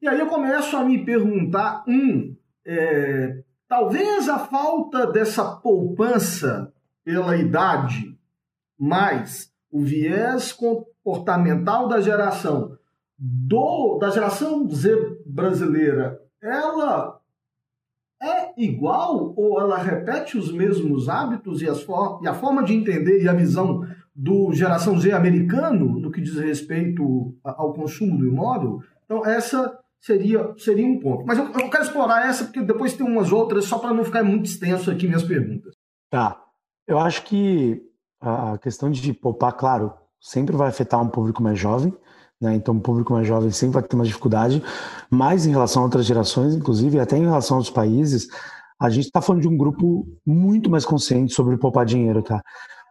E 0.00 0.06
aí 0.06 0.20
eu 0.20 0.26
começo 0.26 0.76
a 0.76 0.84
me 0.84 1.04
perguntar: 1.04 1.82
um, 1.88 2.36
é, 2.64 3.42
talvez 3.66 4.28
a 4.28 4.38
falta 4.38 5.06
dessa 5.06 5.44
poupança 5.44 6.72
pela 7.04 7.36
idade, 7.36 8.16
mais 8.78 9.52
o 9.70 9.80
viés 9.82 10.52
comportamental 10.52 11.88
da 11.88 12.00
geração 12.00 12.76
do 13.18 13.98
da 13.98 14.10
geração 14.10 14.68
Z 14.68 15.22
brasileira, 15.24 16.20
ela 16.42 17.20
é 18.20 18.52
igual 18.56 19.32
ou 19.36 19.60
ela 19.60 19.78
repete 19.78 20.36
os 20.36 20.52
mesmos 20.52 21.08
hábitos 21.08 21.62
e, 21.62 21.68
as 21.68 21.84
e 22.22 22.28
a 22.28 22.34
forma 22.34 22.62
de 22.62 22.74
entender 22.74 23.22
e 23.22 23.28
a 23.28 23.32
visão 23.32 23.86
do 24.14 24.52
geração 24.52 24.98
Z 24.98 25.12
americano 25.12 25.98
no 25.98 26.10
que 26.10 26.20
diz 26.20 26.36
respeito 26.36 27.34
ao 27.42 27.72
consumo 27.72 28.18
do 28.18 28.26
imóvel? 28.26 28.80
Então, 29.04 29.24
essa 29.26 29.78
seria, 30.00 30.52
seria 30.58 30.86
um 30.86 30.98
ponto. 30.98 31.24
Mas 31.26 31.38
eu, 31.38 31.44
eu 31.46 31.70
quero 31.70 31.84
explorar 31.84 32.26
essa 32.28 32.44
porque 32.44 32.62
depois 32.62 32.94
tem 32.94 33.06
umas 33.06 33.32
outras, 33.32 33.64
só 33.64 33.78
para 33.78 33.94
não 33.94 34.04
ficar 34.04 34.22
muito 34.22 34.46
extenso 34.46 34.90
aqui 34.90 35.06
minhas 35.06 35.22
perguntas. 35.22 35.74
Tá. 36.10 36.41
Eu 36.92 36.98
acho 36.98 37.22
que 37.24 37.82
a 38.20 38.58
questão 38.58 38.90
de 38.90 39.14
poupar, 39.14 39.54
claro, 39.54 39.94
sempre 40.20 40.54
vai 40.54 40.68
afetar 40.68 41.00
um 41.00 41.08
público 41.08 41.42
mais 41.42 41.58
jovem, 41.58 41.92
né? 42.38 42.54
Então, 42.54 42.76
o 42.76 42.80
público 42.80 43.14
mais 43.14 43.26
jovem 43.26 43.50
sempre 43.50 43.74
vai 43.74 43.82
ter 43.82 43.96
uma 43.96 44.04
dificuldade, 44.04 44.62
mas 45.10 45.46
em 45.46 45.50
relação 45.50 45.80
a 45.82 45.84
outras 45.86 46.04
gerações, 46.04 46.54
inclusive, 46.54 47.00
até 47.00 47.16
em 47.16 47.22
relação 47.22 47.56
aos 47.56 47.70
países, 47.70 48.28
a 48.78 48.90
gente 48.90 49.06
está 49.06 49.22
falando 49.22 49.40
de 49.40 49.48
um 49.48 49.56
grupo 49.56 50.06
muito 50.26 50.68
mais 50.68 50.84
consciente 50.84 51.32
sobre 51.32 51.56
poupar 51.56 51.86
dinheiro, 51.86 52.22
tá? 52.22 52.42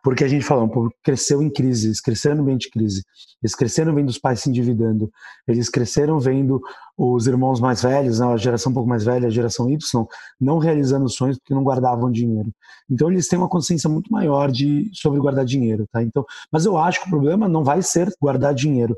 Porque 0.04 0.24
a 0.24 0.28
gente 0.28 0.44
falou, 0.44 0.66
um 0.66 0.90
cresceu 1.04 1.42
em 1.42 1.50
crise, 1.50 1.88
eles 1.88 2.02
cresceram 2.02 2.42
ambiente 2.42 2.62
de 2.62 2.72
crise, 2.72 3.04
eles 3.42 3.54
cresceram 3.54 3.94
vendo 3.94 4.10
os 4.10 4.18
pais 4.18 4.40
se 4.40 4.50
endividando, 4.50 5.12
eles 5.48 5.70
cresceram 5.70 6.20
vendo 6.20 6.60
os 6.98 7.28
irmãos 7.28 7.60
mais 7.60 7.84
velhos, 7.84 8.20
né, 8.20 8.26
a 8.26 8.38
geração 8.38 8.72
um 8.72 8.74
pouco 8.74 8.90
mais 8.90 9.04
velha, 9.04 9.28
a 9.28 9.32
geração 9.32 9.70
Y, 9.70 10.08
não 10.40 10.58
realizando 10.58 11.08
sonhos 11.08 11.38
porque 11.38 11.54
não 11.54 11.64
guardavam 11.64 12.12
dinheiro. 12.12 12.52
Então 12.90 13.12
eles 13.12 13.28
têm 13.28 13.38
uma 13.38 13.50
consciência 13.50 13.90
muito 13.90 14.12
maior 14.12 14.52
de 14.52 14.90
sobre 14.94 15.20
guardar 15.20 15.46
dinheiro, 15.46 15.86
tá? 15.92 16.02
Então, 16.02 16.26
mas 16.52 16.66
eu 16.66 16.78
acho 16.78 17.02
que 17.02 17.08
o 17.08 17.10
problema 17.10 17.48
não 17.48 17.64
vai 17.64 17.82
ser 17.82 18.12
guardar 18.20 18.54
dinheiro 18.54 18.96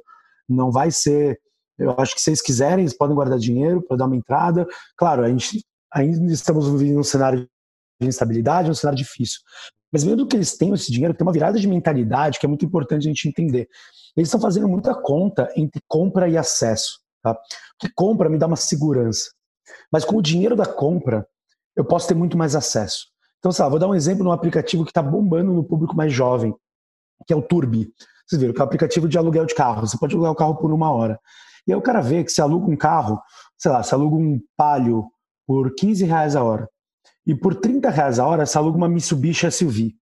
não 0.48 0.72
vai 0.72 0.92
ser. 0.92 1.40
Eu 1.78 1.96
acho 1.98 2.16
que 2.16 2.22
se 2.22 2.30
eles 2.30 2.42
quiserem, 2.42 2.84
eles 2.84 2.96
podem 2.96 3.16
guardar 3.16 3.40
dinheiro 3.40 3.82
para 3.82 3.98
dar 3.98 4.06
uma 4.06 4.16
entrada. 4.16 4.68
Claro, 4.96 5.24
a 5.24 5.30
gente 5.30 5.66
ainda 5.92 6.32
estamos 6.32 6.70
vivendo 6.70 7.00
um 7.00 7.04
cenário 7.04 7.48
de 8.00 8.08
instabilidade, 8.08 8.70
um 8.70 8.74
cenário 8.74 8.98
difícil. 8.98 9.40
Mas 9.94 10.04
mesmo 10.04 10.26
que 10.26 10.36
eles 10.36 10.58
tenham 10.58 10.74
esse 10.74 10.92
dinheiro, 10.92 11.14
tem 11.14 11.26
uma 11.26 11.32
virada 11.32 11.60
de 11.60 11.68
mentalidade 11.68 12.40
que 12.40 12.46
é 12.48 12.50
muito 12.50 12.66
importante 12.66 13.06
a 13.06 13.10
gente 13.10 13.30
entender. 13.30 13.70
Eles 14.18 14.28
estão 14.28 14.42
fazendo 14.42 14.68
muita 14.68 14.96
conta 14.96 15.48
entre 15.56 15.80
compra 15.88 16.28
e 16.28 16.36
acesso. 16.36 17.00
Tá? 17.22 17.38
Porque 17.78 17.94
compra 17.96 18.28
me 18.28 18.40
dá 18.40 18.48
uma 18.48 18.56
segurança. 18.56 19.32
Mas 19.92 20.04
com 20.04 20.18
o 20.18 20.22
dinheiro 20.22 20.56
da 20.56 20.66
compra, 20.66 21.28
eu 21.76 21.86
posso 21.86 22.08
ter 22.08 22.16
muito 22.16 22.36
mais 22.36 22.56
acesso. 22.56 23.08
Então, 23.38 23.52
lá, 23.60 23.70
vou 23.70 23.78
dar 23.78 23.88
um 23.88 23.96
exemplo 23.96 24.24
num 24.24 24.32
aplicativo 24.32 24.84
que 24.84 24.92
está 24.92 25.02
bombando 25.02 25.54
no 25.54 25.64
público 25.64 25.96
mais 25.96 26.12
jovem, 26.12 26.56
que 27.28 27.34
é 27.34 27.36
o 27.36 27.42
Turbi. 27.42 27.92
Vocês 28.26 28.42
viram 28.42 28.54
que 28.54 28.60
é 28.60 28.64
o 28.64 28.66
aplicativo 28.66 29.08
de 29.08 29.18
aluguel 29.18 29.46
de 29.46 29.54
carro. 29.54 29.86
Você 29.86 29.98
pode 29.98 30.16
alugar 30.16 30.32
o 30.32 30.36
carro 30.36 30.56
por 30.56 30.72
uma 30.72 30.92
hora. 30.92 31.20
E 31.68 31.72
aí 31.72 31.78
o 31.78 31.82
cara 31.82 32.02
vê 32.02 32.24
que 32.24 32.32
se 32.32 32.42
aluga 32.42 32.72
um 32.72 32.76
carro, 32.76 33.22
sei 33.58 33.72
lá, 33.72 33.84
se 33.84 33.94
aluga 33.94 34.16
um 34.16 34.40
Palio 34.58 35.06
por 35.46 35.74
15 35.76 36.06
reais 36.06 36.36
a 36.36 36.44
hora. 36.44 36.70
E 37.26 37.34
por 37.36 37.56
30 37.56 37.90
reais 37.90 38.20
a 38.20 38.28
hora, 38.28 38.46
se 38.46 38.58
aluga 38.58 38.78
uma 38.78 38.90
Mitsubishi 38.90 39.50
SUV. 39.50 39.96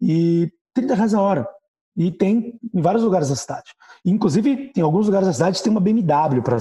E 0.00 0.50
30 0.74 0.94
reais 0.94 1.14
a 1.14 1.20
hora. 1.20 1.48
E 1.96 2.10
tem 2.10 2.58
em 2.72 2.80
vários 2.80 3.02
lugares 3.02 3.28
da 3.28 3.36
cidade. 3.36 3.70
Inclusive, 4.04 4.72
em 4.76 4.80
alguns 4.80 5.06
lugares 5.06 5.28
da 5.28 5.34
cidade 5.34 5.62
tem 5.62 5.70
uma 5.70 5.80
BMW, 5.80 6.42
pra, 6.42 6.58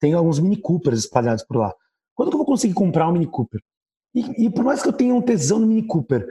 tem 0.00 0.14
alguns 0.14 0.38
Mini 0.38 0.56
Coopers 0.56 1.00
espalhados 1.00 1.44
por 1.44 1.58
lá. 1.58 1.74
Quando 2.14 2.30
que 2.30 2.34
eu 2.34 2.38
vou 2.38 2.46
conseguir 2.46 2.74
comprar 2.74 3.08
um 3.08 3.12
Mini 3.12 3.26
Cooper? 3.26 3.60
E, 4.14 4.46
e 4.46 4.50
por 4.50 4.64
mais 4.64 4.82
que 4.82 4.88
eu 4.88 4.92
tenha 4.92 5.14
um 5.14 5.22
tesão 5.22 5.58
no 5.58 5.66
Mini 5.66 5.86
Cooper, 5.86 6.26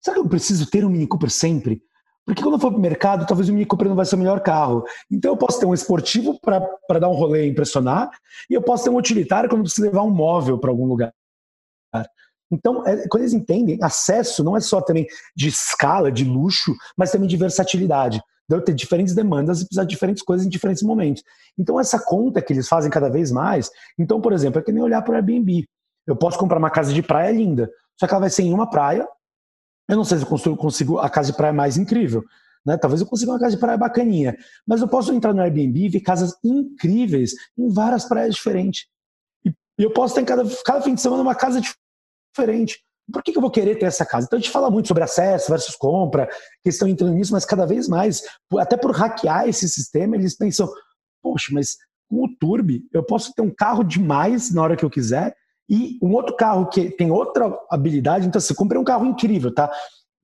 será 0.00 0.14
que 0.14 0.20
eu 0.20 0.28
preciso 0.28 0.68
ter 0.70 0.84
um 0.84 0.88
Mini 0.88 1.06
Cooper 1.06 1.30
sempre? 1.30 1.82
Porque 2.24 2.42
quando 2.42 2.54
eu 2.54 2.60
for 2.60 2.70
para 2.70 2.78
o 2.78 2.82
mercado, 2.82 3.26
talvez 3.26 3.48
o 3.48 3.52
Mini 3.52 3.64
Cooper 3.64 3.88
não 3.88 3.96
vai 3.96 4.04
ser 4.04 4.16
o 4.16 4.18
melhor 4.18 4.40
carro. 4.40 4.84
Então 5.10 5.32
eu 5.32 5.36
posso 5.36 5.58
ter 5.58 5.66
um 5.66 5.74
esportivo 5.74 6.38
para 6.40 6.98
dar 6.98 7.08
um 7.08 7.14
rolê 7.14 7.46
e 7.46 7.50
impressionar, 7.50 8.10
e 8.50 8.54
eu 8.54 8.62
posso 8.62 8.84
ter 8.84 8.90
um 8.90 8.96
utilitário 8.96 9.48
quando 9.48 9.62
preciso 9.62 9.86
levar 9.86 10.02
um 10.02 10.10
móvel 10.10 10.58
para 10.58 10.70
algum 10.70 10.86
lugar. 10.86 11.12
Então, 12.50 12.86
é, 12.86 13.06
quando 13.08 13.22
eles 13.22 13.34
entendem, 13.34 13.78
acesso 13.82 14.42
não 14.42 14.56
é 14.56 14.60
só 14.60 14.80
também 14.80 15.06
de 15.36 15.48
escala, 15.48 16.10
de 16.10 16.24
luxo, 16.24 16.74
mas 16.96 17.10
também 17.10 17.28
de 17.28 17.36
versatilidade. 17.36 18.20
Deve 18.48 18.62
ter 18.62 18.74
diferentes 18.74 19.14
demandas 19.14 19.60
e 19.60 19.64
precisar 19.64 19.84
de 19.84 19.90
diferentes 19.90 20.22
coisas 20.22 20.46
em 20.46 20.48
diferentes 20.48 20.82
momentos. 20.82 21.22
Então, 21.58 21.78
essa 21.78 21.98
conta 21.98 22.40
que 22.40 22.52
eles 22.52 22.66
fazem 22.66 22.90
cada 22.90 23.10
vez 23.10 23.30
mais. 23.30 23.70
Então, 23.98 24.20
por 24.20 24.32
exemplo, 24.32 24.58
é 24.58 24.62
que 24.62 24.72
nem 24.72 24.82
olhar 24.82 25.02
para 25.02 25.12
o 25.12 25.16
Airbnb. 25.16 25.66
Eu 26.06 26.16
posso 26.16 26.38
comprar 26.38 26.58
uma 26.58 26.70
casa 26.70 26.92
de 26.92 27.02
praia 27.02 27.30
linda, 27.30 27.70
só 28.00 28.06
que 28.06 28.14
ela 28.14 28.20
vai 28.20 28.30
ser 28.30 28.42
em 28.42 28.54
uma 28.54 28.70
praia, 28.70 29.06
eu 29.88 29.96
não 29.96 30.04
sei 30.04 30.18
se 30.18 30.24
eu 30.46 30.56
consigo 30.56 30.98
a 30.98 31.08
casa 31.08 31.32
de 31.32 31.36
praia 31.36 31.52
mais 31.52 31.78
incrível. 31.78 32.22
Né? 32.64 32.76
Talvez 32.76 33.00
eu 33.00 33.06
consiga 33.06 33.32
uma 33.32 33.38
casa 33.38 33.52
de 33.54 33.60
praia 33.60 33.78
bacaninha. 33.78 34.36
Mas 34.66 34.82
eu 34.82 34.88
posso 34.88 35.12
entrar 35.12 35.32
no 35.32 35.40
Airbnb 35.40 35.80
e 35.80 35.88
ver 35.88 36.00
casas 36.00 36.36
incríveis 36.44 37.32
em 37.56 37.72
várias 37.72 38.04
praias 38.04 38.34
diferentes. 38.34 38.86
E 39.44 39.52
eu 39.82 39.90
posso 39.90 40.14
ter 40.14 40.24
cada, 40.24 40.44
cada 40.64 40.82
fim 40.82 40.94
de 40.94 41.00
semana 41.00 41.22
uma 41.22 41.34
casa 41.34 41.60
diferente. 41.60 41.87
Por 43.10 43.22
que, 43.22 43.32
que 43.32 43.38
eu 43.38 43.42
vou 43.42 43.50
querer 43.50 43.76
ter 43.76 43.86
essa 43.86 44.04
casa? 44.04 44.26
Então 44.26 44.38
a 44.38 44.40
gente 44.40 44.50
fala 44.50 44.70
muito 44.70 44.88
sobre 44.88 45.02
acesso 45.02 45.50
versus 45.50 45.74
compra, 45.74 46.28
que 46.62 46.68
estão 46.68 46.86
entrando 46.86 47.14
nisso, 47.14 47.32
mas 47.32 47.44
cada 47.44 47.66
vez 47.66 47.88
mais, 47.88 48.22
até 48.58 48.76
por 48.76 48.92
hackear 48.92 49.48
esse 49.48 49.68
sistema, 49.68 50.14
eles 50.14 50.36
pensam, 50.36 50.68
poxa, 51.22 51.50
mas 51.52 51.76
com 52.08 52.24
o 52.24 52.36
Turbi 52.38 52.82
eu 52.92 53.02
posso 53.02 53.32
ter 53.34 53.42
um 53.42 53.50
carro 53.50 53.82
demais 53.82 54.52
na 54.52 54.62
hora 54.62 54.76
que 54.76 54.84
eu 54.84 54.90
quiser 54.90 55.34
e 55.70 55.98
um 56.02 56.12
outro 56.12 56.36
carro 56.36 56.68
que 56.68 56.90
tem 56.90 57.10
outra 57.10 57.58
habilidade, 57.70 58.26
então 58.26 58.38
assim, 58.38 58.54
comprei 58.54 58.80
um 58.80 58.84
carro 58.84 59.04
incrível, 59.04 59.52
tá? 59.52 59.70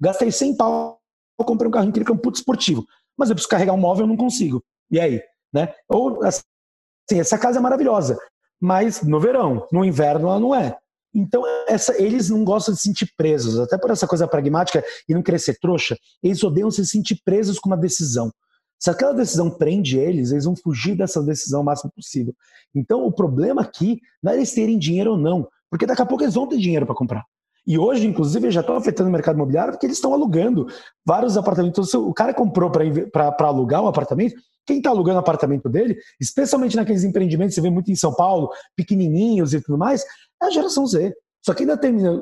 Gastei 0.00 0.30
100 0.30 0.56
pau, 0.56 0.98
comprei 1.38 1.68
um 1.68 1.72
carro 1.72 1.86
incrível 1.86 2.06
que 2.06 2.12
é 2.12 2.14
um 2.14 2.22
puto 2.22 2.38
esportivo. 2.38 2.84
Mas 3.16 3.28
eu 3.28 3.34
preciso 3.34 3.50
carregar 3.50 3.72
um 3.72 3.78
móvel, 3.78 4.04
eu 4.04 4.08
não 4.08 4.16
consigo. 4.16 4.62
E 4.90 4.98
aí? 4.98 5.22
Né? 5.52 5.72
Ou, 5.88 6.22
assim, 6.24 6.42
essa 7.20 7.38
casa 7.38 7.58
é 7.58 7.62
maravilhosa, 7.62 8.18
mas 8.60 9.02
no 9.02 9.20
verão, 9.20 9.66
no 9.70 9.84
inverno 9.84 10.28
ela 10.28 10.40
não 10.40 10.54
é. 10.54 10.76
Então, 11.14 11.44
essa, 11.68 11.96
eles 12.02 12.28
não 12.28 12.44
gostam 12.44 12.74
de 12.74 12.80
se 12.80 12.88
sentir 12.88 13.12
presos, 13.16 13.58
até 13.60 13.78
por 13.78 13.90
essa 13.90 14.06
coisa 14.06 14.26
pragmática 14.26 14.82
e 15.08 15.14
não 15.14 15.22
querer 15.22 15.38
ser 15.38 15.58
trouxa, 15.60 15.96
eles 16.22 16.42
odeiam 16.42 16.70
se 16.70 16.84
sentir 16.84 17.20
presos 17.24 17.58
com 17.58 17.68
uma 17.68 17.76
decisão. 17.76 18.32
Se 18.80 18.90
aquela 18.90 19.12
decisão 19.12 19.48
prende 19.48 19.98
eles, 19.98 20.32
eles 20.32 20.44
vão 20.44 20.56
fugir 20.56 20.96
dessa 20.96 21.22
decisão 21.22 21.62
o 21.62 21.64
máximo 21.64 21.92
possível. 21.94 22.34
Então, 22.74 23.04
o 23.06 23.12
problema 23.12 23.62
aqui 23.62 24.00
não 24.22 24.32
é 24.32 24.36
eles 24.36 24.52
terem 24.52 24.78
dinheiro 24.78 25.12
ou 25.12 25.16
não, 25.16 25.48
porque 25.70 25.86
daqui 25.86 26.02
a 26.02 26.06
pouco 26.06 26.24
eles 26.24 26.34
vão 26.34 26.48
ter 26.48 26.58
dinheiro 26.58 26.84
para 26.84 26.94
comprar. 26.94 27.24
E 27.66 27.78
hoje, 27.78 28.06
inclusive, 28.06 28.50
já 28.50 28.60
estão 28.60 28.76
afetando 28.76 29.08
o 29.08 29.12
mercado 29.12 29.36
imobiliário 29.36 29.72
porque 29.72 29.86
eles 29.86 29.96
estão 29.96 30.12
alugando 30.12 30.66
vários 31.04 31.36
apartamentos. 31.36 31.88
Então, 31.88 32.06
o 32.06 32.12
cara 32.12 32.34
comprou 32.34 32.70
para 32.70 33.48
alugar 33.48 33.82
um 33.82 33.86
apartamento, 33.86 34.34
quem 34.66 34.78
está 34.78 34.90
alugando 34.90 35.16
o 35.16 35.20
apartamento 35.20 35.68
dele, 35.68 35.96
especialmente 36.20 36.76
naqueles 36.76 37.04
empreendimentos, 37.04 37.54
você 37.54 37.60
vê 37.60 37.70
muito 37.70 37.90
em 37.90 37.96
São 37.96 38.14
Paulo, 38.14 38.50
pequenininhos 38.76 39.54
e 39.54 39.60
tudo 39.60 39.78
mais, 39.78 40.04
é 40.42 40.46
a 40.46 40.50
geração 40.50 40.86
Z. 40.86 41.14
Só 41.44 41.52
que 41.52 41.62
ainda 41.62 41.76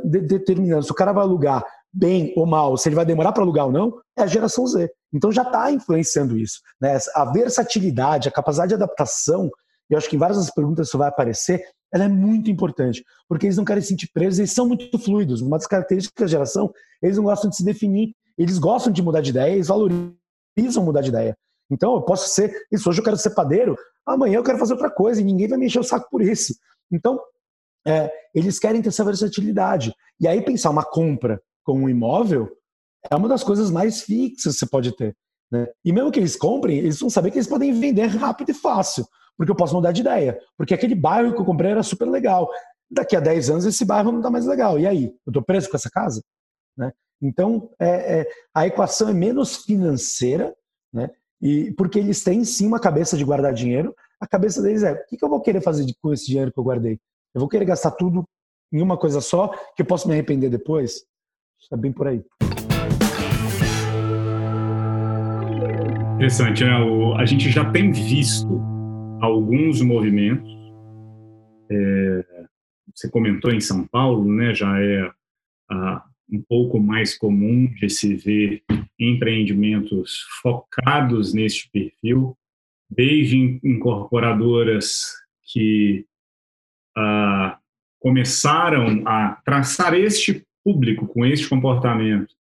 determinando 0.05 0.83
se 0.83 0.91
o 0.91 0.95
cara 0.95 1.13
vai 1.13 1.23
alugar 1.23 1.65
bem 1.93 2.33
ou 2.37 2.47
mal, 2.47 2.77
se 2.77 2.89
ele 2.89 2.97
vai 2.97 3.05
demorar 3.05 3.33
para 3.33 3.43
alugar 3.43 3.67
ou 3.67 3.73
não, 3.73 4.01
é 4.17 4.23
a 4.23 4.27
geração 4.27 4.67
Z. 4.67 4.91
Então 5.13 5.31
já 5.31 5.43
está 5.43 5.71
influenciando 5.71 6.37
isso. 6.37 6.61
Né? 6.81 6.99
A 7.15 7.31
versatilidade, 7.31 8.29
a 8.29 8.33
capacidade 8.33 8.71
de 8.71 8.75
adaptação, 8.75 9.51
eu 9.89 9.99
acho 9.99 10.09
que 10.09 10.17
em 10.17 10.19
várias 10.19 10.39
das 10.39 10.51
perguntas 10.51 10.89
isso 10.89 10.99
vai 10.99 11.09
aparecer, 11.09 11.63
ela 11.93 12.05
é 12.05 12.09
muito 12.09 12.51
importante, 12.51 13.05
porque 13.29 13.47
eles 13.47 13.57
não 13.57 13.65
querem 13.65 13.83
se 13.83 13.89
sentir 13.89 14.11
presos, 14.13 14.39
eles 14.39 14.53
são 14.53 14.67
muito 14.67 14.99
fluidos. 14.99 15.41
Uma 15.43 15.59
das 15.59 15.67
características 15.67 16.25
da 16.25 16.27
geração, 16.27 16.73
eles 17.03 17.17
não 17.17 17.25
gostam 17.25 17.51
de 17.51 17.57
se 17.57 17.65
definir, 17.65 18.15
eles 18.39 18.59
gostam 18.59 18.93
de 18.93 19.03
mudar 19.03 19.21
de 19.21 19.31
ideia, 19.31 19.53
eles 19.53 19.69
valorizam 19.69 20.83
mudar 20.83 21.03
de 21.03 21.11
ideia. 21.11 21.37
Então 21.71 21.95
eu 21.95 22.03
posso 22.03 22.29
ser, 22.31 22.55
isso 22.71 22.89
hoje 22.89 23.01
eu 23.01 23.05
quero 23.05 23.17
ser 23.17 23.31
padeiro, 23.31 23.77
amanhã 24.07 24.37
eu 24.37 24.43
quero 24.43 24.59
fazer 24.59 24.73
outra 24.73 24.91
coisa 24.91 25.21
e 25.21 25.25
ninguém 25.25 25.49
vai 25.49 25.59
me 25.59 25.67
encher 25.67 25.81
o 25.81 25.85
saco 25.85 26.09
por 26.11 26.23
isso. 26.23 26.55
Então, 26.91 27.21
é, 27.87 28.11
eles 28.35 28.59
querem 28.59 28.81
ter 28.81 28.89
essa 28.89 29.05
versatilidade. 29.05 29.95
E 30.21 30.29
aí 30.29 30.43
pensar 30.43 30.71
uma 30.71 30.85
compra 30.85 31.41
com 31.65 31.79
um 31.79 31.89
imóvel 31.89 32.49
é 33.11 33.17
uma 33.17 33.29
das 33.29 33.43
coisas 33.43 33.71
mais 33.71 34.03
fixas 34.03 34.55
que 34.55 34.61
você 34.61 34.67
pode 34.67 34.97
ter. 34.97 35.17
Né? 35.51 35.67
E 35.85 35.93
mesmo 35.93 36.11
que 36.11 36.19
eles 36.19 36.37
comprem, 36.37 36.79
eles 36.79 36.99
vão 36.99 37.11
saber 37.11 37.31
que 37.31 37.39
eles 37.39 37.49
podem 37.49 37.73
vender 37.73 38.07
rápido 38.07 38.51
e 38.51 38.55
fácil, 38.55 39.05
porque 39.37 39.51
eu 39.51 39.57
posso 39.57 39.75
mudar 39.75 39.93
de 39.93 40.01
ideia. 40.01 40.39
Porque 40.57 40.75
aquele 40.75 40.95
bairro 40.95 41.35
que 41.35 41.41
eu 41.41 41.45
comprei 41.45 41.71
era 41.71 41.83
super 41.83 42.09
legal. 42.09 42.49
Daqui 42.91 43.17
a 43.17 43.21
10 43.21 43.51
anos 43.51 43.65
esse 43.65 43.85
bairro 43.85 44.13
não 44.13 44.19
está 44.19 44.31
mais 44.31 44.47
legal. 44.47 44.79
E 44.79 44.87
aí? 44.87 45.05
Eu 45.27 45.31
estou 45.31 45.43
preso 45.43 45.71
com 45.71 45.77
essa 45.77 45.91
casa? 45.91 46.23
Né? 46.77 46.93
Então, 47.21 47.71
é, 47.79 48.21
é, 48.21 48.29
a 48.55 48.67
equação 48.67 49.09
é 49.09 49.15
menos 49.15 49.65
financeira, 49.65 50.55
né? 50.93 51.11
E 51.41 51.73
porque 51.73 51.99
eles 51.99 52.23
têm 52.23 52.45
sim 52.45 52.67
uma 52.67 52.79
cabeça 52.79 53.17
de 53.17 53.25
guardar 53.25 53.53
dinheiro, 53.53 53.95
a 54.21 54.27
cabeça 54.27 54.63
deles 54.63 54.85
é: 54.85 54.93
o 54.93 55.07
que, 55.07 55.17
que 55.17 55.25
eu 55.25 55.29
vou 55.29 55.41
querer 55.41 55.61
fazer 55.61 55.85
com 56.01 56.13
esse 56.13 56.27
dinheiro 56.27 56.53
que 56.53 56.59
eu 56.59 56.65
guardei? 56.65 57.01
Eu 57.35 57.41
vou 57.41 57.49
querer 57.49 57.65
gastar 57.65 57.91
tudo 57.93 58.25
em 58.73 58.81
uma 58.81 58.97
coisa 58.97 59.21
só, 59.21 59.49
que 59.75 59.83
eu 59.83 59.87
posso 59.87 60.07
me 60.07 60.15
arrepender 60.15 60.49
depois? 60.49 61.05
É 61.73 61.77
bem 61.77 61.93
por 61.93 62.07
aí. 62.07 62.25
Interessante, 66.15 66.65
né? 66.65 66.79
O, 66.79 67.15
a 67.17 67.25
gente 67.25 67.51
já 67.51 67.69
tem 67.71 67.91
visto 67.91 68.72
alguns 69.23 69.81
movimentos. 69.81 70.51
É, 71.71 72.25
você 72.93 73.09
comentou 73.09 73.53
em 73.53 73.61
São 73.61 73.87
Paulo, 73.87 74.31
né? 74.31 74.53
Já 74.53 74.83
é 74.83 75.11
ah, 75.71 76.05
um 76.31 76.43
pouco 76.43 76.81
mais 76.81 77.17
comum 77.17 77.73
de 77.81 77.89
se 77.89 78.17
ver 78.17 78.65
empreendimentos 78.99 80.27
focados 80.43 81.33
neste 81.33 81.71
perfil, 81.71 82.37
desde 82.91 83.61
incorporadoras 83.63 85.13
que 85.53 86.05
ah, 86.97 87.59
começaram 88.01 89.07
a 89.07 89.41
traçar 89.45 89.95
este 89.95 90.45
público 90.65 91.07
com 91.07 91.25
este 91.25 91.49
comportamento 91.49 92.35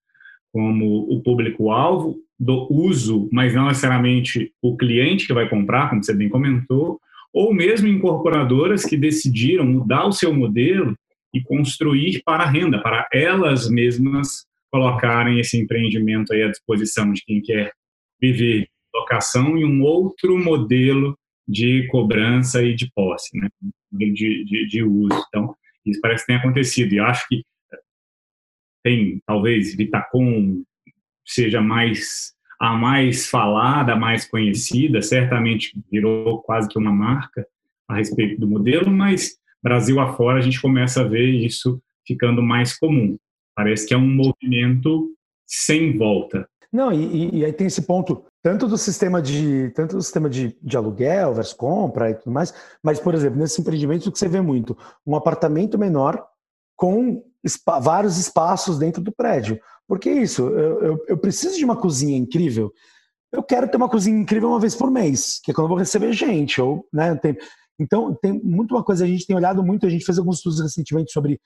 como 0.52 1.10
o 1.10 1.22
público-alvo 1.22 2.20
do 2.42 2.68
uso, 2.72 3.30
mas 3.32 3.54
não 3.54 3.68
necessariamente 3.68 4.52
o 4.64 4.76
cliente 4.76 5.28
que 5.28 5.34
vai 5.34 5.48
comprar, 5.48 5.92
como 5.92 6.04
você 6.04 6.12
bem 6.12 6.28
comentou, 6.28 7.00
ou 7.32 7.54
mesmo 7.54 7.88
incorporadoras 7.88 8.84
que 8.84 8.98
decidiram 8.98 9.64
mudar 9.64 10.08
o 10.08 10.12
seu 10.12 10.34
modelo 10.34 10.98
e 11.32 11.40
construir 11.44 12.24
para 12.26 12.50
renda, 12.50 12.82
para 12.82 13.08
elas 13.14 13.70
mesmas 13.70 14.48
colocarem 14.72 15.40
esse 15.40 15.56
empreendimento 15.56 16.34
aí 16.34 16.42
à 16.42 16.50
disposição 16.50 17.14
de 17.14 17.24
quem 17.24 17.42
quer 17.42 17.72
viver 18.20 18.68
locação 18.94 19.56
e 19.56 19.64
um 19.64 19.84
outro 19.84 20.36
modelo 20.36 21.16
de 21.48 21.88
cobrança 21.90 22.64
e 22.64 22.74
de 22.74 22.90
posse, 22.96 23.38
né? 23.38 23.50
de, 23.92 24.44
de, 24.46 24.68
de 24.68 24.84
uso. 24.84 25.24
Então, 25.28 25.56
isso 25.86 26.02
parece 26.02 26.24
que 26.24 26.28
tem 26.28 26.38
acontecido. 26.38 26.94
E 26.94 27.00
acho 27.00 27.28
que 27.28 27.44
tem, 28.84 29.22
talvez, 29.28 29.76
Vitacom 29.76 30.64
seja 31.34 31.62
mais 31.62 32.34
a 32.60 32.74
mais 32.74 33.28
falada, 33.28 33.94
a 33.94 33.96
mais 33.96 34.28
conhecida, 34.28 35.02
certamente 35.02 35.74
virou 35.92 36.44
quase 36.44 36.70
que 36.70 36.78
uma 36.78 36.92
marca 36.92 37.48
a 37.88 37.96
respeito 37.96 38.40
do 38.40 38.48
modelo, 38.48 38.92
mas 38.92 39.36
Brasil 39.64 40.00
afora 40.00 40.38
a 40.38 40.42
gente 40.42 40.62
começa 40.62 41.02
a 41.02 41.08
ver 41.08 41.28
isso 41.28 41.82
ficando 42.06 42.42
mais 42.42 42.78
comum. 42.78 43.18
Parece 43.56 43.88
que 43.88 43.94
é 43.94 43.98
um 43.98 44.08
movimento 44.08 45.12
sem 45.48 45.98
volta. 45.98 46.48
Não, 46.72 46.92
e, 46.92 47.40
e 47.40 47.46
aí 47.46 47.52
tem 47.52 47.68
esse 47.68 47.82
ponto 47.82 48.24
tanto 48.42 48.68
do 48.68 48.78
sistema 48.78 49.22
de 49.22 49.70
tanto 49.72 49.98
do 49.98 50.02
sistema 50.02 50.30
de, 50.30 50.58
de 50.62 50.78
aluguel 50.78 51.34
versus 51.34 51.54
compra 51.54 52.10
e 52.10 52.16
tudo 52.16 52.32
mais, 52.32 52.54
mas 52.82 53.00
por 53.00 53.14
exemplo 53.14 53.38
nesses 53.38 53.60
empreendimentos 53.60 54.08
o 54.08 54.12
que 54.12 54.18
você 54.18 54.28
vê 54.28 54.40
muito 54.40 54.78
um 55.06 55.16
apartamento 55.16 55.78
menor 55.78 56.26
com 56.76 57.24
espa 57.44 57.80
vários 57.80 58.18
espaços 58.18 58.80
dentro 58.80 59.02
do 59.02 59.12
prédio. 59.12 59.60
Porque 59.92 60.08
é 60.08 60.14
isso, 60.14 60.48
eu, 60.48 60.82
eu, 60.82 61.06
eu, 61.10 61.18
preciso 61.18 61.58
de 61.58 61.66
uma 61.66 61.76
cozinha 61.76 62.18
incrível. 62.18 62.72
Eu 63.30 63.44
quero 63.44 63.70
ter 63.70 63.76
uma 63.76 63.90
cozinha 63.90 64.18
incrível 64.18 64.48
uma 64.48 64.60
vez 64.60 64.74
por 64.74 64.90
mês, 64.90 65.42
que 65.44 65.52
é 65.52 65.54
quando 65.54 65.66
eu 65.66 65.68
vou 65.68 65.78
receber 65.78 66.14
gente. 66.14 66.62
Ou, 66.62 66.88
né, 66.94 67.14
tem, 67.16 67.38
então, 67.78 68.18
tem 68.22 68.42
muito 68.42 68.74
uma 68.74 68.86
coisa, 68.86 69.04
a 69.04 69.08
gente 69.08 69.28
tem 69.28 69.36
olhado 69.36 69.62
muito, 69.62 69.86
a 69.86 69.90
gente 69.90 70.06
fez 70.06 70.18
alguns 70.18 70.38
estudos 70.38 70.62
recentemente 70.62 71.12
sobre 71.12 71.42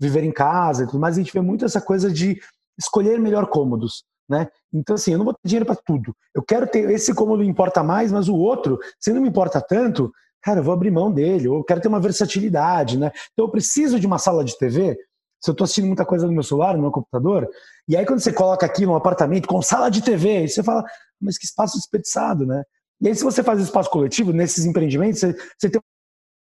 viver 0.00 0.24
em 0.24 0.32
casa 0.32 0.82
e 0.82 0.86
tudo 0.86 0.98
mais, 0.98 1.16
a 1.16 1.20
gente 1.20 1.32
vê 1.32 1.40
muito 1.40 1.64
essa 1.64 1.80
coisa 1.80 2.10
de 2.10 2.36
escolher 2.76 3.20
melhor 3.20 3.46
cômodos. 3.46 4.02
Né? 4.28 4.48
Então, 4.72 4.96
assim, 4.96 5.12
eu 5.12 5.18
não 5.18 5.24
vou 5.24 5.34
ter 5.34 5.46
dinheiro 5.46 5.64
para 5.64 5.76
tudo. 5.76 6.16
Eu 6.34 6.42
quero 6.42 6.66
ter 6.66 6.90
esse 6.90 7.14
cômodo 7.14 7.44
importa 7.44 7.84
mais, 7.84 8.10
mas 8.10 8.28
o 8.28 8.34
outro, 8.34 8.76
se 8.98 9.12
não 9.12 9.22
me 9.22 9.28
importa 9.28 9.60
tanto, 9.60 10.10
cara, 10.42 10.58
eu 10.58 10.64
vou 10.64 10.74
abrir 10.74 10.90
mão 10.90 11.12
dele. 11.12 11.46
Ou 11.46 11.58
eu 11.58 11.64
quero 11.64 11.80
ter 11.80 11.86
uma 11.86 12.00
versatilidade, 12.00 12.98
né? 12.98 13.12
Então, 13.32 13.44
eu 13.44 13.50
preciso 13.52 14.00
de 14.00 14.06
uma 14.08 14.18
sala 14.18 14.44
de 14.44 14.58
TV. 14.58 14.98
Se 15.44 15.50
eu 15.50 15.52
estou 15.52 15.66
assistindo 15.66 15.88
muita 15.88 16.06
coisa 16.06 16.26
no 16.26 16.32
meu 16.32 16.42
celular, 16.42 16.74
no 16.74 16.80
meu 16.80 16.90
computador, 16.90 17.46
e 17.86 17.94
aí 17.94 18.06
quando 18.06 18.20
você 18.20 18.32
coloca 18.32 18.64
aqui 18.64 18.86
num 18.86 18.94
apartamento 18.94 19.46
com 19.46 19.60
sala 19.60 19.90
de 19.90 20.00
TV, 20.00 20.48
você 20.48 20.62
fala, 20.62 20.82
mas 21.20 21.36
que 21.36 21.44
espaço 21.44 21.76
desperdiçado, 21.76 22.46
né? 22.46 22.62
E 22.98 23.08
aí, 23.08 23.14
se 23.14 23.22
você 23.22 23.42
faz 23.42 23.60
espaço 23.60 23.90
coletivo, 23.90 24.32
nesses 24.32 24.64
empreendimentos, 24.64 25.20
você, 25.20 25.36
você 25.58 25.68
tem 25.68 25.82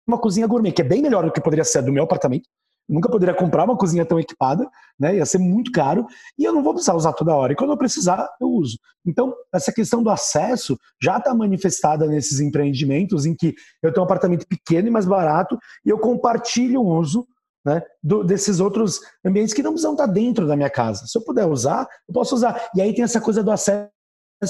uma 0.06 0.20
cozinha 0.20 0.45
gourmet, 0.45 0.72
que 0.72 0.84
é 0.84 0.86
bem 0.86 1.02
melhor 1.02 1.26
do 1.26 1.32
que 1.32 1.41
poderia 1.41 1.64
ser 1.64 1.82
do 1.82 1.91
meu 1.91 2.04
apartamento, 2.04 2.47
nunca 2.88 3.10
poderia 3.10 3.34
comprar 3.34 3.64
uma 3.64 3.76
cozinha 3.76 4.06
tão 4.06 4.20
equipada, 4.20 4.70
né? 4.99 5.16
Ia 5.16 5.26
ser 5.26 5.39
muito 5.39 5.72
caro 5.72 6.06
e 6.38 6.43
eu 6.43 6.54
não 6.54 6.62
vou 6.62 6.74
precisar 6.74 6.93
usar 6.93 7.14
toda 7.14 7.36
hora. 7.36 7.54
E 7.54 7.56
quando 7.56 7.72
eu 7.72 7.78
precisar, 7.78 8.30
eu 8.39 8.49
uso. 8.49 8.78
Então, 9.04 9.34
essa 9.52 9.74
questão 9.74 10.04
do 10.04 10.12
acesso 10.12 10.78
já 11.02 11.18
está 11.18 11.34
manifestada 11.34 12.06
nesses 12.06 12.39
empreendimentos 12.39 13.26
em 13.26 13.36
que 13.36 13.56
eu 13.82 13.91
tenho 13.91 14.04
um 14.04 14.06
apartamento 14.06 14.45
pequeno 14.45 14.89
e 14.89 14.91
mais 14.91 15.08
barato 15.08 15.58
e 15.84 15.89
eu 15.89 15.97
compartilho 15.97 16.82
o 16.82 16.99
uso 16.99 17.26
né, 17.66 17.82
do, 18.01 18.24
desses 18.24 18.59
outros 18.59 18.99
ambientes 19.24 19.53
que 19.53 19.64
não 19.64 19.72
precisam 19.72 19.93
estar 19.93 20.07
dentro 20.07 20.47
da 20.47 20.55
minha 20.55 20.70
casa. 20.70 21.05
Se 21.07 21.18
eu 21.18 21.24
puder 21.24 21.45
usar, 21.45 21.88
eu 22.07 22.14
posso 22.14 22.36
usar. 22.36 22.70
E 22.76 22.82
aí 22.82 22.93
tem 22.93 23.03
essa 23.03 23.22
coisa 23.22 23.43
do 23.43 23.51
acesso 23.51 23.89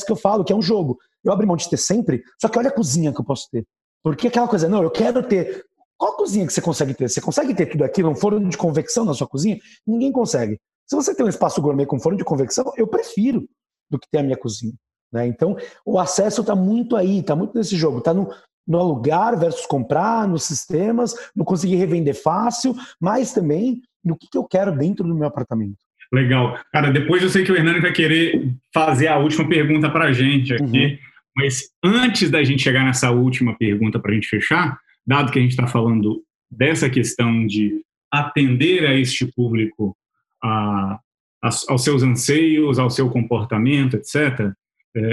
que 0.06 0.12
eu 0.12 0.16
falo, 0.16 0.44
que 0.44 0.54
é 0.54 0.56
um 0.56 0.62
jogo. 0.62 0.98
Eu 1.24 1.32
abro 1.32 1.46
mão 1.46 1.56
de 1.56 1.70
ter 1.70 1.78
sempre, 1.78 2.24
só 2.40 2.48
que 2.48 2.58
olha 2.58 2.70
a 2.70 2.74
cozinha 2.74 3.14
que 3.14 3.20
eu 3.20 3.26
posso 3.26 3.48
ter. 3.52 3.66
Porque 4.04 4.28
aquela 4.28 4.48
coisa, 4.48 4.68
não, 4.68 4.82
eu 4.82 4.90
quero 4.90 5.22
ter 5.22 5.64
qual 6.02 6.18
cozinha 6.18 6.48
que 6.48 6.52
você 6.52 6.62
consegue 6.62 6.96
ter? 6.96 7.08
Você 7.08 7.22
consegue 7.22 7.54
ter 7.54 7.68
tudo 7.68 7.84
aquilo, 7.84 8.10
um 8.10 8.16
forno 8.16 8.50
de 8.50 8.58
convecção 8.58 9.06
na 9.06 9.14
sua 9.14 9.28
cozinha? 9.28 9.60
Ninguém 9.86 10.12
consegue. 10.12 10.60
Se 10.88 10.96
você 10.96 11.14
tem 11.14 11.24
um 11.24 11.30
espaço 11.30 11.62
gourmet 11.62 11.86
com 11.86 12.00
forno 12.00 12.18
de 12.18 12.24
convecção, 12.24 12.74
eu 12.76 12.88
prefiro 12.88 13.48
do 13.88 14.00
que 14.00 14.10
ter 14.10 14.18
a 14.18 14.24
minha 14.24 14.36
cozinha. 14.36 14.74
Né? 15.14 15.28
Então, 15.28 15.56
o 15.86 16.00
acesso 16.00 16.42
está 16.42 16.56
muito 16.56 16.96
aí, 16.96 17.20
está 17.20 17.36
muito 17.36 17.56
nesse 17.56 17.76
jogo. 17.76 18.00
Está 18.00 18.16
no, 18.16 18.34
no 18.68 18.80
alugar 18.80 19.38
versus 19.40 19.66
comprar, 19.66 20.28
nos 20.28 20.44
sistemas, 20.44 21.14
no 21.36 21.44
conseguir 21.44 21.76
revender 21.76 22.16
fácil, 22.16 22.76
mas 23.00 23.34
também 23.34 23.82
no 24.04 24.18
que, 24.18 24.28
que 24.30 24.38
eu 24.38 24.44
quero 24.44 24.76
dentro 24.76 25.08
do 25.08 25.16
meu 25.16 25.28
apartamento. 25.28 25.78
Legal. 26.14 26.60
Cara, 26.72 26.92
depois 26.92 27.24
eu 27.24 27.30
sei 27.30 27.44
que 27.44 27.52
o 27.52 27.56
Hernani 27.56 27.80
vai 27.80 27.94
querer 27.94 28.54
fazer 28.74 29.08
a 29.08 29.18
última 29.18 29.48
pergunta 29.48 29.90
para 29.90 30.06
a 30.06 30.14
gente 30.14 30.54
aqui, 30.54 30.86
uhum. 30.86 30.98
mas 31.38 31.70
antes 31.84 32.30
da 32.30 32.44
gente 32.44 32.64
chegar 32.64 32.84
nessa 32.84 33.12
última 33.12 33.58
pergunta 33.58 34.00
para 34.00 34.12
a 34.12 34.14
gente 34.14 34.28
fechar, 34.28 34.78
dado 35.06 35.32
que 35.32 35.40
a 35.40 35.42
gente 35.42 35.52
está 35.52 35.68
falando 35.68 36.22
dessa 36.50 36.90
questão 36.90 37.46
de 37.48 37.82
atender 38.12 38.86
a 38.86 38.94
este 38.94 39.26
público, 39.26 39.96
a, 40.44 41.00
a, 41.42 41.50
aos 41.70 41.84
seus 41.84 42.04
anseios, 42.04 42.78
ao 42.78 42.90
seu 42.90 43.10
comportamento, 43.10 43.96
etc., 43.96 44.52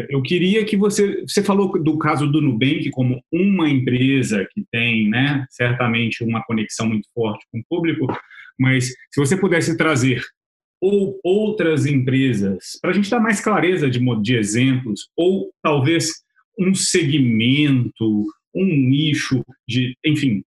eu 0.08 0.20
queria 0.22 0.64
que 0.64 0.76
você. 0.76 1.22
Você 1.22 1.42
falou 1.42 1.80
do 1.82 1.98
caso 1.98 2.26
do 2.26 2.40
Nubank 2.40 2.90
como 2.90 3.22
uma 3.32 3.68
empresa 3.68 4.46
que 4.52 4.64
tem, 4.72 5.08
né, 5.08 5.46
certamente, 5.50 6.24
uma 6.24 6.42
conexão 6.44 6.88
muito 6.88 7.08
forte 7.14 7.46
com 7.52 7.60
o 7.60 7.64
público, 7.68 8.06
mas 8.58 8.86
se 8.88 9.20
você 9.20 9.36
pudesse 9.36 9.76
trazer 9.76 10.22
ou 10.80 11.18
outras 11.24 11.86
empresas, 11.86 12.78
para 12.80 12.90
a 12.90 12.92
gente 12.92 13.10
dar 13.10 13.20
mais 13.20 13.40
clareza 13.40 13.90
de, 13.90 14.00
de 14.22 14.36
exemplos, 14.36 15.08
ou 15.16 15.50
talvez 15.62 16.12
um 16.58 16.74
segmento, 16.74 18.24
um 18.54 18.64
nicho 18.64 19.44
de, 19.68 19.96
enfim, 20.04 20.42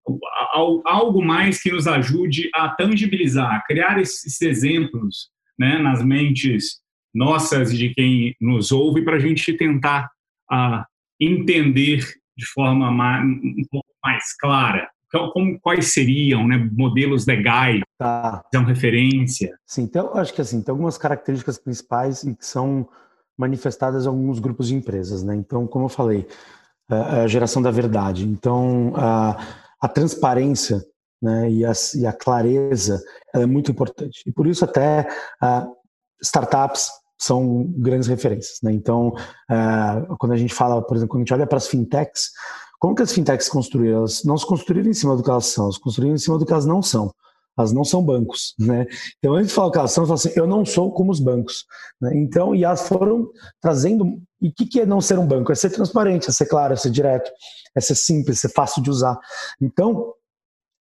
algo 0.85 1.25
mais 1.25 1.61
que 1.61 1.71
nos 1.71 1.87
ajude 1.87 2.49
a 2.55 2.69
tangibilizar, 2.69 3.55
a 3.55 3.63
criar 3.63 4.01
esses 4.01 4.41
exemplos 4.41 5.29
né, 5.59 5.79
nas 5.79 6.05
mentes 6.05 6.81
nossas 7.15 7.73
e 7.73 7.77
de 7.77 7.95
quem 7.95 8.35
nos 8.41 8.73
ouve 8.73 9.03
para 9.03 9.17
a 9.17 9.21
gente 9.21 9.53
tentar 9.55 10.11
uh, 10.51 10.85
entender 11.21 12.05
de 12.37 12.47
forma 12.47 12.91
mais, 12.91 13.25
um 13.25 13.65
pouco 13.71 13.89
mais 14.03 14.37
clara 14.37 14.89
então, 15.11 15.29
como, 15.33 15.61
quais 15.61 15.93
seriam 15.93 16.47
né, 16.47 16.57
modelos 16.73 17.27
legais 17.27 17.81
tá. 17.99 18.45
são 18.55 18.65
referência? 18.65 19.59
Sim, 19.67 19.83
então 19.83 20.17
acho 20.17 20.33
que 20.33 20.41
assim, 20.41 20.63
tem 20.63 20.71
algumas 20.71 20.97
características 20.97 21.59
principais 21.59 22.23
e 22.23 22.35
que 22.35 22.47
são 22.47 22.89
manifestadas 23.37 24.05
em 24.05 24.09
alguns 24.09 24.39
grupos 24.39 24.69
de 24.69 24.77
empresas. 24.77 25.25
Né? 25.25 25.35
Então, 25.35 25.67
como 25.67 25.87
eu 25.87 25.89
falei, 25.89 26.29
a 26.89 27.27
geração 27.27 27.61
da 27.61 27.73
verdade. 27.73 28.25
Então, 28.25 28.93
a, 28.95 29.37
a 29.81 29.89
transparência 29.89 30.81
né, 31.21 31.51
e, 31.51 31.65
a, 31.65 31.73
e, 31.97 32.07
a, 32.07 32.13
clareza 32.13 33.03
é 33.35 33.45
muito 33.47 33.73
importante. 33.73 34.23
E 34.25 34.33
por 34.33 34.47
isso 34.47 34.65
até 34.65 35.09
startups 36.23 36.89
são 37.21 37.67
grandes 37.77 38.09
referências. 38.09 38.59
Né? 38.63 38.73
Então, 38.73 39.13
quando 40.19 40.33
a 40.33 40.37
gente 40.37 40.55
fala, 40.55 40.81
por 40.81 40.97
exemplo, 40.97 41.11
quando 41.11 41.21
a 41.21 41.25
gente 41.25 41.35
olha 41.35 41.47
para 41.47 41.59
as 41.59 41.69
fintechs, 41.69 42.31
como 42.79 42.95
que 42.95 43.03
as 43.03 43.13
fintechs 43.13 43.49
construíram? 43.49 43.99
Elas 43.99 44.25
não 44.25 44.39
se 44.39 44.47
construíram 44.47 44.89
em 44.89 44.95
cima 44.95 45.15
do 45.15 45.23
que 45.23 45.31
elas 45.31 45.47
são, 45.47 45.65
elas 45.65 45.77
construíram 45.77 46.15
em 46.15 46.19
cima 46.19 46.39
do 46.39 46.47
que 46.47 46.53
elas 46.53 46.65
não 46.65 46.81
são. 46.81 47.13
Elas 47.59 47.73
não 47.73 47.85
são 47.85 48.03
bancos, 48.03 48.55
né? 48.59 48.87
Então, 49.19 49.35
antes 49.35 49.49
de 49.49 49.55
falar 49.55 49.71
que 49.71 49.79
elas 49.79 49.93
são, 49.93 50.05
eu 50.05 50.09
falo 50.09 50.19
assim, 50.19 50.33
eu 50.35 50.47
não 50.47 50.65
sou 50.65 50.91
como 50.93 51.11
os 51.11 51.21
bancos. 51.21 51.67
Né? 52.01 52.13
Então, 52.15 52.55
e 52.55 52.65
elas 52.65 52.89
foram 52.89 53.29
trazendo 53.61 54.07
E 54.41 54.49
o 54.49 54.53
que, 54.55 54.65
que 54.65 54.81
é 54.81 54.87
não 54.87 55.01
ser 55.01 55.19
um 55.19 55.27
banco? 55.27 55.53
É 55.53 55.55
ser 55.55 55.69
transparente, 55.69 56.31
é 56.31 56.33
ser 56.33 56.47
claro, 56.47 56.73
é 56.73 56.77
ser 56.77 56.91
direto, 56.91 57.31
é 57.75 57.81
ser 57.81 57.97
simples, 57.97 58.39
é 58.39 58.49
ser 58.49 58.55
fácil 58.55 58.83
de 58.83 58.89
usar. 58.89 59.19
Então, 59.61 60.15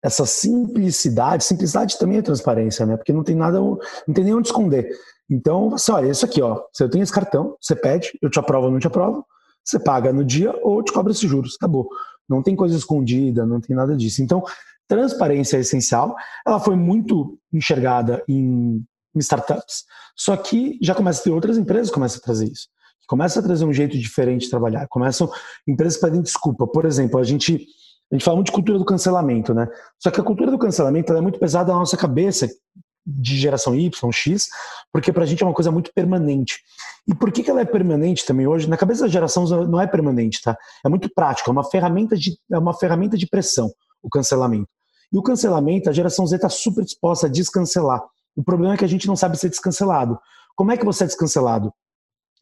essa 0.04 0.24
simplicidade, 0.24 1.42
simplicidade 1.42 1.98
também 1.98 2.18
é 2.18 2.22
transparência, 2.22 2.86
né? 2.86 2.96
Porque 2.96 3.12
não 3.12 3.24
tem 3.24 3.34
nada, 3.34 3.58
não 3.58 4.14
tem 4.14 4.22
nem 4.22 4.34
onde 4.34 4.46
esconder. 4.46 4.88
Então, 5.30 5.70
você 5.70 5.92
olha, 5.92 6.10
isso 6.10 6.24
aqui, 6.24 6.40
ó, 6.40 6.62
você 6.72 6.88
tem 6.88 7.02
esse 7.02 7.12
cartão, 7.12 7.56
você 7.60 7.76
pede, 7.76 8.10
eu 8.22 8.30
te 8.30 8.38
aprovo 8.38 8.66
ou 8.66 8.72
não 8.72 8.78
te 8.78 8.86
aprovo, 8.86 9.24
você 9.64 9.78
paga 9.78 10.12
no 10.12 10.24
dia 10.24 10.54
ou 10.62 10.82
te 10.82 10.92
cobra 10.92 11.12
esses 11.12 11.28
juros, 11.28 11.56
acabou. 11.56 11.88
Não 12.28 12.42
tem 12.42 12.56
coisa 12.56 12.76
escondida, 12.76 13.44
não 13.44 13.60
tem 13.60 13.76
nada 13.76 13.96
disso. 13.96 14.22
Então, 14.22 14.42
transparência 14.86 15.58
é 15.58 15.60
essencial. 15.60 16.16
Ela 16.46 16.58
foi 16.58 16.76
muito 16.76 17.38
enxergada 17.52 18.24
em, 18.26 18.82
em 19.14 19.18
startups, 19.18 19.84
só 20.16 20.36
que 20.36 20.78
já 20.82 20.94
começa 20.94 21.20
a 21.20 21.24
ter 21.24 21.30
outras 21.30 21.58
empresas 21.58 21.88
que 21.88 21.94
começam 21.94 22.18
a 22.18 22.22
trazer 22.22 22.46
isso. 22.46 22.68
Começa 23.06 23.40
a 23.40 23.42
trazer 23.42 23.64
um 23.64 23.72
jeito 23.72 23.96
diferente 23.98 24.42
de 24.42 24.50
trabalhar. 24.50 24.86
Começam 24.88 25.30
empresas 25.66 25.98
pedem 25.98 26.20
desculpa. 26.20 26.66
Por 26.66 26.84
exemplo, 26.84 27.18
a 27.18 27.24
gente 27.24 27.66
a 28.10 28.14
gente 28.14 28.24
fala 28.24 28.36
muito 28.36 28.46
de 28.46 28.52
cultura 28.52 28.78
do 28.78 28.84
cancelamento, 28.84 29.52
né? 29.52 29.68
Só 29.98 30.10
que 30.10 30.20
a 30.20 30.24
cultura 30.24 30.50
do 30.50 30.58
cancelamento 30.58 31.12
é 31.12 31.20
muito 31.20 31.38
pesada 31.38 31.72
na 31.72 31.78
nossa 31.78 31.96
cabeça, 31.96 32.48
de 33.10 33.38
geração 33.38 33.74
Y, 33.74 34.12
X, 34.12 34.48
porque 34.92 35.10
para 35.12 35.22
a 35.22 35.26
gente 35.26 35.42
é 35.42 35.46
uma 35.46 35.54
coisa 35.54 35.70
muito 35.70 35.90
permanente. 35.94 36.60
E 37.06 37.14
por 37.14 37.32
que, 37.32 37.42
que 37.42 37.50
ela 37.50 37.62
é 37.62 37.64
permanente 37.64 38.26
também 38.26 38.46
hoje? 38.46 38.68
Na 38.68 38.76
cabeça 38.76 39.02
da 39.02 39.08
geração 39.08 39.46
não 39.66 39.80
é 39.80 39.86
permanente, 39.86 40.42
tá? 40.42 40.56
É 40.84 40.88
muito 40.88 41.08
prático, 41.14 41.48
é 41.48 41.52
uma 41.52 41.64
ferramenta 41.64 42.16
de, 42.16 42.38
é 42.52 42.58
uma 42.58 42.74
ferramenta 42.74 43.16
de 43.16 43.26
pressão, 43.26 43.72
o 44.02 44.10
cancelamento. 44.10 44.68
E 45.10 45.16
o 45.16 45.22
cancelamento, 45.22 45.88
a 45.88 45.92
geração 45.92 46.26
Z 46.26 46.36
está 46.36 46.50
super 46.50 46.84
disposta 46.84 47.26
a 47.26 47.30
descancelar. 47.30 48.02
O 48.36 48.44
problema 48.44 48.74
é 48.74 48.76
que 48.76 48.84
a 48.84 48.88
gente 48.88 49.08
não 49.08 49.16
sabe 49.16 49.38
ser 49.38 49.48
descancelado. 49.48 50.18
Como 50.54 50.70
é 50.70 50.76
que 50.76 50.84
você 50.84 51.04
é 51.04 51.06
descancelado? 51.06 51.72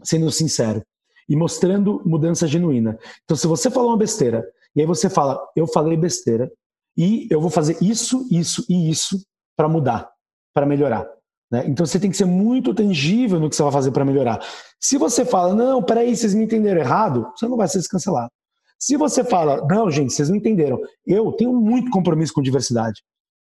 Sendo 0.02 0.30
sincero 0.32 0.84
e 1.28 1.36
mostrando 1.36 2.02
mudança 2.04 2.46
genuína. 2.46 2.98
Então, 3.24 3.36
se 3.36 3.46
você 3.46 3.70
falou 3.70 3.90
uma 3.90 3.96
besteira 3.96 4.44
e 4.74 4.80
aí 4.80 4.86
você 4.86 5.08
fala, 5.08 5.40
eu 5.54 5.66
falei 5.66 5.96
besteira 5.96 6.50
e 6.96 7.28
eu 7.30 7.40
vou 7.40 7.50
fazer 7.50 7.76
isso, 7.80 8.26
isso 8.30 8.64
e 8.68 8.90
isso 8.90 9.24
para 9.56 9.68
mudar, 9.68 10.10
para 10.56 10.64
melhorar. 10.64 11.06
Né? 11.52 11.64
Então 11.66 11.84
você 11.84 12.00
tem 12.00 12.10
que 12.10 12.16
ser 12.16 12.24
muito 12.24 12.74
tangível 12.74 13.38
no 13.38 13.50
que 13.50 13.54
você 13.54 13.62
vai 13.62 13.70
fazer 13.70 13.90
para 13.90 14.06
melhorar. 14.06 14.40
Se 14.80 14.96
você 14.96 15.22
fala, 15.22 15.54
não, 15.54 15.82
peraí, 15.82 16.16
vocês 16.16 16.34
me 16.34 16.44
entenderam 16.44 16.80
errado, 16.80 17.30
você 17.36 17.46
não 17.46 17.58
vai 17.58 17.68
ser 17.68 17.76
descancelado. 17.76 18.30
Se 18.78 18.96
você 18.96 19.22
fala, 19.22 19.66
não, 19.68 19.90
gente, 19.90 20.14
vocês 20.14 20.30
não 20.30 20.36
entenderam, 20.36 20.80
eu 21.06 21.30
tenho 21.32 21.52
muito 21.52 21.90
compromisso 21.90 22.32
com 22.32 22.40
diversidade. 22.40 23.02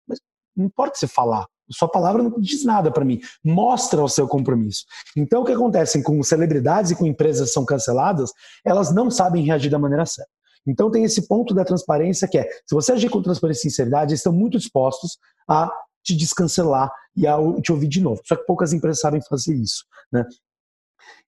Mas 0.09 0.19
não 0.57 0.67
importa 0.67 0.99
você 0.99 1.07
falar, 1.07 1.47
sua 1.71 1.89
palavra 1.89 2.25
não 2.25 2.41
diz 2.41 2.65
nada 2.65 2.91
para 2.91 3.05
mim. 3.05 3.21
Mostra 3.45 4.03
o 4.03 4.09
seu 4.09 4.27
compromisso. 4.27 4.85
Então, 5.17 5.43
o 5.43 5.45
que 5.45 5.53
acontece 5.53 6.03
com 6.03 6.21
celebridades 6.25 6.91
e 6.91 6.97
com 6.97 7.07
empresas 7.07 7.49
que 7.49 7.55
são 7.55 7.65
canceladas, 7.65 8.31
elas 8.65 8.93
não 8.93 9.11
sabem 9.11 9.45
reagir 9.45 9.71
da 9.71 9.79
maneira 9.79 10.07
certa. 10.07 10.31
Então 10.67 10.91
tem 10.91 11.05
esse 11.05 11.29
ponto 11.29 11.55
da 11.55 11.65
transparência 11.65 12.27
que 12.27 12.39
é, 12.39 12.49
se 12.67 12.75
você 12.75 12.93
agir 12.93 13.09
com 13.09 13.23
transparência 13.23 13.61
e 13.61 13.71
sinceridade, 13.71 14.11
eles 14.11 14.21
estão 14.21 14.33
muito 14.33 14.59
dispostos 14.59 15.17
a 15.49 15.71
te 16.07 16.17
descancelar 16.17 16.91
e 17.17 17.25
te 17.61 17.73
ouvir 17.73 17.89
de 17.89 18.01
novo. 18.01 18.23
Só 18.25 18.37
que 18.37 18.47
poucas 18.47 18.73
empresas 18.73 19.01
sabem 19.01 19.21
fazer 19.29 19.55
isso. 19.55 19.85
Né? 20.13 20.25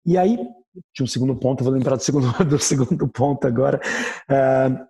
E 0.06 0.16
aí, 0.16 0.36
tinha 0.94 1.04
um 1.04 1.08
segundo 1.08 1.34
ponto, 1.34 1.64
vou 1.64 1.72
lembrar 1.72 1.96
do 1.96 2.02
segundo, 2.02 2.32
do 2.46 2.58
segundo 2.58 3.08
ponto 3.08 3.46
agora. 3.46 3.80
Uh, 4.30 4.86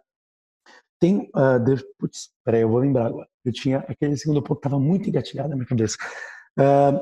tem. 1.01 1.30
Uh, 1.34 1.59
de, 1.64 1.82
putz, 1.99 2.30
peraí, 2.45 2.62
eu 2.62 2.68
vou 2.68 2.78
lembrar 2.78 3.07
agora. 3.07 3.26
Eu 3.45 3.53
tinha. 3.53 3.78
Aquele 3.89 4.16
segundo 4.16 4.43
ponto 4.43 4.59
estava 4.59 4.78
muito 4.78 5.09
engatilhado 5.09 5.49
na 5.49 5.57
minha 5.57 5.66
cabeça. 5.66 5.97
Uh, 6.59 7.01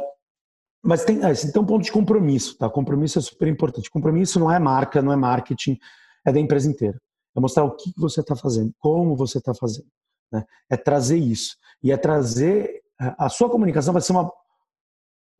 mas 0.85 1.05
tem, 1.05 1.19
tem 1.19 1.63
um 1.63 1.67
ponto 1.67 1.83
de 1.83 1.91
compromisso, 1.91 2.57
tá? 2.57 2.71
Compromisso 2.71 3.19
é 3.19 3.23
super 3.23 3.49
importante. 3.49 3.91
Compromisso 3.91 4.39
não 4.39 4.53
é 4.53 4.59
marca, 4.59 5.03
não 5.03 5.13
é 5.13 5.17
marketing, 5.17 5.77
é 6.25 6.33
da 6.33 6.39
empresa 6.39 6.71
inteira. 6.71 7.01
É 7.37 7.41
mostrar 7.41 7.65
o 7.65 7.75
que 7.75 7.93
você 7.97 8.21
está 8.21 8.37
fazendo, 8.37 8.73
como 8.79 9.17
você 9.17 9.39
está 9.39 9.53
fazendo. 9.53 9.89
Né? 10.33 10.45
É 10.71 10.77
trazer 10.77 11.19
isso. 11.19 11.57
E 11.83 11.93
é 11.93 11.97
trazer. 11.97 12.83
A 12.99 13.29
sua 13.29 13.51
comunicação 13.51 13.93
vai 13.93 14.03
ser 14.03 14.13
uma, 14.13 14.31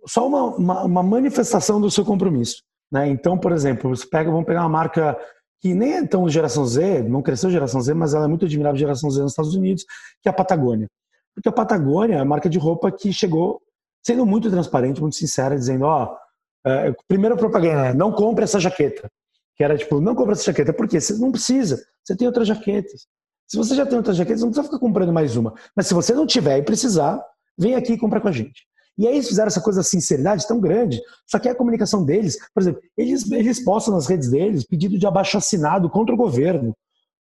só 0.07 0.27
uma, 0.27 0.45
uma, 0.57 0.83
uma 0.85 1.03
manifestação 1.03 1.81
do 1.81 1.91
seu 1.91 2.05
compromisso. 2.05 2.63
Né? 2.93 3.09
Então, 3.09 3.39
por 3.39 3.53
exemplo, 3.53 3.95
você 3.95 4.07
pega, 4.07 4.31
vamos 4.31 4.47
pegar 4.47 4.61
uma 4.61 4.69
marca 4.69 5.19
que 5.61 5.75
nem 5.75 5.95
é 5.95 6.07
tão 6.07 6.29
geração 6.29 6.67
Z, 6.67 7.03
não 7.05 7.23
cresceu 7.23 7.51
geração 7.51 7.81
Z, 7.81 7.95
mas 7.95 8.13
ela 8.13 8.27
é 8.27 8.29
muito 8.29 8.45
admirável 8.45 8.79
geração 8.79 9.11
Z 9.11 9.23
nos 9.23 9.33
Estados 9.33 9.55
Unidos, 9.55 9.85
que 10.23 10.29
é 10.29 10.31
a 10.31 10.35
Patagônia. 10.35 10.87
Porque 11.35 11.49
a 11.49 11.53
Patagônia 11.53 12.17
é 12.17 12.19
a 12.19 12.25
marca 12.25 12.49
de 12.49 12.59
roupa 12.59 12.93
que 12.93 13.13
chegou 13.13 13.61
sendo 14.05 14.25
muito 14.27 14.51
transparente, 14.51 15.01
muito 15.01 15.17
sincera, 15.17 15.57
dizendo, 15.57 15.87
ó, 15.87 16.15
oh, 16.15 16.69
é, 16.69 16.95
primeira 17.09 17.37
propaganda, 17.37 17.95
não 17.95 18.13
compre 18.13 18.45
essa 18.45 18.61
jaqueta 18.61 19.11
que 19.57 19.65
era 19.65 19.77
tipo, 19.77 20.01
não 20.01 20.15
compra 20.15 20.33
essa 20.33 20.45
jaqueta, 20.45 20.73
por 20.73 20.87
quê? 20.87 21.01
Você 21.01 21.15
não 21.15 21.33
precisa, 21.33 21.83
você 22.05 22.15
tem 22.15 22.27
outras 22.27 22.47
jaquetas. 22.47 23.07
Se 23.47 23.57
você 23.57 23.75
já 23.75 23.87
tem 23.87 23.97
outras 23.97 24.17
jaquetas, 24.17 24.41
não 24.41 24.49
precisa 24.49 24.67
ficar 24.67 24.79
comprando 24.79 25.13
mais 25.13 25.37
uma. 25.37 25.55
Mas 25.75 25.87
se 25.87 25.95
você 25.95 26.13
não 26.13 26.27
tiver 26.27 26.59
e 26.59 26.63
precisar, 26.63 27.23
vem 27.57 27.75
aqui 27.75 27.93
e 27.93 27.99
compra 27.99 28.21
com 28.21 28.29
a 28.29 28.33
gente. 28.33 28.67
E 28.99 29.07
aí 29.07 29.15
eles 29.15 29.29
fizeram 29.29 29.49
essa 29.49 29.61
coisa 29.61 29.83
de 29.83 29.87
sinceridade 29.87 30.47
tão 30.49 30.59
grande, 30.59 31.01
só 31.27 31.39
que 31.39 31.49
a 31.49 31.55
comunicação 31.55 32.03
deles, 32.03 32.39
por 32.55 32.63
exemplo, 32.63 32.81
eles, 32.97 33.31
eles 33.31 33.63
postam 33.63 33.95
nas 33.95 34.07
redes 34.07 34.31
deles 34.31 34.65
pedido 34.65 34.99
de 34.99 35.07
abaixo 35.07 35.37
assinado 35.37 35.91
contra 35.91 36.15
o 36.15 36.19
governo. 36.19 36.75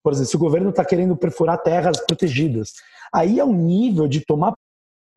Por 0.03 0.12
exemplo, 0.12 0.31
se 0.31 0.37
o 0.37 0.41
governo 0.41 0.70
está 0.70 0.85
querendo 0.85 1.16
perfurar 1.16 1.62
terras 1.62 1.99
protegidas. 2.05 2.73
Aí 3.12 3.41
é 3.41 3.45
um 3.45 3.55
nível 3.55 4.07
de 4.07 4.25
tomar 4.25 4.53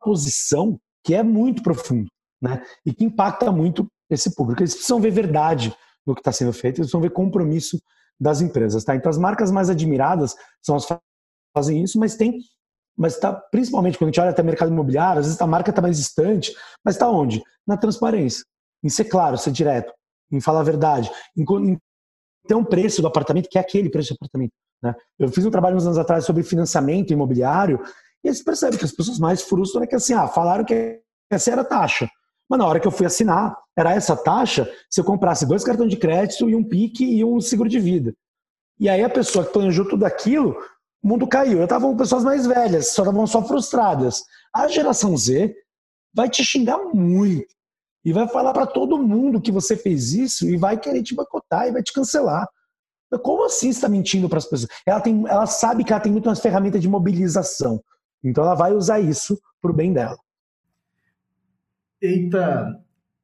posição 0.00 0.78
que 1.04 1.14
é 1.14 1.22
muito 1.22 1.62
profundo, 1.62 2.08
né? 2.40 2.62
E 2.84 2.92
que 2.92 3.04
impacta 3.04 3.52
muito 3.52 3.86
esse 4.08 4.34
público. 4.34 4.62
Eles 4.62 4.74
precisam 4.74 5.00
ver 5.00 5.10
verdade 5.10 5.76
no 6.06 6.14
que 6.14 6.20
está 6.20 6.32
sendo 6.32 6.52
feito, 6.52 6.80
eles 6.80 6.90
vão 6.90 7.00
ver 7.00 7.10
compromisso 7.10 7.80
das 8.20 8.40
empresas. 8.40 8.84
Tá? 8.84 8.94
Então, 8.94 9.10
as 9.10 9.18
marcas 9.18 9.50
mais 9.50 9.70
admiradas 9.70 10.34
são 10.62 10.76
as 10.76 10.86
que 10.86 10.96
fazem 11.54 11.82
isso, 11.82 11.98
mas 11.98 12.16
tem. 12.16 12.38
Mas 12.96 13.14
está, 13.14 13.32
principalmente 13.32 13.98
quando 13.98 14.08
a 14.08 14.10
gente 14.12 14.20
olha 14.20 14.30
até 14.30 14.42
mercado 14.42 14.70
imobiliário, 14.70 15.20
às 15.20 15.26
vezes 15.26 15.40
a 15.40 15.46
marca 15.46 15.70
está 15.70 15.82
mais 15.82 15.98
distante, 15.98 16.54
mas 16.84 16.94
está 16.94 17.08
onde? 17.10 17.42
Na 17.66 17.76
transparência, 17.76 18.44
em 18.82 18.88
ser 18.88 19.04
claro, 19.04 19.36
ser 19.36 19.50
direto, 19.50 19.92
em 20.32 20.40
falar 20.40 20.60
a 20.60 20.64
verdade, 20.64 21.10
em, 21.36 21.42
em 21.42 21.78
ter 22.48 22.54
um 22.54 22.64
preço 22.64 23.02
do 23.02 23.08
apartamento 23.08 23.48
que 23.50 23.58
é 23.58 23.60
aquele 23.60 23.90
preço 23.90 24.14
do 24.14 24.16
apartamento. 24.16 24.52
Né? 24.82 24.94
Eu 25.18 25.28
fiz 25.28 25.44
um 25.44 25.50
trabalho 25.50 25.76
uns 25.76 25.84
anos 25.84 25.98
atrás 25.98 26.24
sobre 26.24 26.42
financiamento 26.42 27.12
imobiliário 27.12 27.82
e 28.24 28.32
você 28.32 28.42
percebe 28.42 28.78
que 28.78 28.84
as 28.84 28.92
pessoas 28.92 29.18
mais 29.18 29.42
frustram 29.42 29.82
é 29.82 29.86
que 29.86 29.94
assim, 29.94 30.14
ah, 30.14 30.26
falaram 30.26 30.64
que 30.64 31.00
essa 31.30 31.50
era 31.50 31.62
a 31.62 31.64
taxa. 31.64 32.08
Mas 32.48 32.58
na 32.58 32.66
hora 32.66 32.80
que 32.80 32.86
eu 32.86 32.92
fui 32.92 33.06
assinar, 33.06 33.56
era 33.76 33.92
essa 33.92 34.16
taxa 34.16 34.70
se 34.88 35.00
eu 35.00 35.04
comprasse 35.04 35.46
dois 35.46 35.64
cartões 35.64 35.90
de 35.90 35.96
crédito 35.96 36.48
e 36.48 36.54
um 36.54 36.64
PIC 36.64 37.04
e 37.04 37.24
um 37.24 37.40
seguro 37.40 37.68
de 37.68 37.78
vida. 37.78 38.14
E 38.78 38.88
aí 38.88 39.02
a 39.02 39.10
pessoa 39.10 39.44
que 39.44 39.52
planejou 39.52 39.88
tudo 39.88 40.04
aquilo, 40.04 40.56
o 41.02 41.08
mundo 41.08 41.26
caiu. 41.26 41.58
Eu 41.58 41.64
estava 41.64 41.86
com 41.86 41.96
pessoas 41.96 42.24
mais 42.24 42.46
velhas, 42.46 42.92
só 42.92 43.02
estavam 43.02 43.26
só 43.26 43.42
frustradas. 43.42 44.22
A 44.54 44.68
geração 44.68 45.16
Z 45.16 45.54
vai 46.14 46.28
te 46.28 46.44
xingar 46.44 46.78
muito. 46.94 47.54
E 48.04 48.12
vai 48.12 48.28
falar 48.28 48.52
para 48.52 48.66
todo 48.66 49.02
mundo 49.02 49.40
que 49.40 49.50
você 49.50 49.76
fez 49.76 50.12
isso 50.12 50.48
e 50.48 50.56
vai 50.56 50.78
querer 50.78 51.02
te 51.02 51.14
boicotar 51.14 51.66
e 51.66 51.72
vai 51.72 51.82
te 51.82 51.92
cancelar. 51.92 52.48
Como 53.22 53.44
assim 53.44 53.68
está 53.68 53.88
mentindo 53.88 54.28
para 54.28 54.38
as 54.38 54.46
pessoas? 54.46 54.70
Ela, 54.86 55.00
tem, 55.00 55.24
ela 55.26 55.46
sabe 55.46 55.84
que 55.84 55.92
ela 55.92 56.00
tem 56.00 56.12
muito 56.12 56.26
mais 56.26 56.40
ferramenta 56.40 56.78
de 56.78 56.88
mobilização. 56.88 57.82
Então 58.22 58.44
ela 58.44 58.54
vai 58.54 58.72
usar 58.72 59.00
isso 59.00 59.40
para 59.60 59.70
o 59.70 59.74
bem 59.74 59.92
dela. 59.92 60.16
Eita, 62.00 62.78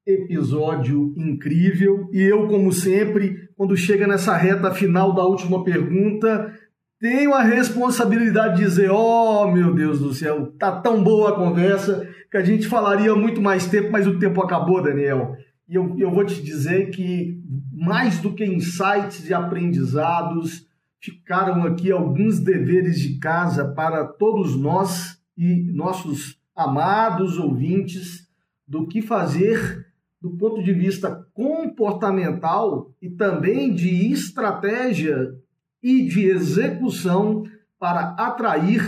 episódio 0.06 1.12
incrível. 1.16 2.08
E 2.10 2.22
eu, 2.22 2.48
como 2.48 2.72
sempre, 2.72 3.48
quando 3.54 3.76
chega 3.76 4.06
nessa 4.06 4.34
reta 4.34 4.70
final 4.72 5.14
da 5.14 5.24
última 5.24 5.62
pergunta, 5.62 6.52
tenho 6.98 7.34
a 7.34 7.42
responsabilidade 7.42 8.56
de 8.56 8.64
dizer: 8.64 8.90
Oh, 8.90 9.50
meu 9.50 9.74
Deus 9.74 9.98
do 10.00 10.14
céu, 10.14 10.52
tá 10.58 10.80
tão 10.80 11.02
boa 11.02 11.30
a 11.30 11.36
conversa 11.36 12.08
que 12.30 12.36
a 12.38 12.42
gente 12.42 12.66
falaria 12.66 13.14
muito 13.14 13.42
mais 13.42 13.66
tempo, 13.66 13.90
mas 13.92 14.06
o 14.06 14.18
tempo 14.18 14.40
acabou, 14.40 14.82
Daniel. 14.82 15.36
E 15.68 15.74
eu, 15.74 15.94
eu 15.98 16.10
vou 16.10 16.24
te 16.24 16.42
dizer 16.42 16.90
que, 16.90 17.42
mais 17.70 18.20
do 18.20 18.32
que 18.32 18.44
insights 18.44 19.28
e 19.28 19.34
aprendizados, 19.34 20.66
ficaram 20.98 21.64
aqui 21.64 21.92
alguns 21.92 22.40
deveres 22.40 22.98
de 22.98 23.18
casa 23.18 23.66
para 23.66 24.06
todos 24.06 24.56
nós 24.56 25.20
e 25.36 25.70
nossos 25.72 26.38
amados 26.56 27.38
ouvintes 27.38 28.21
do 28.72 28.86
que 28.86 29.02
fazer 29.02 29.86
do 30.18 30.30
ponto 30.30 30.62
de 30.62 30.72
vista 30.72 31.26
comportamental 31.34 32.90
e 33.02 33.10
também 33.10 33.74
de 33.74 34.10
estratégia 34.10 35.34
e 35.82 36.06
de 36.06 36.24
execução 36.24 37.44
para 37.78 38.14
atrair 38.14 38.80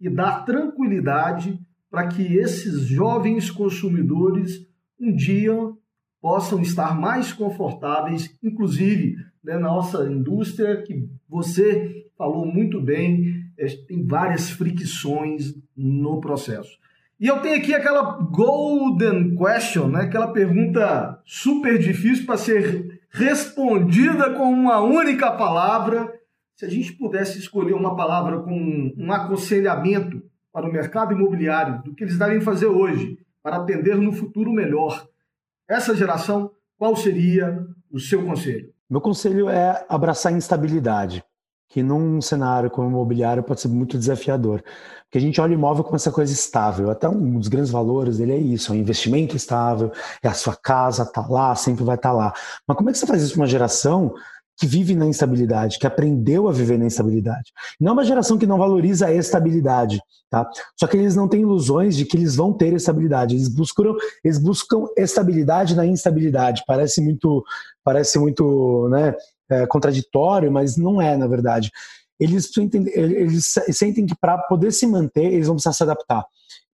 e 0.00 0.08
dar 0.08 0.44
tranquilidade 0.44 1.58
para 1.90 2.06
que 2.06 2.36
esses 2.36 2.82
jovens 2.82 3.50
consumidores 3.50 4.64
um 5.00 5.12
dia 5.12 5.52
possam 6.20 6.62
estar 6.62 6.94
mais 6.94 7.32
confortáveis, 7.32 8.38
inclusive 8.40 9.16
né, 9.42 9.54
na 9.54 9.72
nossa 9.72 10.08
indústria, 10.08 10.82
que 10.82 11.08
você 11.28 12.06
falou 12.16 12.46
muito 12.46 12.80
bem, 12.80 13.44
é, 13.58 13.66
tem 13.88 14.06
várias 14.06 14.50
fricções 14.50 15.52
no 15.76 16.20
processo. 16.20 16.78
E 17.22 17.28
eu 17.28 17.38
tenho 17.38 17.56
aqui 17.56 17.72
aquela 17.72 18.18
golden 18.20 19.36
question, 19.36 19.86
né? 19.86 20.00
aquela 20.00 20.32
pergunta 20.32 21.22
super 21.24 21.78
difícil 21.78 22.26
para 22.26 22.36
ser 22.36 23.00
respondida 23.10 24.30
com 24.30 24.50
uma 24.50 24.80
única 24.80 25.30
palavra. 25.30 26.12
Se 26.56 26.64
a 26.64 26.68
gente 26.68 26.92
pudesse 26.94 27.38
escolher 27.38 27.74
uma 27.74 27.94
palavra 27.94 28.40
com 28.40 28.92
um 28.98 29.12
aconselhamento 29.12 30.20
para 30.52 30.68
o 30.68 30.72
mercado 30.72 31.12
imobiliário 31.12 31.80
do 31.84 31.94
que 31.94 32.02
eles 32.02 32.18
devem 32.18 32.40
fazer 32.40 32.66
hoje 32.66 33.16
para 33.40 33.58
atender 33.58 33.94
no 33.94 34.10
futuro 34.10 34.52
melhor 34.52 35.06
essa 35.68 35.94
geração, 35.94 36.50
qual 36.76 36.96
seria 36.96 37.64
o 37.88 38.00
seu 38.00 38.24
conselho? 38.24 38.72
Meu 38.90 39.00
conselho 39.00 39.48
é 39.48 39.86
abraçar 39.88 40.32
a 40.32 40.36
instabilidade 40.36 41.24
que 41.72 41.82
num 41.82 42.20
cenário 42.20 42.70
como 42.70 42.88
imobiliário 42.88 43.42
pode 43.42 43.62
ser 43.62 43.68
muito 43.68 43.96
desafiador. 43.96 44.62
Porque 45.04 45.16
a 45.16 45.20
gente 45.20 45.40
olha 45.40 45.52
o 45.52 45.54
imóvel 45.54 45.82
como 45.82 45.96
essa 45.96 46.12
coisa 46.12 46.30
estável. 46.30 46.90
Até 46.90 47.08
um 47.08 47.38
dos 47.38 47.48
grandes 47.48 47.70
valores 47.70 48.18
dele 48.18 48.32
é 48.32 48.36
isso, 48.36 48.72
é 48.72 48.76
um 48.76 48.78
investimento 48.78 49.34
estável, 49.34 49.90
é 50.22 50.28
a 50.28 50.34
sua 50.34 50.54
casa, 50.54 51.06
tá 51.06 51.26
lá, 51.26 51.54
sempre 51.54 51.82
vai 51.82 51.96
estar 51.96 52.10
tá 52.10 52.14
lá. 52.14 52.34
Mas 52.68 52.76
como 52.76 52.90
é 52.90 52.92
que 52.92 52.98
você 52.98 53.06
faz 53.06 53.22
isso 53.22 53.32
para 53.32 53.40
uma 53.40 53.46
geração 53.46 54.12
que 54.58 54.66
vive 54.66 54.94
na 54.94 55.06
instabilidade, 55.06 55.78
que 55.78 55.86
aprendeu 55.86 56.46
a 56.46 56.52
viver 56.52 56.78
na 56.78 56.84
instabilidade. 56.84 57.52
Não 57.80 57.90
é 57.90 57.92
uma 57.94 58.04
geração 58.04 58.36
que 58.36 58.46
não 58.46 58.58
valoriza 58.58 59.06
a 59.06 59.12
estabilidade, 59.12 59.98
tá? 60.30 60.48
Só 60.78 60.86
que 60.86 60.96
eles 60.96 61.16
não 61.16 61.26
têm 61.26 61.40
ilusões 61.40 61.96
de 61.96 62.04
que 62.04 62.16
eles 62.16 62.36
vão 62.36 62.52
ter 62.52 62.72
estabilidade. 62.74 63.34
Eles 63.34 63.48
buscam, 63.48 63.94
eles 64.22 64.38
buscam 64.38 64.86
estabilidade 64.96 65.74
na 65.74 65.86
instabilidade. 65.86 66.62
Parece 66.66 67.00
muito, 67.00 67.42
parece 67.82 68.18
muito, 68.18 68.88
né, 68.90 69.14
é, 69.52 69.66
contraditório, 69.66 70.50
mas 70.50 70.76
não 70.76 71.00
é, 71.00 71.16
na 71.16 71.26
verdade. 71.26 71.70
Eles, 72.18 72.50
eles 72.56 73.54
sentem 73.70 74.06
que 74.06 74.14
para 74.14 74.38
poder 74.38 74.72
se 74.72 74.86
manter, 74.86 75.32
eles 75.32 75.46
vão 75.46 75.56
precisar 75.56 75.72
se 75.72 75.82
adaptar. 75.82 76.24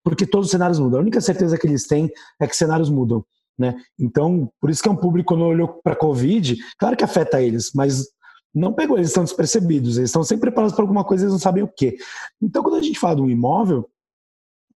Porque 0.03 0.27
todos 0.27 0.47
os 0.47 0.51
cenários 0.51 0.79
mudam. 0.79 0.99
A 0.99 1.03
única 1.03 1.21
certeza 1.21 1.59
que 1.59 1.67
eles 1.67 1.87
têm 1.87 2.11
é 2.41 2.47
que 2.47 2.57
cenários 2.57 2.91
mudam. 2.91 3.25
Né? 3.59 3.77
Então, 3.99 4.51
por 4.61 4.71
isso 4.71 4.83
que 4.83 4.89
é 4.89 4.93
um 4.93 4.97
público, 4.97 5.29
quando 5.29 5.45
olhou 5.45 5.81
para 5.83 5.93
a 5.93 5.97
Covid, 5.97 6.57
claro 6.79 6.97
que 6.97 7.05
afeta 7.05 7.41
eles, 7.41 7.71
mas 7.75 8.07
não 8.55 8.73
pegou, 8.73 8.97
eles 8.97 9.09
estão 9.09 9.25
despercebidos, 9.25 9.97
eles 9.97 10.11
estão 10.11 10.23
sempre 10.23 10.51
preparados 10.51 10.75
para 10.75 10.85
alguma 10.85 11.05
coisa, 11.05 11.25
eles 11.25 11.33
não 11.33 11.41
sabem 11.41 11.63
o 11.63 11.69
quê. 11.69 11.97
Então, 12.41 12.63
quando 12.63 12.77
a 12.77 12.83
gente 12.83 12.99
fala 12.99 13.17
de 13.17 13.23
um 13.23 13.31
imóvel, 13.31 13.89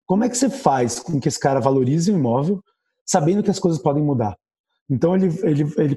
como 0.06 0.24
é 0.24 0.28
que 0.28 0.36
você 0.36 0.48
faz 0.48 0.98
com 0.98 1.20
que 1.20 1.28
esse 1.28 1.38
cara 1.38 1.60
valorize 1.60 2.10
o 2.10 2.14
imóvel, 2.14 2.62
sabendo 3.04 3.42
que 3.42 3.50
as 3.50 3.58
coisas 3.58 3.80
podem 3.80 4.02
mudar? 4.02 4.36
Então, 4.88 5.14
ele, 5.14 5.26
ele, 5.42 5.72
ele 5.76 5.96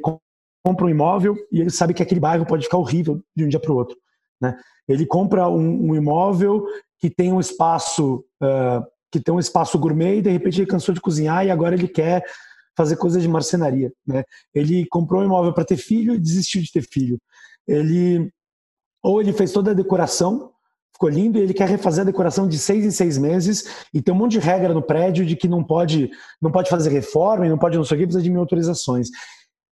compra 0.64 0.86
um 0.86 0.89
imóvel 0.89 1.36
e 1.51 1.59
ele 1.59 1.70
sabe 1.70 1.93
que 1.93 2.03
aquele 2.03 2.20
bairro 2.20 2.45
pode 2.45 2.64
ficar 2.64 2.78
horrível 2.78 3.22
de 3.36 3.45
um 3.45 3.47
dia 3.47 3.59
para 3.59 3.72
o 3.72 3.76
outro. 3.76 3.97
Né? 4.39 4.57
Ele 4.88 5.05
compra 5.05 5.47
um, 5.47 5.89
um, 5.89 5.95
imóvel 5.95 6.66
que 6.99 7.09
tem 7.09 7.32
um 7.32 7.39
espaço 7.39 8.24
uh, 8.41 8.86
que 9.12 9.20
tem 9.20 9.34
um 9.34 9.39
espaço 9.39 9.78
gourmet 9.78 10.18
e 10.18 10.22
de 10.22 10.30
repente 10.30 10.62
ele 10.62 10.70
cansou 10.70 10.95
de 10.95 11.01
cozinhar 11.01 11.45
e 11.45 11.51
agora 11.51 11.76
ele 11.76 11.88
quer 11.88 12.24
fazer 12.78 12.95
coisas 12.95 13.22
de 13.22 13.28
marcenaria. 13.28 13.91
Né? 14.07 14.24
Ele 14.53 14.86
comprou 14.88 15.22
um 15.22 15.26
imóvel 15.26 15.53
para 15.53 15.66
ter 15.66 15.78
filho 15.78 16.16
e 16.16 16.20
desistiu 16.20 16.62
de 16.62 16.72
ter 16.72 16.82
filho. 16.82 17.20
Ele 17.68 18.32
ou 19.03 19.20
ele 19.20 19.34
fez 19.34 19.51
toda 19.51 19.72
a 19.72 19.74
decoração, 19.74 20.51
ficou 20.93 21.09
lindo, 21.09 21.38
e 21.38 21.41
ele 21.41 21.55
quer 21.55 21.68
refazer 21.68 22.03
a 22.03 22.05
decoração 22.05 22.47
de 22.47 22.57
seis 22.59 22.86
em 22.86 22.91
seis 22.91 23.18
meses 23.18 23.86
e 23.91 24.01
tem 24.01 24.14
um 24.14 24.18
monte 24.18 24.34
de 24.34 24.39
regra 24.39 24.74
no 24.74 24.82
prédio 24.82 25.26
de 25.26 25.36
que 25.36 25.47
não 25.47 25.64
pode 25.64 26.12
não 26.39 26.51
pode 26.51 26.70
fazer 26.70 26.91
reforma 26.91 27.45
e 27.45 27.49
não 27.49 27.57
pode 27.57 27.78
não 27.78 27.84
sei 27.84 27.97
o 27.97 27.99
que, 27.99 28.05
precisa 28.05 28.24
de 28.24 28.30
mil 28.30 28.39
autorizações 28.39 29.09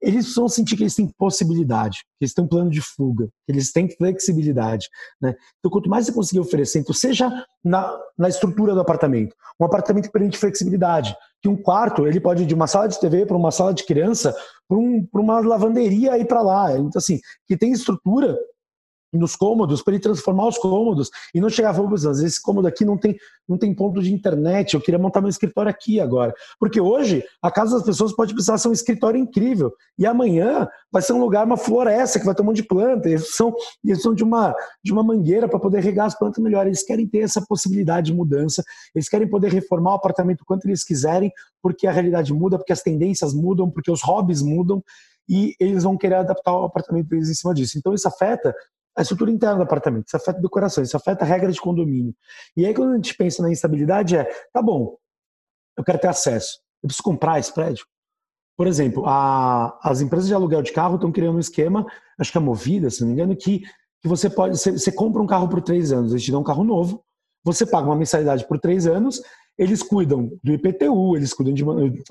eles 0.00 0.34
vão 0.34 0.48
sentir 0.48 0.76
que 0.76 0.82
eles 0.82 0.94
têm 0.94 1.10
possibilidade, 1.18 1.98
que 2.18 2.24
eles 2.24 2.34
têm 2.34 2.44
um 2.44 2.48
plano 2.48 2.70
de 2.70 2.80
fuga, 2.80 3.26
que 3.46 3.52
eles 3.52 3.72
têm 3.72 3.88
flexibilidade. 3.88 4.88
Né? 5.20 5.34
Então, 5.58 5.70
quanto 5.70 5.88
mais 5.88 6.06
você 6.06 6.12
conseguir 6.12 6.40
oferecer, 6.40 6.80
então, 6.80 6.94
seja 6.94 7.30
na, 7.64 7.98
na 8.16 8.28
estrutura 8.28 8.74
do 8.74 8.80
apartamento, 8.80 9.34
um 9.60 9.64
apartamento 9.64 10.06
que 10.06 10.12
permite 10.12 10.38
flexibilidade, 10.38 11.16
que 11.42 11.48
um 11.48 11.56
quarto 11.56 12.06
ele 12.06 12.20
pode 12.20 12.42
ir 12.42 12.46
de 12.46 12.54
uma 12.54 12.66
sala 12.66 12.88
de 12.88 13.00
TV 13.00 13.26
para 13.26 13.36
uma 13.36 13.50
sala 13.50 13.72
de 13.72 13.84
criança, 13.84 14.34
para 14.68 14.78
um, 14.78 15.06
uma 15.12 15.40
lavanderia 15.40 16.18
e 16.18 16.24
para 16.24 16.42
lá. 16.42 16.72
Então, 16.72 16.90
assim, 16.96 17.18
que 17.46 17.56
tem 17.56 17.72
estrutura 17.72 18.36
nos 19.12 19.36
cômodos, 19.36 19.82
para 19.82 19.94
ele 19.94 20.02
transformar 20.02 20.48
os 20.48 20.58
cômodos 20.58 21.10
e 21.34 21.40
não 21.40 21.48
chegar 21.48 21.70
a 21.70 21.74
falar, 21.74 21.94
esse 21.94 22.42
cômodo 22.42 22.66
aqui 22.66 22.84
não 22.84 22.98
tem, 22.98 23.16
não 23.48 23.56
tem 23.56 23.74
ponto 23.74 24.02
de 24.02 24.12
internet, 24.12 24.74
eu 24.74 24.80
queria 24.80 24.98
montar 24.98 25.20
meu 25.20 25.30
escritório 25.30 25.70
aqui 25.70 26.00
agora. 26.00 26.34
Porque 26.58 26.80
hoje 26.80 27.24
a 27.42 27.50
casa 27.50 27.76
das 27.76 27.86
pessoas 27.86 28.12
pode 28.12 28.32
precisar 28.32 28.58
ser 28.58 28.68
um 28.68 28.72
escritório 28.72 29.18
incrível 29.18 29.72
e 29.98 30.06
amanhã 30.06 30.68
vai 30.90 31.02
ser 31.02 31.12
um 31.12 31.20
lugar, 31.20 31.46
uma 31.46 31.56
floresta 31.56 32.18
que 32.18 32.26
vai 32.26 32.34
ter 32.34 32.42
um 32.42 32.46
monte 32.46 32.56
de 32.56 32.64
planta, 32.64 33.08
eles 33.08 33.34
são, 33.34 33.54
eles 33.84 34.02
são 34.02 34.14
de, 34.14 34.24
uma, 34.24 34.54
de 34.82 34.92
uma 34.92 35.02
mangueira 35.02 35.48
para 35.48 35.58
poder 35.58 35.80
regar 35.80 36.06
as 36.06 36.18
plantas 36.18 36.42
melhor. 36.42 36.66
Eles 36.66 36.82
querem 36.82 37.06
ter 37.06 37.20
essa 37.20 37.44
possibilidade 37.46 38.06
de 38.06 38.14
mudança, 38.14 38.62
eles 38.94 39.08
querem 39.08 39.28
poder 39.28 39.52
reformar 39.52 39.92
o 39.92 39.94
apartamento 39.94 40.44
quanto 40.44 40.66
eles 40.66 40.84
quiserem, 40.84 41.30
porque 41.62 41.86
a 41.86 41.92
realidade 41.92 42.32
muda, 42.32 42.58
porque 42.58 42.72
as 42.72 42.82
tendências 42.82 43.32
mudam, 43.32 43.70
porque 43.70 43.90
os 43.90 44.02
hobbies 44.02 44.42
mudam 44.42 44.82
e 45.28 45.54
eles 45.58 45.82
vão 45.82 45.96
querer 45.96 46.16
adaptar 46.16 46.52
o 46.52 46.64
apartamento 46.64 47.08
deles 47.08 47.28
em 47.28 47.34
cima 47.34 47.52
disso. 47.52 47.78
Então 47.78 47.92
isso 47.92 48.06
afeta 48.06 48.54
a 48.96 49.02
estrutura 49.02 49.30
interna 49.30 49.56
do 49.56 49.62
apartamento, 49.62 50.06
isso 50.06 50.16
afeta 50.16 50.40
decoração, 50.40 50.82
isso 50.82 50.96
afeta 50.96 51.24
a 51.24 51.28
regra 51.28 51.52
de 51.52 51.60
condomínio. 51.60 52.14
E 52.56 52.64
aí, 52.64 52.72
quando 52.72 52.92
a 52.92 52.96
gente 52.96 53.14
pensa 53.14 53.42
na 53.42 53.50
instabilidade, 53.50 54.16
é: 54.16 54.24
tá 54.52 54.62
bom, 54.62 54.96
eu 55.76 55.84
quero 55.84 55.98
ter 55.98 56.08
acesso, 56.08 56.58
eu 56.82 56.88
preciso 56.88 57.02
comprar 57.02 57.38
esse 57.38 57.52
prédio. 57.52 57.84
Por 58.56 58.66
exemplo, 58.66 59.04
a, 59.06 59.78
as 59.82 60.00
empresas 60.00 60.26
de 60.26 60.34
aluguel 60.34 60.62
de 60.62 60.72
carro 60.72 60.94
estão 60.94 61.12
criando 61.12 61.36
um 61.36 61.40
esquema, 61.40 61.86
acho 62.18 62.32
que 62.32 62.38
é 62.38 62.40
Movida, 62.40 62.88
se 62.88 63.02
não 63.02 63.08
me 63.08 63.12
engano, 63.12 63.36
que, 63.36 63.60
que 64.00 64.08
você 64.08 64.30
pode, 64.30 64.56
você, 64.56 64.72
você 64.72 64.90
compra 64.90 65.20
um 65.20 65.26
carro 65.26 65.46
por 65.46 65.60
três 65.60 65.92
anos, 65.92 66.12
eles 66.12 66.24
te 66.24 66.30
dão 66.30 66.40
um 66.40 66.44
carro 66.44 66.64
novo, 66.64 67.04
você 67.44 67.66
paga 67.66 67.86
uma 67.86 67.96
mensalidade 67.96 68.46
por 68.48 68.58
três 68.58 68.86
anos, 68.86 69.20
eles 69.58 69.82
cuidam 69.82 70.30
do 70.42 70.52
IPTU, 70.52 71.16
eles 71.16 71.34
cuidam 71.34 71.52
de 71.52 71.64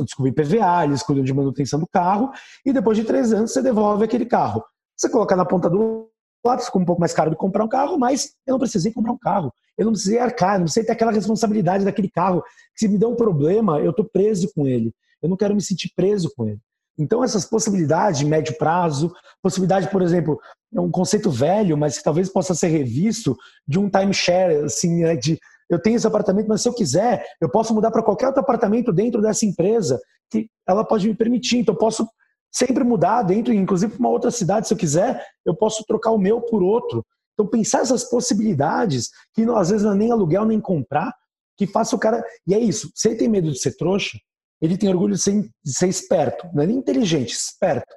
desculpa, 0.04 0.30
IPVA, 0.30 0.86
eles 0.86 1.02
cuidam 1.02 1.24
de 1.24 1.34
manutenção 1.34 1.80
do 1.80 1.88
carro, 1.88 2.32
e 2.64 2.72
depois 2.72 2.96
de 2.96 3.04
três 3.04 3.34
anos 3.34 3.52
você 3.52 3.62
devolve 3.62 4.04
aquele 4.06 4.26
carro. 4.26 4.64
Você 4.96 5.10
coloca 5.10 5.36
na 5.36 5.46
ponta 5.46 5.70
do 5.70 6.10
Claro, 6.46 6.62
ficou 6.62 6.80
um 6.80 6.86
pouco 6.86 7.00
mais 7.00 7.12
caro 7.12 7.32
de 7.32 7.36
comprar 7.36 7.66
um 7.66 7.68
carro, 7.68 7.98
mas 7.98 8.34
eu 8.46 8.52
não 8.52 8.60
precisei 8.60 8.94
comprar 8.94 9.12
um 9.12 9.18
carro. 9.18 9.52
Eu 9.76 9.86
não 9.86 9.94
precisei 9.94 10.20
arcar, 10.20 10.60
não 10.60 10.66
precisei 10.66 10.84
ter 10.84 10.92
aquela 10.92 11.12
responsabilidade 11.12 11.84
daquele 11.84 12.08
carro. 12.08 12.44
Se 12.76 12.88
me 12.88 13.00
der 13.00 13.08
um 13.08 13.16
problema, 13.16 13.80
eu 13.80 13.90
estou 13.90 14.06
preso 14.06 14.48
com 14.54 14.68
ele. 14.68 14.94
Eu 15.24 15.28
não 15.28 15.36
quero 15.36 15.56
me 15.56 15.62
sentir 15.62 15.92
preso 15.96 16.32
com 16.38 16.48
ele. 16.48 16.60
Então, 17.00 17.24
essas 17.24 17.46
possibilidades 17.46 18.20
de 18.20 18.28
médio 18.28 18.56
prazo, 18.60 19.12
possibilidade, 19.42 19.90
por 19.90 20.04
exemplo, 20.04 20.40
é 20.72 20.80
um 20.80 20.92
conceito 20.92 21.32
velho, 21.32 21.76
mas 21.76 21.98
que 21.98 22.04
talvez 22.04 22.30
possa 22.30 22.54
ser 22.54 22.68
revisto 22.68 23.36
de 23.68 23.80
um 23.80 23.90
timeshare, 23.90 24.66
assim, 24.66 25.02
né, 25.02 25.16
de 25.16 25.40
eu 25.68 25.82
tenho 25.82 25.96
esse 25.96 26.06
apartamento, 26.06 26.46
mas 26.48 26.62
se 26.62 26.70
eu 26.70 26.74
quiser, 26.76 27.26
eu 27.42 27.50
posso 27.50 27.74
mudar 27.74 27.90
para 27.90 28.04
qualquer 28.04 28.28
outro 28.28 28.42
apartamento 28.42 28.94
dentro 28.94 29.20
dessa 29.20 29.48
empresa 29.48 30.00
que 30.30 30.48
ela 30.68 30.86
pode 30.86 31.08
me 31.08 31.16
permitir. 31.16 31.58
Então, 31.58 31.74
eu 31.74 31.80
posso 31.80 32.08
sempre 32.56 32.86
mudar 32.86 33.22
dentro, 33.24 33.54
inclusive 33.54 33.92
para 33.92 34.00
uma 34.00 34.10
outra 34.10 34.32
cidade, 34.32 34.66
se 34.66 34.74
eu 34.74 34.78
quiser, 34.78 35.22
eu 35.46 35.54
posso 35.54 35.84
trocar 35.86 36.12
o 36.12 36.18
meu 36.18 36.40
por 36.40 36.64
outro. 36.64 37.06
Então, 37.34 37.46
pensar 37.46 37.82
essas 37.82 38.06
possibilidades, 38.06 39.10
que 39.34 39.44
às 39.44 39.70
vezes 39.70 39.84
não 39.84 39.92
é 39.92 39.96
nem 39.96 40.12
aluguel 40.12 40.46
nem 40.46 40.62
comprar, 40.62 41.14
que 41.58 41.68
faça 41.68 41.98
o 41.98 42.00
cara. 42.00 42.24
E 42.48 42.54
é 42.54 42.60
isso, 42.60 42.90
se 42.96 43.10
ele 43.10 43.18
tem 43.18 43.28
medo 43.28 43.52
de 43.52 43.60
ser 43.60 43.76
trouxa, 43.76 44.18
ele 44.62 44.78
tem 44.78 44.88
orgulho 44.88 45.16
de 45.16 45.22
ser, 45.22 45.42
de 45.42 45.78
ser 45.78 45.90
esperto, 45.90 46.48
não 46.54 46.64
é 46.64 46.68
nem 46.68 46.78
inteligente, 46.78 47.34
esperto. 47.34 47.94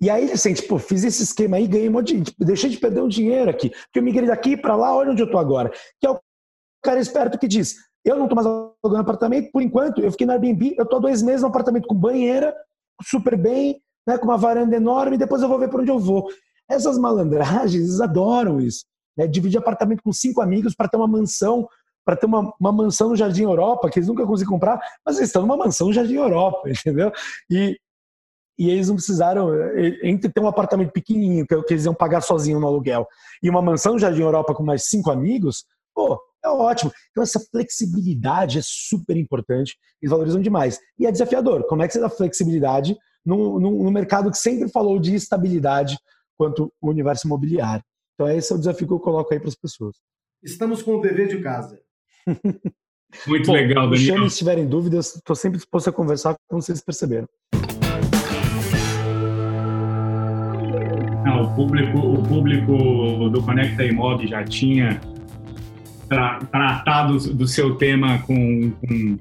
E 0.00 0.08
aí 0.08 0.24
ele 0.24 0.36
sente, 0.38 0.62
pô, 0.62 0.78
fiz 0.78 1.04
esse 1.04 1.22
esquema 1.22 1.58
aí, 1.58 1.66
ganhei 1.66 1.88
um 1.88 1.92
monte 1.92 2.18
de. 2.18 2.32
Deixei 2.38 2.70
de 2.70 2.78
perder 2.78 3.02
um 3.02 3.08
dinheiro 3.08 3.50
aqui. 3.50 3.68
Porque 3.68 3.98
eu 3.98 4.02
migrei 4.02 4.28
daqui 4.28 4.56
para 4.56 4.76
lá, 4.76 4.96
olha 4.96 5.10
onde 5.10 5.20
eu 5.20 5.30
tô 5.30 5.36
agora. 5.36 5.70
Que 6.00 6.06
é 6.06 6.10
o 6.10 6.20
cara 6.82 7.00
esperto 7.00 7.36
que 7.36 7.48
diz: 7.48 7.74
eu 8.04 8.16
não 8.16 8.28
tô 8.28 8.34
mais 8.36 8.46
alugando 8.46 9.00
apartamento, 9.00 9.50
por 9.50 9.60
enquanto, 9.60 10.00
eu 10.00 10.10
fiquei 10.12 10.24
no 10.24 10.32
Airbnb, 10.32 10.76
eu 10.78 10.86
tô 10.86 10.96
há 10.96 11.00
dois 11.00 11.20
meses 11.20 11.42
no 11.42 11.48
apartamento 11.48 11.88
com 11.88 11.96
banheira, 11.96 12.54
super 13.02 13.36
bem, 13.36 13.80
né, 14.06 14.16
com 14.18 14.24
uma 14.24 14.38
varanda 14.38 14.74
enorme, 14.76 15.16
e 15.16 15.18
depois 15.18 15.42
eu 15.42 15.48
vou 15.48 15.58
ver 15.58 15.68
para 15.68 15.80
onde 15.80 15.90
eu 15.90 15.98
vou. 15.98 16.28
Essas 16.68 16.98
malandragens, 16.98 17.74
eles 17.74 18.00
adoram 18.00 18.60
isso. 18.60 18.84
Né? 19.16 19.26
Dividir 19.26 19.58
apartamento 19.58 20.02
com 20.02 20.12
cinco 20.12 20.40
amigos 20.40 20.74
para 20.74 20.88
ter 20.88 20.96
uma 20.96 21.08
mansão, 21.08 21.68
para 22.04 22.16
ter 22.16 22.26
uma, 22.26 22.52
uma 22.58 22.72
mansão 22.72 23.10
no 23.10 23.16
Jardim 23.16 23.42
Europa, 23.42 23.90
que 23.90 23.98
eles 23.98 24.08
nunca 24.08 24.24
conseguiram 24.24 24.54
comprar, 24.54 24.80
mas 25.04 25.16
eles 25.16 25.28
estão 25.28 25.42
numa 25.42 25.56
mansão 25.56 25.88
no 25.88 25.92
Jardim 25.92 26.14
Europa, 26.14 26.62
entendeu? 26.70 27.12
E, 27.50 27.78
e 28.58 28.70
eles 28.70 28.88
não 28.88 28.96
precisaram, 28.96 29.50
entre 30.02 30.32
ter 30.32 30.40
um 30.40 30.48
apartamento 30.48 30.90
pequenininho, 30.90 31.46
que, 31.46 31.62
que 31.62 31.74
eles 31.74 31.84
iam 31.84 31.94
pagar 31.94 32.22
sozinho 32.22 32.58
no 32.58 32.66
aluguel, 32.66 33.06
e 33.42 33.50
uma 33.50 33.62
mansão 33.62 33.92
no 33.92 33.98
Jardim 33.98 34.22
Europa 34.22 34.54
com 34.54 34.62
mais 34.62 34.88
cinco 34.88 35.10
amigos, 35.10 35.64
pô, 35.94 36.18
é 36.48 36.52
ótimo. 36.52 36.92
Então, 37.10 37.22
essa 37.22 37.40
flexibilidade 37.50 38.58
é 38.58 38.62
super 38.64 39.16
importante, 39.16 39.76
eles 40.00 40.10
valorizam 40.10 40.40
demais. 40.40 40.78
E 40.98 41.06
é 41.06 41.12
desafiador. 41.12 41.66
Como 41.66 41.82
é 41.82 41.86
que 41.86 41.92
você 41.92 42.00
dá 42.00 42.08
flexibilidade 42.08 42.96
no, 43.24 43.60
no, 43.60 43.84
no 43.84 43.90
mercado 43.90 44.30
que 44.30 44.38
sempre 44.38 44.68
falou 44.68 44.98
de 44.98 45.14
estabilidade 45.14 45.98
quanto 46.36 46.72
o 46.80 46.90
universo 46.90 47.26
imobiliário? 47.26 47.84
Então, 48.14 48.28
esse 48.28 48.52
é 48.52 48.56
o 48.56 48.58
desafio 48.58 48.86
que 48.86 48.92
eu 48.92 49.00
coloco 49.00 49.32
aí 49.32 49.38
para 49.38 49.48
as 49.48 49.54
pessoas. 49.54 49.96
Estamos 50.42 50.82
com 50.82 50.96
o 50.96 51.00
dever 51.00 51.28
de 51.28 51.40
casa. 51.40 51.80
Muito 53.26 53.46
Bom, 53.46 53.52
legal, 53.52 53.88
Daniel. 53.88 54.28
Se 54.28 54.38
tiverem 54.38 54.66
dúvidas, 54.66 55.16
estou 55.16 55.34
sempre 55.34 55.58
disposto 55.58 55.88
a 55.88 55.92
conversar, 55.92 56.34
como 56.48 56.60
vocês 56.60 56.82
perceberam. 56.82 57.26
Não, 61.24 61.44
o 61.44 61.54
público, 61.54 61.98
o 61.98 62.22
público 62.22 63.30
do 63.30 63.42
Conecta 63.42 63.84
Imob 63.84 64.26
já 64.26 64.44
tinha 64.44 65.00
tratar 66.08 67.06
do, 67.06 67.34
do, 67.34 67.46
seu 67.46 67.74
tema 67.74 68.18
com, 68.18 68.70
com, 68.70 69.18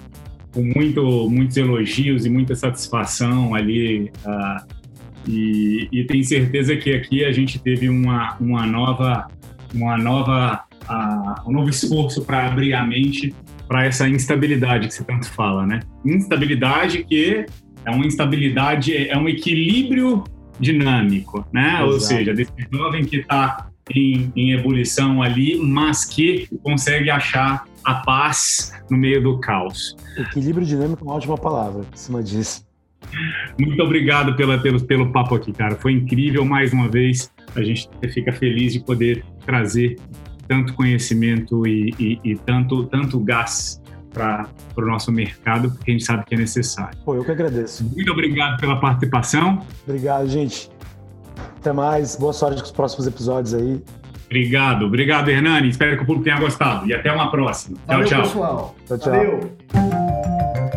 com, 0.53 0.63
muito, 0.63 1.29
muitos 1.29 1.57
elogios 1.57 2.25
e 2.25 2.29
muita 2.29 2.55
satisfação 2.55 3.53
ali. 3.53 4.11
Uh, 4.25 4.77
e, 5.27 5.89
e 5.91 6.03
tenho 6.05 6.23
certeza 6.23 6.75
que 6.75 6.93
aqui 6.93 7.25
a 7.25 7.31
gente 7.31 7.59
teve 7.59 7.89
uma, 7.89 8.38
uma 8.39 8.65
nova, 8.65 9.27
uma 9.73 9.97
nova, 9.97 10.63
uh, 10.89 11.49
um 11.49 11.53
novo 11.53 11.69
esforço 11.69 12.23
para 12.23 12.47
abrir 12.47 12.73
a 12.73 12.85
mente 12.85 13.33
para 13.67 13.85
essa 13.85 14.07
instabilidade 14.07 14.88
que 14.88 14.93
você 14.93 15.03
tanto 15.03 15.29
fala, 15.29 15.65
né? 15.65 15.81
Instabilidade 16.05 17.03
que 17.03 17.45
é 17.85 17.91
uma 17.91 18.05
instabilidade, 18.05 18.95
é 18.95 19.17
um 19.17 19.27
equilíbrio 19.27 20.23
dinâmico, 20.59 21.45
né? 21.53 21.75
Exato. 21.75 21.85
Ou 21.85 21.99
seja, 21.99 22.33
desse 22.33 22.53
jovem 22.71 23.05
que 23.05 23.17
está 23.17 23.67
em, 23.93 24.31
em 24.35 24.51
ebulição 24.51 25.21
ali, 25.21 25.57
mas 25.57 26.05
que 26.05 26.47
consegue 26.63 27.09
achar 27.09 27.65
a 27.83 27.95
paz 27.95 28.73
no 28.89 28.97
meio 28.97 29.21
do 29.21 29.39
caos. 29.39 29.95
Equilíbrio 30.17 30.65
dinâmico 30.65 31.03
é 31.03 31.07
uma 31.07 31.15
ótima 31.15 31.38
palavra 31.38 31.85
em 31.93 31.97
cima 31.97 32.21
disso. 32.21 32.65
Muito 33.59 33.81
obrigado 33.81 34.35
pela, 34.35 34.57
pelo, 34.57 34.83
pelo 34.83 35.11
papo 35.11 35.35
aqui, 35.35 35.53
cara. 35.53 35.75
Foi 35.75 35.93
incrível 35.93 36.43
mais 36.43 36.73
uma 36.73 36.89
vez. 36.89 37.31
A 37.55 37.63
gente 37.63 37.89
fica 38.13 38.31
feliz 38.33 38.73
de 38.73 38.79
poder 38.79 39.23
trazer 39.45 39.97
tanto 40.47 40.73
conhecimento 40.73 41.65
e, 41.65 41.93
e, 41.99 42.19
e 42.23 42.35
tanto, 42.35 42.85
tanto 42.85 43.19
gás 43.19 43.81
para 44.13 44.49
o 44.75 44.81
nosso 44.81 45.11
mercado, 45.11 45.69
porque 45.71 45.91
a 45.91 45.93
gente 45.93 46.05
sabe 46.05 46.25
que 46.25 46.33
é 46.33 46.38
necessário. 46.38 46.97
Pô, 47.05 47.15
eu 47.15 47.23
que 47.23 47.31
agradeço. 47.31 47.83
Muito 47.83 48.11
obrigado 48.11 48.59
pela 48.59 48.79
participação. 48.79 49.65
Obrigado, 49.85 50.27
gente. 50.27 50.69
Até 51.59 51.71
mais. 51.71 52.15
Boa 52.15 52.33
sorte 52.33 52.59
com 52.61 52.65
os 52.65 52.71
próximos 52.71 53.07
episódios 53.07 53.53
aí. 53.53 53.81
Obrigado, 54.25 54.85
obrigado, 54.85 55.29
Hernani. 55.29 55.69
Espero 55.69 55.95
que 55.95 56.03
o 56.03 56.05
público 56.05 56.25
tenha 56.25 56.39
gostado. 56.39 56.85
E 56.88 56.93
até 56.93 57.11
uma 57.11 57.31
próxima. 57.31 57.77
Valeu, 57.88 58.05
tchau, 58.05 58.21
tchau. 58.21 58.27
pessoal. 58.27 58.75
Tchau, 58.88 58.97
tchau. 58.97 59.13
Valeu. 59.13 60.76